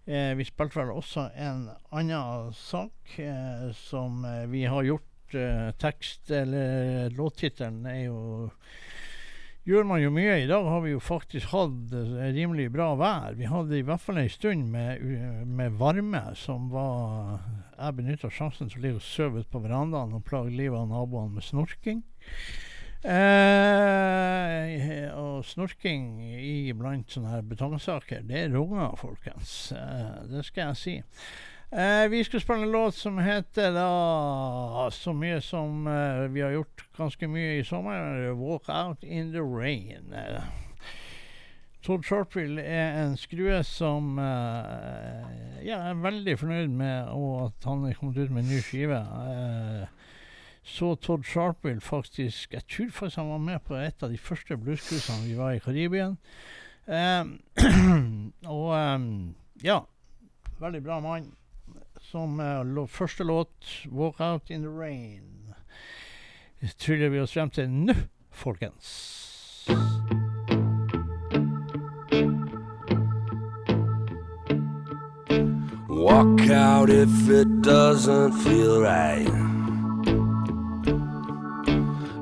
Eh, 0.06 0.34
vi 0.36 0.44
spilte 0.44 0.78
vel 0.78 0.92
også 0.92 1.30
en 1.34 1.70
annen 1.90 2.52
sak 2.54 3.16
eh, 3.18 3.72
som 3.74 4.24
eh, 4.24 4.44
vi 4.46 4.66
har 4.68 4.84
gjort 4.84 5.34
eh, 5.34 5.72
tekst 5.82 6.30
Eller 6.30 7.10
låttittelen 7.10 7.86
er 7.90 8.04
jo 8.04 8.50
gjør 9.66 9.86
man 9.88 10.00
jo 10.02 10.12
mye. 10.14 10.36
I 10.42 10.48
dag 10.50 10.66
har 10.70 10.82
vi 10.84 10.92
jo 10.94 11.00
faktisk 11.02 11.50
hatt 11.52 11.94
eh, 11.96 12.28
rimelig 12.36 12.68
bra 12.74 12.92
vær. 12.98 13.34
Vi 13.38 13.48
hadde 13.50 13.78
i 13.78 13.84
hvert 13.86 14.02
fall 14.02 14.20
en 14.22 14.30
stund 14.30 14.70
med, 14.72 15.02
med 15.46 15.74
varme 15.80 16.22
som 16.38 16.70
var 16.72 17.40
Jeg 17.76 17.96
benytta 17.98 18.30
sjansen 18.32 18.70
til 18.70 18.80
å 18.80 18.84
ligge 18.84 19.00
og 19.02 19.04
sove 19.04 19.42
ute 19.42 19.52
på 19.52 19.64
verandaen 19.64 20.14
og 20.16 20.24
plage 20.26 20.54
livet 20.54 20.78
av 20.78 20.88
naboene 20.92 21.36
med 21.36 21.44
snorking. 21.44 22.00
Eh, 23.06 24.86
og 25.14 25.44
snorking 25.46 26.06
iblant 26.26 27.12
sånne 27.12 27.34
her 27.34 27.44
betongsaker, 27.46 28.24
det 28.26 28.48
runger, 28.54 28.96
folkens. 28.98 29.72
Eh, 29.76 30.24
det 30.30 30.42
skal 30.48 30.70
jeg 30.70 30.80
si. 30.80 30.96
Eh, 31.72 32.08
vi 32.10 32.24
skal 32.24 32.40
spille 32.40 32.62
en 32.62 32.70
låt 32.72 32.94
som 32.94 33.18
heter 33.18 33.72
da 33.74 34.86
så 34.94 35.10
mye 35.12 35.40
som 35.42 35.86
eh, 35.90 36.28
vi 36.30 36.40
har 36.44 36.52
gjort 36.54 36.84
ganske 36.96 37.26
mye 37.26 37.56
i 37.58 37.64
sommer. 37.66 38.30
'Walk 38.38 38.68
Out 38.68 39.02
In 39.02 39.32
The 39.32 39.42
Rain'. 39.42 40.14
Eh, 40.14 40.42
Todd 41.82 42.04
Sharpville 42.04 42.62
er 42.62 43.02
en 43.02 43.16
skrue 43.16 43.64
som 43.64 44.18
eh, 44.18 45.64
jeg 45.66 45.74
er 45.74 45.98
veldig 46.02 46.38
fornøyd 46.38 46.70
med 46.70 47.08
og 47.10 47.48
at 47.48 47.66
han 47.66 47.82
er 47.84 47.98
kommet 47.98 48.18
ut 48.18 48.30
med 48.30 48.44
en 48.44 48.50
ny 48.50 48.60
skive. 48.62 49.00
Eh, 49.02 49.88
så 50.62 50.94
Todd 50.94 51.24
Sharpville 51.24 51.80
faktisk 51.80 52.52
Jeg 52.54 52.62
tror 52.66 52.90
faktisk 52.90 53.16
han 53.16 53.30
var 53.30 53.38
med 53.38 53.58
på 53.66 53.74
et 53.74 54.02
av 54.02 54.10
de 54.10 54.18
første 54.18 54.56
blueskursene 54.56 55.26
vi 55.26 55.34
var 55.34 55.50
i 55.50 55.58
Karibien. 55.58 56.14
Eh, 56.86 57.24
og 58.58 58.70
ja, 59.66 59.80
veldig 60.60 60.82
bra 60.86 61.00
mann 61.00 61.26
som 62.16 62.40
uh, 62.40 62.64
lå, 62.64 62.86
første 62.86 63.24
låt, 63.24 63.84
'Walk 63.92 64.20
Out 64.20 64.50
In 64.50 64.62
The 64.62 64.70
Rain', 64.70 65.52
tryller 66.78 67.08
vi 67.08 67.20
oss 67.20 67.32
frem 67.32 67.50
til 67.50 67.68
nå, 67.68 67.94
folkens. 68.32 68.88
Walk 75.88 76.48
out 76.48 76.88
if 76.88 77.28
it 77.28 77.48
doesn't 77.60 78.32
feel 78.44 78.80
right. 78.80 79.28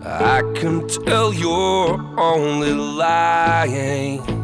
I 0.02 0.42
can 0.56 0.88
tell 0.88 1.32
you're 1.32 2.00
only 2.18 2.72
lying. 2.72 4.43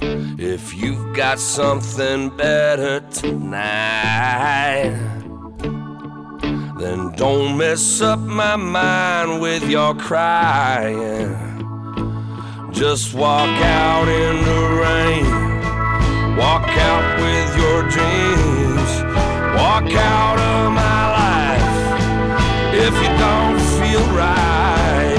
If 0.00 0.74
you've 0.74 1.14
got 1.16 1.38
something 1.40 2.30
better 2.36 3.00
tonight, 3.10 4.94
then 6.78 7.12
don't 7.16 7.56
mess 7.56 8.00
up 8.00 8.20
my 8.20 8.56
mind 8.56 9.40
with 9.40 9.68
your 9.68 9.94
crying. 9.94 11.36
Just 12.70 13.12
walk 13.14 13.48
out 13.60 14.08
in 14.08 14.44
the 14.44 14.60
rain. 14.82 15.26
Walk 16.36 16.68
out 16.68 17.18
with 17.18 17.56
your 17.56 17.82
dreams. 17.90 19.02
Walk 19.58 19.90
out 19.92 20.38
of 20.38 20.72
my 20.72 21.10
life 21.18 21.78
if 22.72 22.94
you 22.94 23.10
don't 23.18 23.58
feel 23.80 24.06
right. 24.14 25.18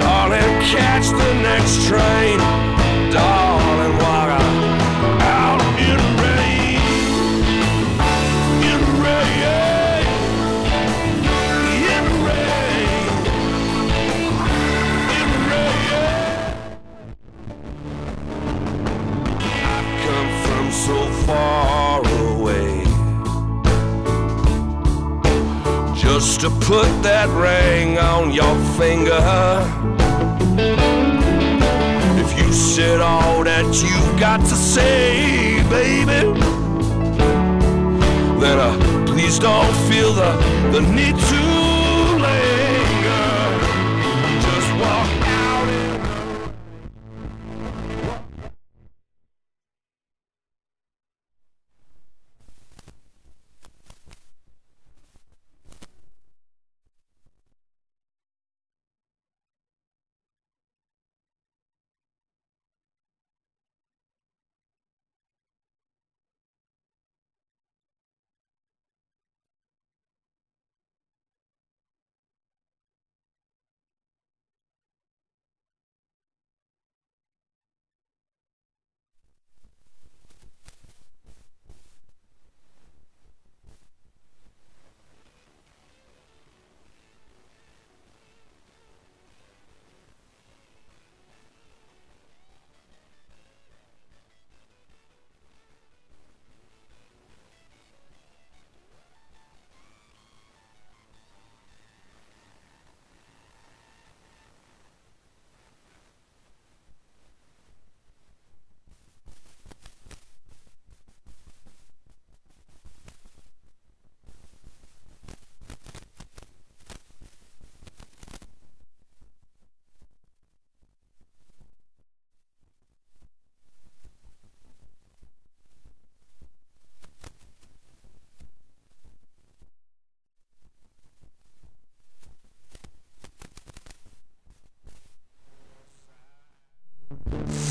Darling, 0.00 0.60
catch 0.68 1.08
the 1.08 1.34
next 1.40 1.86
train. 1.88 2.38
Darling, 3.10 3.53
just 26.24 26.40
to 26.40 26.48
put 26.48 26.88
that 27.02 27.28
ring 27.28 27.98
on 27.98 28.32
your 28.32 28.56
finger. 28.78 29.20
If 32.18 32.38
you 32.38 32.50
said 32.50 33.02
all 33.02 33.44
that 33.44 33.66
you've 33.82 34.18
got 34.18 34.40
to 34.40 34.56
say, 34.56 35.62
baby, 35.68 36.32
then 38.40 38.58
uh, 38.58 39.04
please 39.06 39.38
don't 39.38 39.76
feel 39.90 40.14
the, 40.14 40.32
the 40.72 40.80
need 40.80 41.14
to 41.14 41.53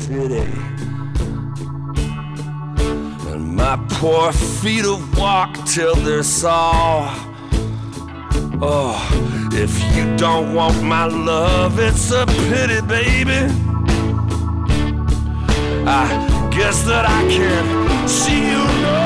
city. 0.04 0.46
And 3.30 3.56
my 3.56 3.76
poor 3.88 4.32
feet 4.32 4.84
have 4.84 5.18
walked 5.18 5.66
till 5.66 5.94
they're 5.94 6.22
sore. 6.22 7.08
Oh, 8.60 8.96
if 9.52 9.72
you 9.96 10.04
don't 10.16 10.54
want 10.54 10.82
my 10.82 11.06
love, 11.06 11.78
it's 11.78 12.10
a 12.10 12.26
pity, 12.26 12.80
baby. 12.86 13.42
I 15.86 16.04
guess 16.50 16.82
that 16.84 17.04
I 17.08 17.20
can't 17.36 18.08
see 18.08 18.40
you 18.50 18.64
no 18.82 19.03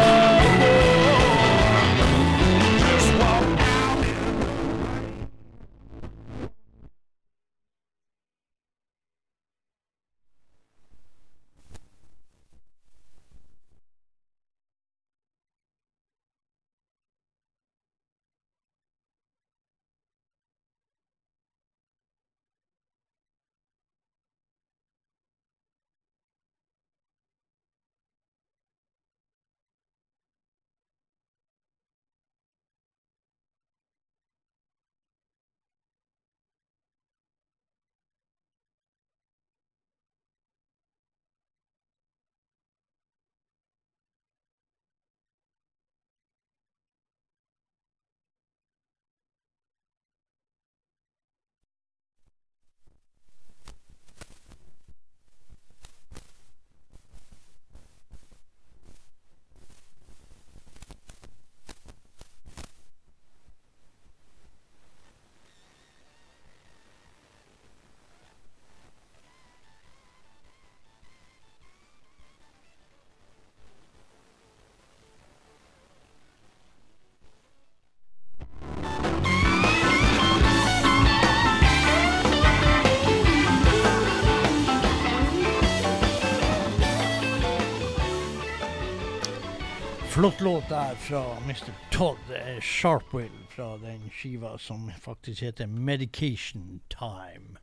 Flott 90.29 90.41
låt 90.41 90.69
der 90.69 90.95
fra 90.95 91.37
Mr. 91.37 91.73
Todd 91.91 92.19
eh, 92.47 92.61
Sharpwill 92.61 93.47
fra 93.49 93.79
den 93.79 94.11
skiva 94.11 94.59
som 94.59 94.93
faktisk 95.01 95.43
heter 95.43 95.67
Medication 95.67 96.81
Time. 96.89 97.57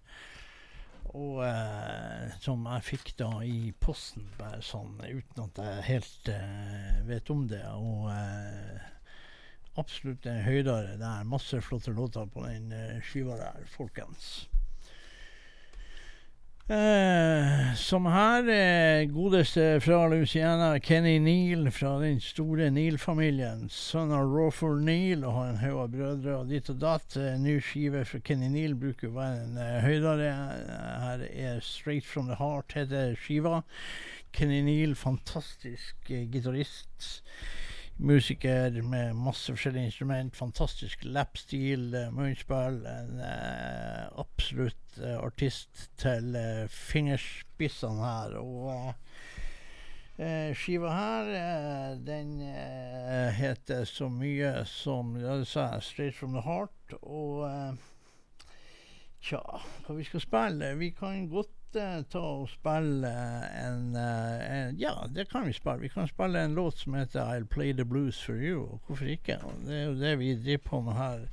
Og 1.04 1.44
eh, 1.46 2.34
som 2.42 2.66
jeg 2.66 2.86
fikk 2.88 3.12
da 3.22 3.30
i 3.46 3.70
posten, 3.78 4.26
bare 4.40 4.64
sånn 4.66 4.98
uten 4.98 5.44
at 5.46 5.62
jeg 5.62 5.86
helt 5.92 6.32
eh, 6.34 7.06
vet 7.06 7.30
om 7.30 7.46
det. 7.54 7.62
Og 7.70 8.10
eh, 8.16 8.90
absolutt 9.78 10.26
en 10.26 10.42
høydare 10.48 10.98
er 10.98 11.30
Masse 11.30 11.62
flotte 11.62 11.94
låter 11.94 12.26
på 12.34 12.48
den 12.50 12.74
eh, 12.74 12.98
skiva 13.06 13.38
der, 13.44 13.62
folkens. 13.78 14.48
Eh, 16.68 17.76
som 17.78 18.08
her 18.10 18.48
eh, 18.50 19.06
godeste 19.14 19.80
fra 19.86 20.08
Louisiana, 20.10 20.80
Kenny 20.80 21.20
Neal 21.20 21.68
fra 21.72 22.00
den 22.02 22.18
store 22.18 22.72
Neal-familien. 22.74 23.68
Sønn 23.70 24.10
av 24.10 24.32
Rawford 24.34 24.82
Neal 24.82 25.28
og 25.30 25.38
en 25.44 25.60
haug 25.62 25.84
av 25.84 25.92
brødre 25.94 26.40
og 26.40 26.50
ditt 26.50 26.72
og 26.74 26.80
datt. 26.82 27.20
Eh, 27.22 27.36
Ny 27.38 27.60
skive 27.62 28.02
fra 28.10 28.18
Kenny 28.26 28.50
Neal 28.50 28.74
bruker 28.82 29.12
å 29.12 29.18
være 29.20 29.44
en 29.44 29.62
eh. 29.62 29.86
Eh, 30.26 30.42
Her 31.04 31.28
er 31.30 31.62
Straight 31.62 32.10
From 32.10 32.34
The 32.34 32.40
Heart 32.42 32.74
heter 32.80 33.14
skiva. 33.14 33.62
Kenny 34.34 34.64
Neal, 34.66 34.98
fantastisk 34.98 36.10
eh, 36.10 36.26
gitarist. 36.34 37.12
Musiker 37.98 38.82
med 38.84 39.14
masse 39.16 39.54
forskjellige 39.54 39.86
instrument. 39.86 40.36
Fantastisk 40.36 41.06
lapstil, 41.06 41.94
eh, 41.96 42.12
munnspill. 42.12 42.82
En 42.86 43.20
eh, 43.24 44.20
absolutt 44.20 44.98
eh, 45.00 45.16
artist 45.24 45.90
til 45.98 46.36
eh, 46.36 46.68
fingerspissene 46.68 48.04
her. 48.04 48.36
Og 48.42 48.74
eh, 48.74 48.92
eh, 50.20 50.52
skiva 50.60 50.92
her, 50.92 51.32
eh, 51.40 51.96
den 52.04 52.36
heter 53.40 53.88
så 53.88 54.10
mye 54.12 54.66
som 54.68 55.16
ja, 55.16 55.40
det 55.40 55.48
sa 55.48 55.70
jeg, 55.72 55.88
Straight 55.88 56.20
From 56.20 56.36
The 56.36 56.44
Heart. 56.44 56.98
Og 57.00 57.48
tja, 59.24 59.40
hva 59.88 59.96
vi 59.96 60.04
skal 60.04 60.28
spille? 60.28 60.76
Vi 60.84 60.92
kan 61.00 61.30
godt 61.32 61.55
eh, 61.76 62.02
ta 62.12 62.20
og 62.20 62.50
spille 62.50 63.10
en, 63.62 63.96
eh, 63.96 64.44
en 64.56 64.78
Ja, 64.80 64.94
det 65.12 65.28
kan 65.32 65.46
vi 65.48 65.54
spille. 65.54 65.80
Vi 65.84 65.90
kan 65.94 66.08
spille 66.08 66.42
en 66.44 66.56
låt 66.56 66.78
som 66.78 66.94
heter 66.94 67.22
I'll 67.26 67.48
Play 67.48 67.74
The 67.74 67.86
Blues 67.86 68.20
For 68.24 68.36
You. 68.36 68.80
Hvorfor 68.88 69.06
ikke? 69.06 69.40
Det 69.66 69.76
er 69.80 69.84
jo 69.86 69.96
det 70.00 70.14
vi 70.20 70.34
driver 70.36 70.64
på 70.70 70.82
med 70.82 70.94
her. 71.00 71.28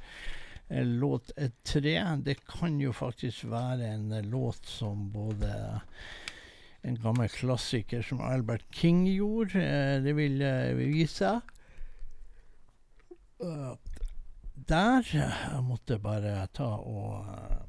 Eh, 0.69 0.85
Låt 0.87 1.33
eh, 1.37 1.51
tre. 1.65 1.95
Det 2.25 2.39
kan 2.47 2.81
jo 2.81 2.93
faktisk 2.93 3.45
være 3.51 3.95
en 3.95 4.13
eh, 4.13 4.23
låt 4.25 4.67
som 4.67 5.11
både 5.13 5.81
en 6.83 6.97
gammel 6.99 7.29
klassiker 7.29 8.03
som 8.03 8.21
Albert 8.21 8.65
King 8.75 9.05
gjorde. 9.07 9.61
eh, 9.63 10.03
Det 10.03 10.17
vil 10.17 10.39
vi 10.77 10.93
vise. 10.93 11.41
Uh, 13.43 13.75
der 14.69 15.03
Jeg 15.13 15.63
måtte 15.67 15.99
bare 15.99 16.47
ta 16.55 16.69
og 16.79 17.27
eh, 17.27 17.63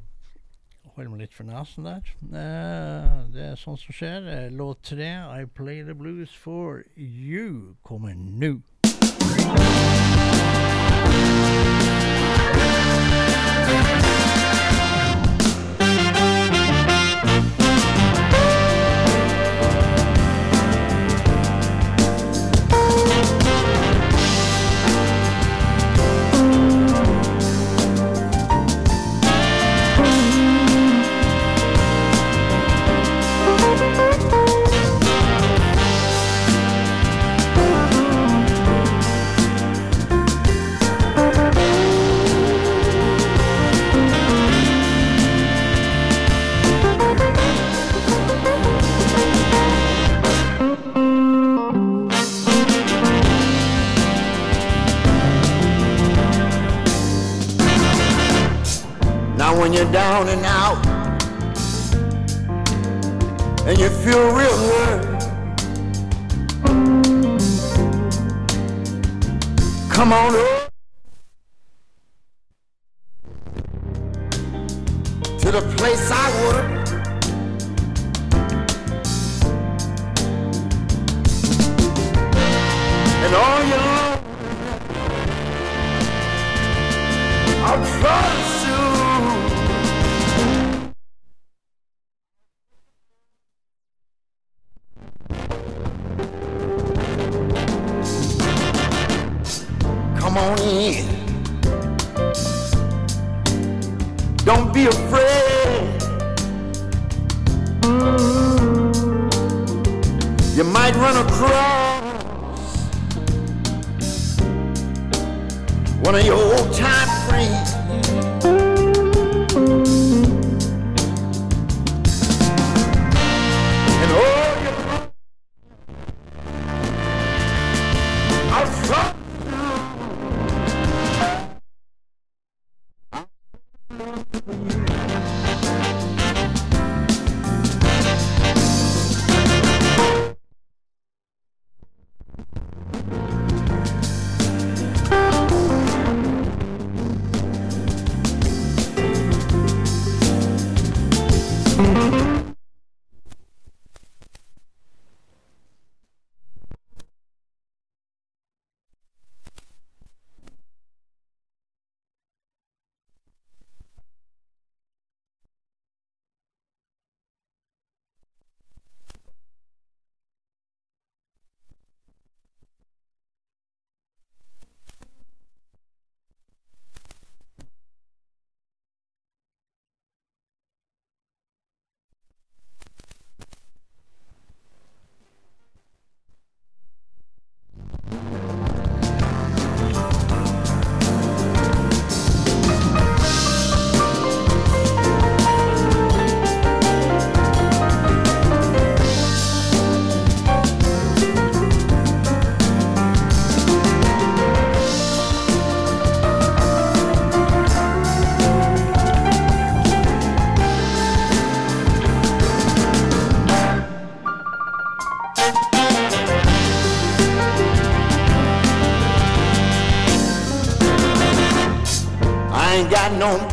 holde 0.95 1.09
meg 1.09 1.23
litt 1.25 1.33
for 1.33 1.47
nesen 1.47 1.87
der. 1.87 2.13
Eh, 2.43 3.15
det 3.33 3.47
er 3.51 3.59
sånt 3.59 3.81
som 3.81 3.95
skjer. 3.97 4.27
Eh, 4.29 4.49
Låt 4.53 4.83
tre, 4.93 5.09
I 5.41 5.45
Play 5.45 5.83
The 5.83 5.95
Blues 5.97 6.35
For 6.43 6.83
You, 6.97 7.75
kommer 7.83 8.13
nå. 8.15 8.59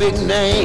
Big 0.01 0.19
name. 0.25 0.60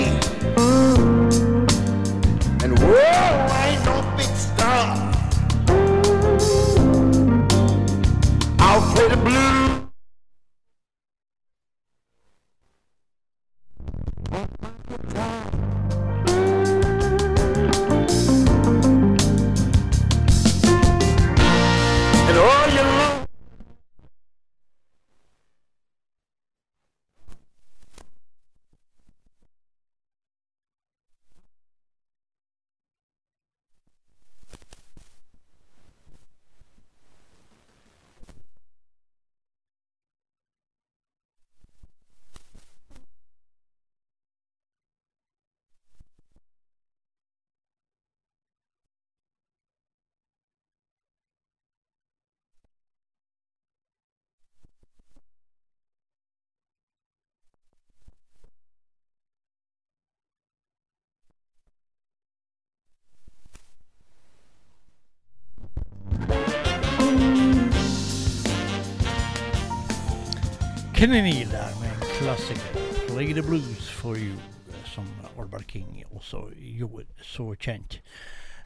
Kenny 70.96 71.20
Neal 71.20 71.50
der 71.50 71.80
med 71.80 71.90
en 71.92 72.04
klassiker. 72.18 72.80
'Play 73.08 73.32
the 73.32 73.42
Blues 73.42 73.90
for 73.90 74.16
You', 74.16 74.40
som 74.84 75.04
Albert 75.38 75.66
King 75.68 76.04
også 76.10 76.46
gjorde 76.56 77.04
så 77.22 77.54
kjent. 77.60 78.00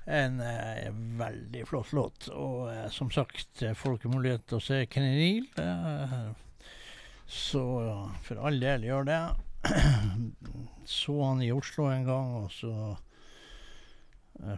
En 0.07 0.41
eh, 0.41 0.93
veldig 0.95 1.65
flott 1.67 1.93
låt. 1.93 2.29
Og 2.29 2.71
eh, 2.71 2.87
som 2.91 3.11
sagt, 3.11 3.63
eh, 3.63 3.75
folk 3.75 4.03
har 4.07 4.15
mulighet 4.15 4.47
til 4.47 4.61
å 4.61 4.63
se 4.63 4.87
Kenny 4.87 5.11
Neal. 5.19 5.49
Eh, 5.59 6.31
så 7.27 7.65
for 8.23 8.47
all 8.47 8.63
del, 8.63 8.87
gjør 8.87 9.11
det. 9.11 9.21
så 11.01 11.19
han 11.25 11.43
i 11.43 11.51
Oslo 11.51 11.91
en 11.91 12.07
gang, 12.07 12.35
og 12.45 12.55
så 12.55 12.73
eh, 12.93 13.10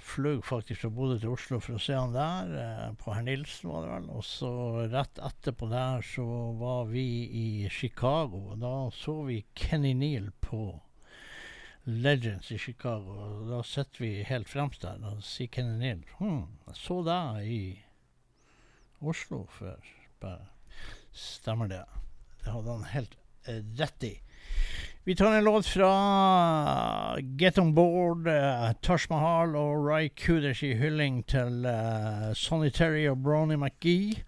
fløy 0.03 0.41
faktisk 0.47 0.85
fra 0.85 0.91
Bodø 0.95 1.19
til 1.19 1.33
Oslo 1.33 1.59
for 1.63 1.77
å 1.77 1.83
se 1.83 1.97
han 1.97 2.15
der. 2.15 2.53
Eh, 2.63 2.87
på 3.01 3.15
Herr 3.15 3.25
Nilsen, 3.27 3.71
var 3.71 3.85
det 3.85 3.93
vel. 3.93 4.09
Og 4.15 4.25
så 4.27 4.53
rett 4.93 5.21
etterpå 5.31 5.69
der 5.71 6.05
så 6.07 6.27
var 6.61 6.87
vi 6.93 7.07
i 7.27 7.47
Chicago. 7.73 8.45
Og 8.53 8.63
da 8.63 8.75
så 8.95 9.19
vi 9.29 9.43
Kenny 9.59 9.93
Neal 9.99 10.31
på 10.45 10.65
Legends 11.85 12.53
i 12.55 12.59
Chicago. 12.63 13.19
Og 13.27 13.51
da 13.51 13.63
sitter 13.67 14.05
vi 14.05 14.13
helt 14.29 14.51
fremst 14.51 14.87
der 14.87 15.03
og 15.09 15.25
sier 15.27 15.51
Kenny 15.53 15.79
Neal 15.81 16.05
hm, 16.21 16.45
jeg 16.69 16.79
så 16.79 17.01
deg 17.07 17.51
i 17.51 17.63
Oslo 19.03 19.45
før. 19.51 19.83
Bare, 20.23 20.47
Stemmer 21.13 21.69
det? 21.69 21.85
Det 22.45 22.53
hadde 22.55 22.71
han 22.71 22.85
helt 22.95 23.17
eh, 23.51 23.65
rett 23.79 24.07
i. 24.07 24.15
Vi 25.05 25.17
tar 25.17 25.33
en 25.33 25.45
låt 25.45 25.67
fra 25.67 27.19
Get 27.21 27.59
On 27.59 27.75
Board, 27.75 28.29
uh, 28.29 28.73
Taj 28.73 28.99
Mahal 29.11 29.57
og 29.57 29.87
Ray 29.87 30.09
Kuders 30.09 30.63
i 30.63 30.77
hylling 30.79 31.25
til 31.27 31.67
uh, 31.67 32.31
Sonny 32.39 32.71
og 33.11 33.19
Brownie 33.19 33.57
McGee. 33.57 34.23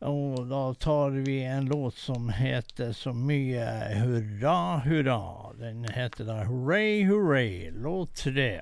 Og 0.00 0.48
da 0.50 0.74
tar 0.74 1.14
vi 1.22 1.44
en 1.44 1.70
låt 1.70 1.94
som 1.94 2.28
heter 2.34 2.90
så 2.92 3.12
mye 3.12 3.62
hurra, 4.02 4.82
hurra. 4.82 5.54
Den 5.60 5.86
heter 5.94 6.26
da 6.26 6.42
Hurray, 6.50 7.06
hurray, 7.06 7.70
låt 7.70 8.14
tre. 8.26 8.60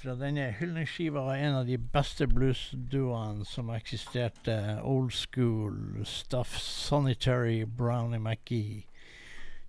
Fra 0.00 0.16
denne 0.16 0.54
hyllingskiva 0.56 1.20
var 1.20 1.36
en 1.36 1.60
av 1.60 1.66
de 1.68 1.76
beste 1.76 2.24
bluesduoene 2.26 3.44
som 3.44 3.68
eksisterte. 3.76 4.78
Old 4.80 5.12
school 5.12 6.06
stuff, 6.06 6.56
Sonitary 6.56 7.60
Terry, 7.60 7.64
Brownie 7.64 8.18
McGee 8.18 8.87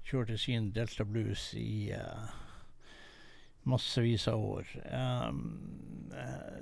kjørte 0.10 0.38
sin 0.41 0.72
Delta 0.73 1.06
Blues 1.06 1.52
i 1.57 1.91
uh, 1.94 2.30
massevis 3.69 4.27
av 4.27 4.41
år. 4.45 4.72
Um, 4.90 5.44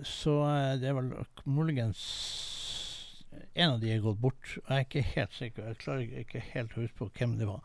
så 0.03 0.33
eh, 0.43 0.73
det 0.81 0.89
er 0.89 0.97
vel 0.97 1.13
muligens 1.47 2.01
en 3.53 3.71
av 3.71 3.79
de 3.79 3.93
er 3.93 4.03
gått 4.03 4.19
bort. 4.21 4.57
Jeg 4.57 4.75
er 4.75 4.83
ikke 4.85 5.05
helt 5.13 5.33
sikker. 5.37 5.71
Jeg 5.71 5.79
klarer 5.81 6.19
ikke 6.23 6.43
helt 6.51 6.75
å 6.75 6.83
huske 6.83 6.99
på 6.99 7.09
hvem 7.17 7.37
det 7.39 7.47
var. 7.49 7.63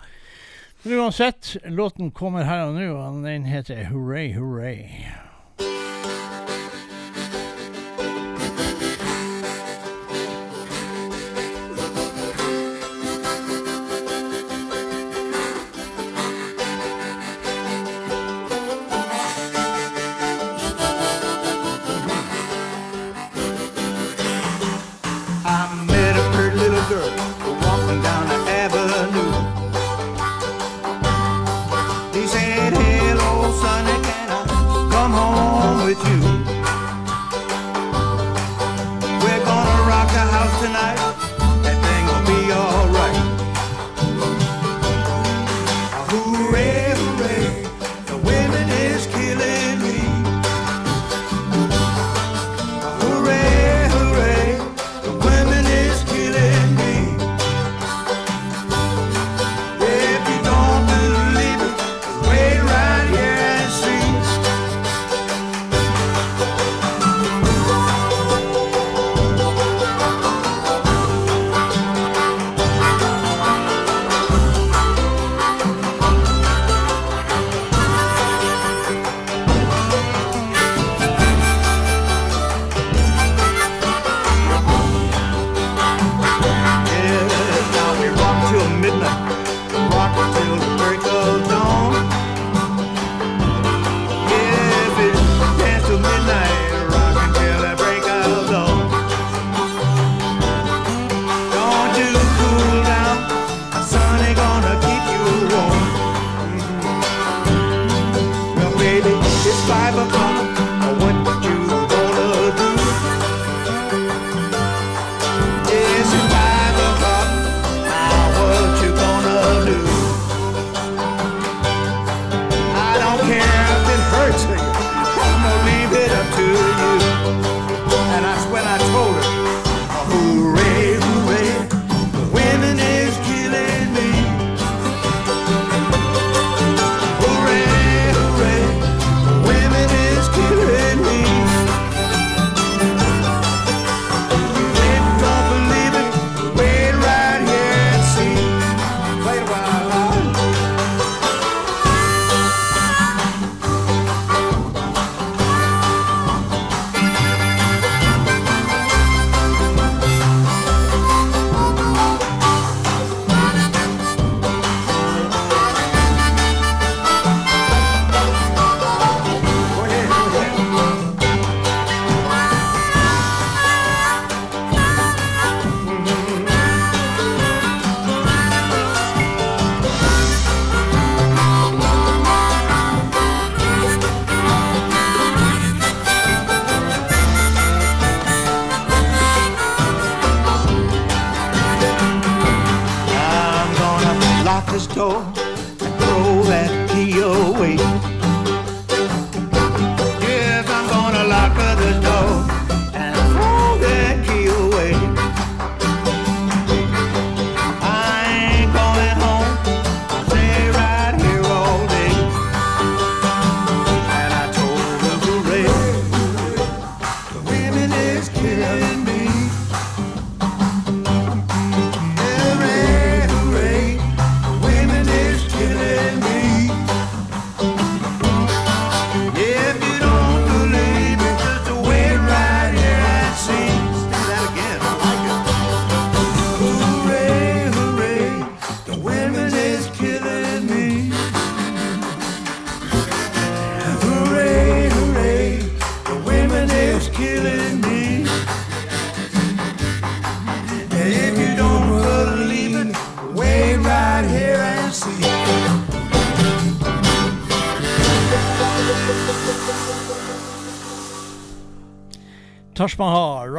Men 0.82 1.02
uansett, 1.02 1.56
låten 1.70 2.10
kommer 2.14 2.48
her 2.48 2.68
og 2.68 2.78
nå, 2.78 2.88
og 2.94 3.20
den 3.26 3.46
heter 3.46 3.84
Hooray, 3.90 4.32
hooray. 4.36 4.88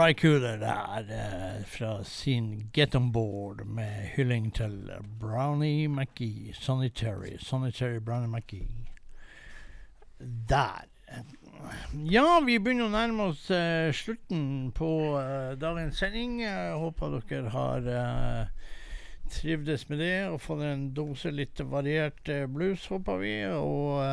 Ry 0.03 0.13
Cooler 0.13 0.57
der, 0.57 0.97
eh, 1.09 1.65
fra 1.65 2.03
sin 2.03 2.69
Get 2.73 2.95
On 2.95 3.11
Board 3.11 3.65
med 3.65 4.09
hylling 4.15 4.53
til 4.55 4.91
Brownie 5.19 5.87
McGee, 5.87 6.53
Sanitary, 6.53 7.37
Sanitary 7.39 7.99
Brownie 7.99 8.27
McGee. 8.27 8.67
Der. 10.49 10.83
Ja, 11.93 12.39
vi 12.45 12.57
begynner 12.59 12.89
å 12.89 12.91
nærme 12.91 13.29
oss 13.31 13.45
uh, 13.51 13.93
slutten 13.95 14.73
på 14.75 14.89
uh, 15.15 15.55
dagens 15.55 16.03
sending. 16.03 16.41
Jeg 16.41 16.75
håper 16.83 17.21
dere 17.29 17.55
har 17.55 17.87
uh, 17.87 18.75
trivdes 19.31 19.87
med 19.89 20.03
det 20.03 20.17
og 20.27 20.41
fått 20.43 20.65
en 20.67 20.89
dose 20.97 21.31
litt 21.31 21.63
variert 21.63 22.27
blues, 22.51 22.89
håper 22.91 23.23
vi. 23.23 23.37
Og 23.55 24.03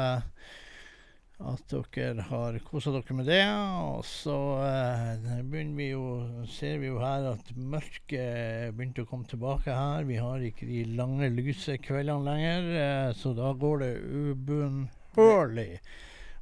at 1.41 1.73
dere 1.73 2.25
har 2.29 2.59
kosa 2.67 2.93
dere 2.95 3.17
med 3.17 3.29
det. 3.31 3.43
Og 3.49 4.05
så 4.07 4.37
eh, 4.67 5.41
vi 5.77 5.91
jo, 5.91 6.05
ser 6.51 6.81
vi 6.83 6.91
jo 6.91 7.01
her 7.03 7.31
at 7.33 7.53
mørket 7.57 8.75
begynte 8.77 9.05
å 9.05 9.09
komme 9.11 9.29
tilbake 9.31 9.75
her. 9.75 10.07
Vi 10.09 10.19
har 10.21 10.45
ikke 10.45 10.69
de 10.69 10.85
lange, 10.99 11.31
lyse 11.33 11.79
kveldene 11.83 12.27
lenger, 12.29 12.71
eh, 12.85 13.12
så 13.17 13.35
da 13.37 13.53
går 13.57 13.85
det 13.85 13.93
ubønnhørlig 14.05 15.71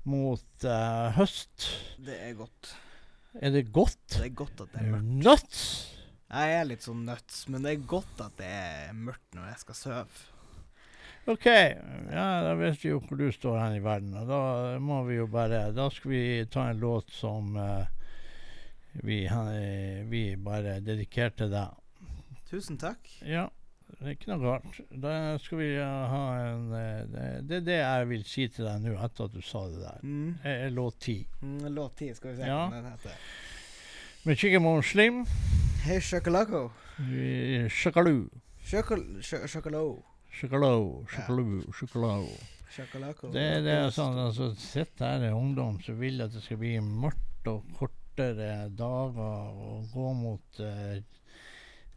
mot 0.09 0.67
eh, 0.67 1.07
høst. 1.19 1.69
Det 2.03 2.19
er 2.29 2.35
godt. 2.39 2.75
Er 3.39 3.55
det 3.55 3.69
godt? 3.75 4.03
Det 4.17 4.27
er 4.27 4.35
godt 4.35 4.65
at 4.65 4.75
det 4.75 4.83
er 4.83 4.91
mørkt. 4.97 5.15
nuts? 5.29 5.63
Jeg 6.29 6.57
er 6.59 6.67
litt 6.69 6.85
sånn 6.85 7.07
nuts, 7.09 7.45
men 7.49 7.65
det 7.65 7.77
er 7.77 7.87
godt 7.89 8.19
at 8.21 8.35
det 8.41 8.49
er 8.49 8.91
mørkt 8.97 9.37
når 9.37 9.53
jeg 9.53 9.63
skal 9.63 9.79
sove. 9.79 10.27
OK, 11.29 11.45
ja, 11.47 12.27
da 12.47 12.55
vet 12.57 12.79
vi 12.81 12.89
jo 12.95 13.03
hvor 13.05 13.19
du 13.21 13.27
står 13.35 13.59
hen 13.61 13.75
i 13.77 13.83
verden. 13.85 14.15
Og 14.17 14.29
da 14.31 14.79
må 14.81 15.03
vi 15.05 15.19
jo 15.19 15.27
bare 15.29 15.67
Da 15.77 15.91
skal 15.93 16.11
vi 16.15 16.23
ta 16.49 16.71
en 16.71 16.81
låt 16.81 17.11
som 17.13 17.51
uh, 17.57 17.85
vi, 19.05 19.27
uh, 19.29 20.09
vi 20.09 20.23
bare 20.41 20.79
dedikerte 20.81 21.51
deg. 21.53 21.77
Tusen 22.49 22.79
takk. 22.81 23.05
Ja, 23.29 23.45
det 23.99 24.07
er 24.07 24.15
ikke 24.17 24.31
noe 24.33 24.41
galt. 24.47 24.81
Da 25.05 25.13
skal 25.45 25.61
vi 25.61 25.69
ha 25.83 26.23
en 26.47 26.73
eh, 26.73 27.05
det, 27.45 27.59
er 27.61 27.67
det 27.67 27.77
jeg 27.83 28.09
vil 28.15 28.25
si 28.25 28.49
til 28.49 28.65
deg 28.65 28.87
nå, 28.87 28.97
etter 29.05 29.29
at 29.29 29.37
du 29.37 29.45
sa 29.45 29.67
det 29.69 29.83
der. 29.85 30.01
Mm. 30.01 30.33
Låt 30.77 30.97
ti. 31.05 31.19
Mm, 31.45 31.69
låt 31.77 32.01
10, 32.01 32.15
skal 32.17 32.33
vi 32.33 32.37
se 32.41 32.49
Ja. 32.49 32.63
hva 32.73 32.81
den 32.81 32.89
heter. 32.95 33.21
Med 34.25 34.41
Chicken 34.41 34.83
Slim. 34.83 35.25
Hei, 35.85 36.01
sjokolako. 36.01 36.71
eh, 37.05 37.69
Sjokolade. 37.69 38.31
Sjokol... 38.65 39.05
Sjokolade. 40.39 41.05
Sjokolade. 41.11 41.75
Sjokolade. 41.75 42.39
Sjokolako. 42.71 43.31
Det, 43.33 43.47
det 43.65 43.75
er 43.75 43.93
sånn, 43.95 44.19
altså, 44.23 44.53
Sitt 44.61 45.01
her 45.03 45.25
er 45.25 45.37
ungdom 45.37 45.79
som 45.83 45.97
vil 45.99 46.21
at 46.23 46.35
det 46.35 46.43
skal 46.45 46.61
bli 46.61 46.77
mørkt 46.85 47.49
og 47.51 47.65
kortere 47.79 48.69
dager 48.77 49.55
og 49.69 49.89
gå 49.95 50.11
mot 50.19 50.61
eh, 50.63 50.99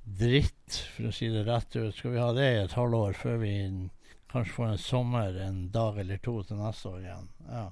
dritt, 0.03 0.79
for 0.95 1.09
å 1.09 1.15
si 1.15 1.29
det 1.29 1.43
rett 1.47 1.75
ut. 1.75 1.93
Skal 1.95 2.15
vi 2.15 2.21
ha 2.23 2.31
det 2.33 2.47
i 2.53 2.61
et 2.63 2.77
halvår 2.77 3.17
før 3.19 3.41
vi 3.43 3.53
kanskje 4.31 4.55
får 4.55 4.69
en 4.71 4.81
sommer 4.81 5.37
en 5.43 5.61
dag 5.75 5.99
eller 6.01 6.21
to 6.23 6.39
til 6.47 6.61
neste 6.61 6.93
år 6.95 7.01
igjen? 7.03 7.29
Ja. 7.51 7.65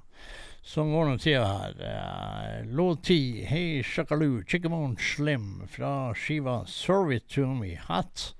Sånn 0.70 0.92
går 0.92 1.08
nå 1.08 1.14
tida 1.18 1.46
her. 1.48 1.78
Eh, 1.88 2.66
Låt 2.76 3.06
ti, 3.08 3.20
Hei 3.48 3.80
Shakaloo, 3.82 4.42
Chickamon 4.46 4.98
Slim 5.00 5.64
fra 5.72 6.12
skiva 6.14 6.60
Serve 6.68 7.16
It 7.16 7.30
To 7.34 7.48
Me 7.56 7.78
Hat. 7.88 8.34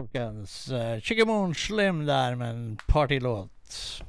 Folkens. 0.00 0.58
Uh, 0.72 0.98
Chickamoon 1.00 1.54
Slim 1.54 2.04
der 2.08 2.34
med 2.40 2.50
en 2.56 2.78
partylåt. 2.88 4.02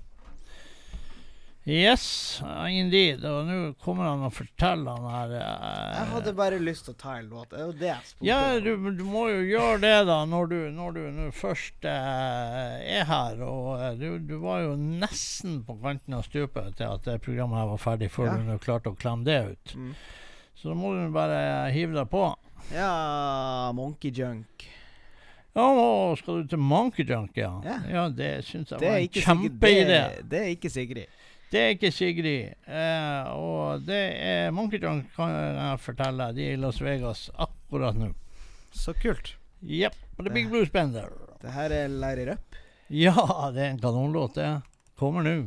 Yes, 1.64 2.42
uh, 2.42 2.66
indeed. 2.74 3.22
Og 3.30 3.46
nå 3.46 3.58
kommer 3.84 4.08
han 4.10 4.24
og 4.26 4.32
forteller 4.34 4.96
han 4.98 5.12
her 5.14 5.34
uh, 5.36 5.92
Jeg 5.94 6.08
hadde 6.16 6.32
bare 6.40 6.58
lyst 6.58 6.88
til 6.88 6.96
å 6.96 6.98
ta 7.04 7.20
en 7.20 7.28
låt. 7.30 7.52
Det 7.52 7.60
er 7.60 7.68
jo 7.68 7.76
det 7.78 7.90
jeg 7.92 8.08
spurte 8.10 8.26
Ja, 8.26 8.40
du, 8.66 8.72
du 8.98 9.04
må 9.06 9.28
jo 9.30 9.44
gjøre 9.46 9.76
det, 9.84 9.94
da, 10.10 10.18
når 10.26 10.50
du, 10.50 10.58
når 10.74 10.96
du 10.98 11.02
nå 11.20 11.28
først 11.38 11.86
eh, 11.86 12.82
er 12.98 13.06
her. 13.06 13.44
Og 13.46 13.70
eh, 13.78 13.94
du, 14.02 14.08
du 14.26 14.34
var 14.42 14.64
jo 14.66 14.74
nesten 14.80 15.60
på 15.68 15.78
kanten 15.84 16.18
av 16.18 16.26
stupet 16.26 16.80
til 16.82 16.90
at 16.98 17.06
det 17.06 17.20
programmet 17.28 17.62
her 17.62 17.70
var 17.76 17.84
ferdig, 17.86 18.10
før 18.16 18.32
Ja. 18.32 18.40
du 18.42 18.58
klarte 18.66 18.90
å 18.96 18.98
klemme 18.98 19.30
det 19.30 19.38
ut. 19.54 19.76
Mm. 19.78 19.94
Så 20.58 20.74
da 20.74 20.80
må 20.82 20.96
du 20.98 21.14
bare 21.14 21.70
hive 21.78 21.94
deg 21.94 22.10
på. 22.10 22.26
Ja, 22.74 23.70
Monkey 23.78 24.10
Junk. 24.18 24.66
Ja, 25.56 25.66
og 25.68 26.18
skal 26.20 26.42
du 26.42 26.48
til 26.54 26.62
Monkey 26.64 27.04
Junk, 27.04 27.36
ja? 27.36 27.52
Ja. 27.92 28.06
det 28.10 28.46
syns 28.48 28.72
jeg 28.72 28.80
Det 28.80 28.88
var 28.88 28.96
er 28.96 29.02
en 29.04 29.10
kjempeidé. 29.26 29.88
Det, 29.90 30.30
det 30.32 30.40
er 30.40 30.54
ikke 30.56 30.70
Sigrid. 30.72 31.06
Det 31.52 31.60
er 31.60 31.74
ikke 31.76 31.92
Sigrid. 31.92 32.54
Eh, 32.68 33.32
og 33.36 33.84
det 33.84 34.00
er 34.24 34.52
Monkey 34.56 34.80
Junk, 34.80 35.10
kan 35.16 35.34
jeg 35.36 35.80
fortelle. 35.84 36.30
De 36.38 36.46
er 36.48 36.56
i 36.56 36.62
Las 36.62 36.80
Vegas 36.82 37.28
akkurat 37.36 38.00
nå. 38.00 38.14
Så 38.72 38.96
kult. 38.96 39.36
Jepp. 39.62 39.98
Og 40.18 40.26
The 40.26 40.34
Big 40.34 40.48
Blues 40.50 40.72
Spender. 40.72 41.12
Det 41.42 41.52
her 41.52 41.76
er 41.76 41.88
Larry 41.92 42.30
Rupp? 42.32 42.56
Ja, 42.90 43.16
det 43.52 43.66
er 43.66 43.72
en 43.72 43.80
kanonlåt, 43.84 44.36
det. 44.40 44.62
Kommer 45.00 45.22
nå. 45.28 45.38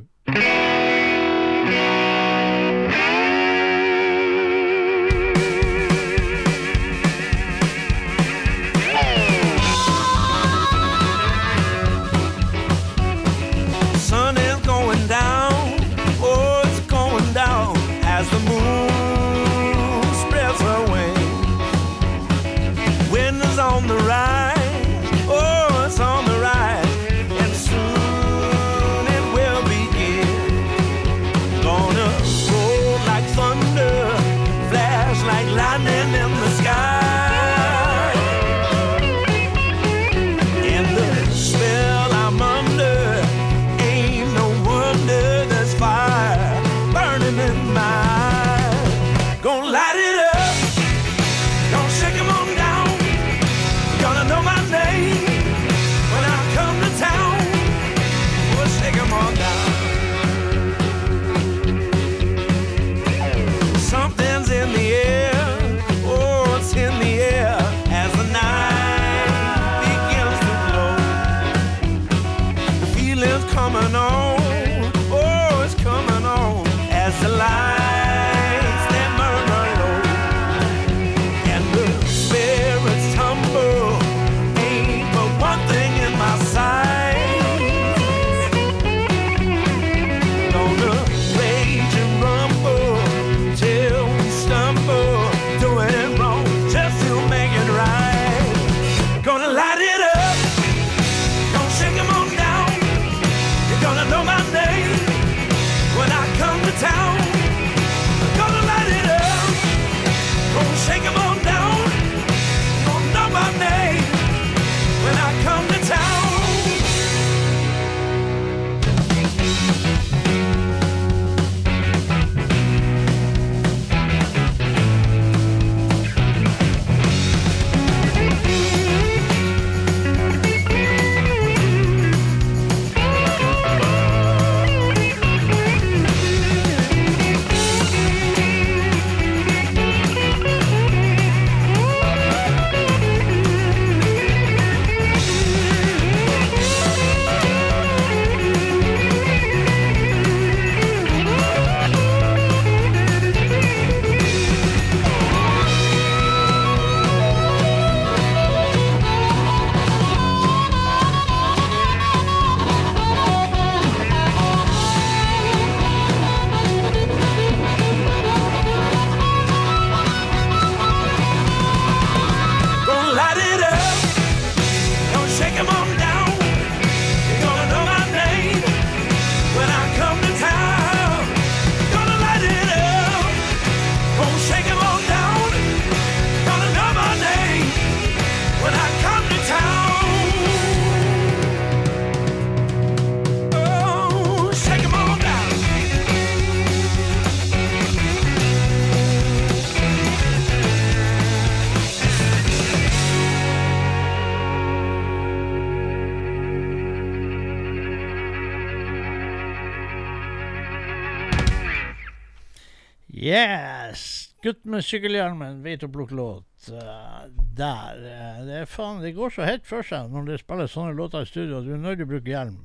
Med 214.75 214.85
sykkelhjelmen 214.85 215.63
vet 215.65 215.87
å 215.87 215.91
plukke 215.93 216.17
låt. 216.19 216.69
Uh, 216.69 217.25
der. 217.57 218.03
Uh, 218.03 218.45
det, 218.49 218.61
faen, 218.71 219.03
det 219.05 219.15
går 219.17 219.35
så 219.35 219.47
hett 219.47 219.67
for 219.69 219.87
seg 219.87 220.13
når 220.13 220.29
det 220.29 220.43
spilles 220.43 220.75
sånne 220.75 220.97
låter 220.99 221.25
i 221.25 221.31
studio 221.31 221.61
at 221.61 221.69
du 221.69 221.75
er 221.77 221.83
nødt 221.83 222.01
til 222.01 222.09
å 222.09 222.13
bruke 222.15 222.35
hjelm. 222.35 222.63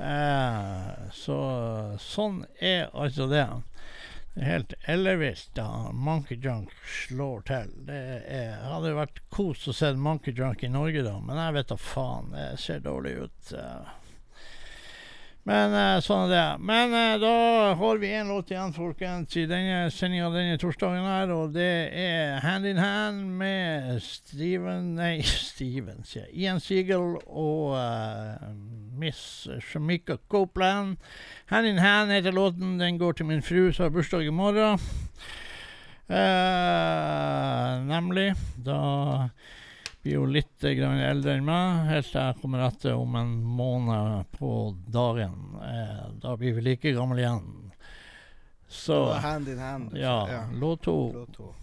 Uh, 0.00 1.10
så 1.12 1.40
sånn 2.00 2.44
er 2.58 2.88
altså 2.96 3.28
det. 3.30 3.46
Det 4.34 4.44
er 4.44 4.52
helt 4.52 4.74
ellevilt 4.88 5.50
da 5.58 5.90
Monkey 5.92 6.38
Junk 6.40 6.70
slår 6.86 7.42
til. 7.50 7.72
Det 7.88 8.02
er, 8.30 8.52
hadde 8.62 8.94
vært 8.94 9.18
kos 9.34 9.66
å 9.68 9.74
se 9.74 9.90
Monkey 9.98 10.36
Junk 10.36 10.62
i 10.64 10.70
Norge, 10.70 11.02
da, 11.04 11.16
men 11.18 11.40
jeg 11.40 11.56
vet 11.58 11.72
da 11.72 11.78
faen. 11.82 12.30
Det 12.36 12.50
ser 12.62 12.84
dårlig 12.86 13.16
ut. 13.24 13.54
eh. 13.58 13.96
Men 15.48 15.72
eh, 15.72 15.98
sånn 16.04 16.26
er 16.26 16.32
det. 16.34 16.64
Men 16.68 16.92
eh, 16.94 17.14
da 17.22 17.32
har 17.78 18.00
vi 18.02 18.10
én 18.12 18.28
låt 18.28 18.50
igjen, 18.52 18.74
folkens, 18.76 19.32
i 19.40 19.46
denne 19.48 19.86
sendinga 19.94 20.28
denne 20.34 20.58
torsdagen 20.60 21.06
her, 21.06 21.32
og 21.32 21.54
det 21.54 21.70
er 21.96 22.42
Hand 22.44 22.68
in 22.68 22.80
Hand 22.80 23.38
med 23.40 24.02
Steven 24.04 24.92
Nei, 24.98 25.14
Steven, 25.50 26.04
sier 26.04 26.26
jeg. 26.26 26.34
Ian 26.44 26.60
Siegel 26.60 27.16
og 27.24 27.72
uh, 27.72 28.50
Miss 29.00 29.48
Shamika 29.64 30.18
Copeland. 30.28 30.98
Hand 31.48 31.70
in 31.72 31.80
Hand 31.80 32.12
heter 32.12 32.36
låten. 32.36 32.76
Den 32.80 33.00
går 33.00 33.16
til 33.16 33.30
min 33.30 33.44
fru 33.44 33.70
som 33.72 33.88
har 33.88 33.94
bursdag 33.96 34.28
i 34.28 34.34
morgen. 34.34 34.76
Uh, 36.10 37.80
nemlig. 37.88 38.34
Da 38.60 38.80
blir 40.02 40.14
jo 40.14 40.26
litt 40.26 40.64
eh, 40.64 40.76
grann 40.78 41.00
eldre 41.04 41.36
enn 41.36 41.46
meg, 41.46 41.86
helt 41.90 42.10
til 42.10 42.20
jeg 42.20 42.38
kommer 42.40 42.66
etter 42.66 42.96
om 42.96 43.16
en 43.20 43.32
måned 43.44 44.30
på 44.38 44.52
dagen. 44.88 45.56
Eh, 45.64 46.04
da 46.22 46.36
blir 46.40 46.56
vi 46.56 46.66
like 46.70 46.94
gamle 46.96 47.20
igjen. 47.20 47.72
Så 48.70 49.12
hand 49.18 49.48
in 49.48 49.58
hand. 49.58 49.96
ja, 49.98 50.28
ja. 50.30 50.44
Låt 50.54 50.82
to. 50.82 51.54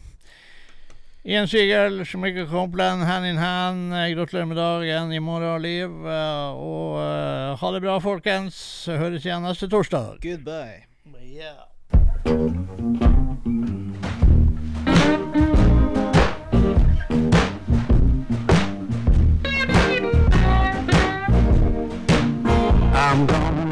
Ian 1.28 1.48
Sigel, 1.48 2.06
Jamaica 2.06 2.46
Complan, 2.46 3.02
hand 3.02 3.26
in 3.26 3.38
hand. 3.38 3.92
Gratulerer 3.92 4.46
med 4.46 4.58
dagen 4.58 5.12
i 5.12 5.20
morgen, 5.20 5.62
Liv. 5.62 6.08
Eh, 6.08 6.50
og 6.56 6.96
uh, 6.96 7.58
ha 7.60 7.72
det 7.76 7.82
bra, 7.84 7.98
folkens. 8.00 8.88
Høres 8.88 9.28
igjen 9.28 9.44
neste 9.44 9.68
torsdag. 9.68 10.22
Goodbye. 10.24 10.88
I'm 22.98 23.28
gonna 23.28 23.67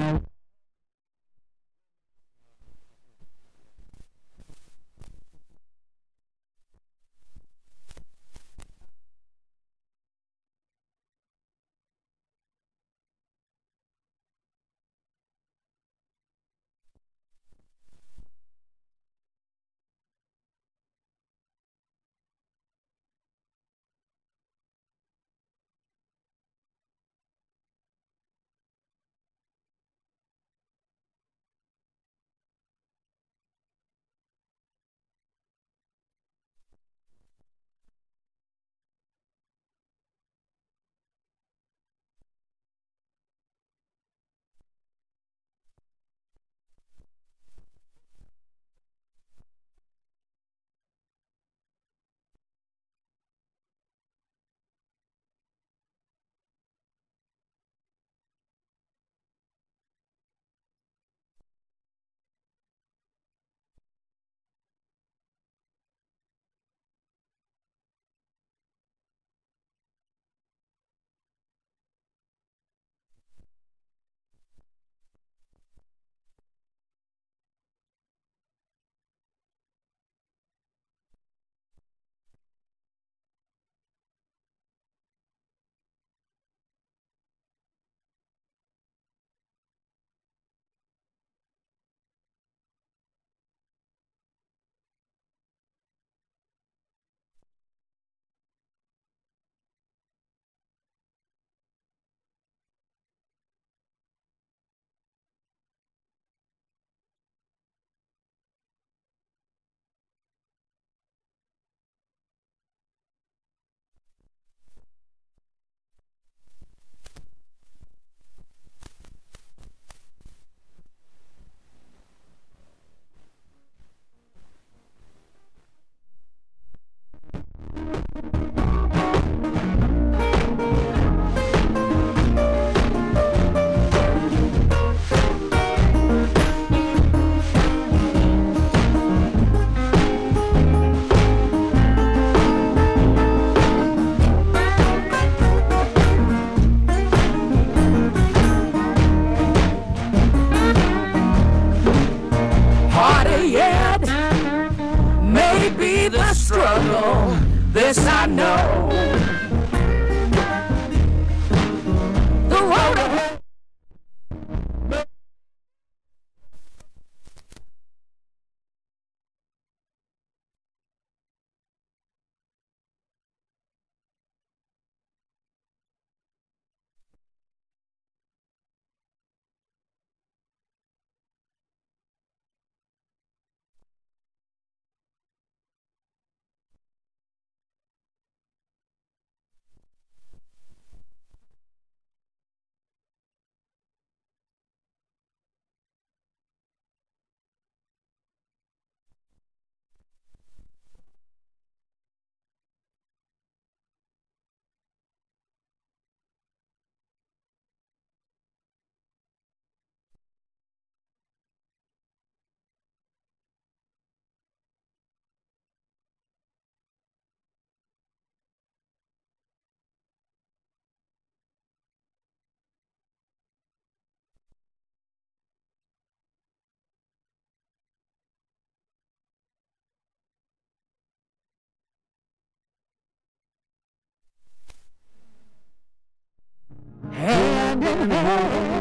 Hand 238.06 238.14
in 238.14 238.26
hand. 238.26 238.66
home. 238.66 238.75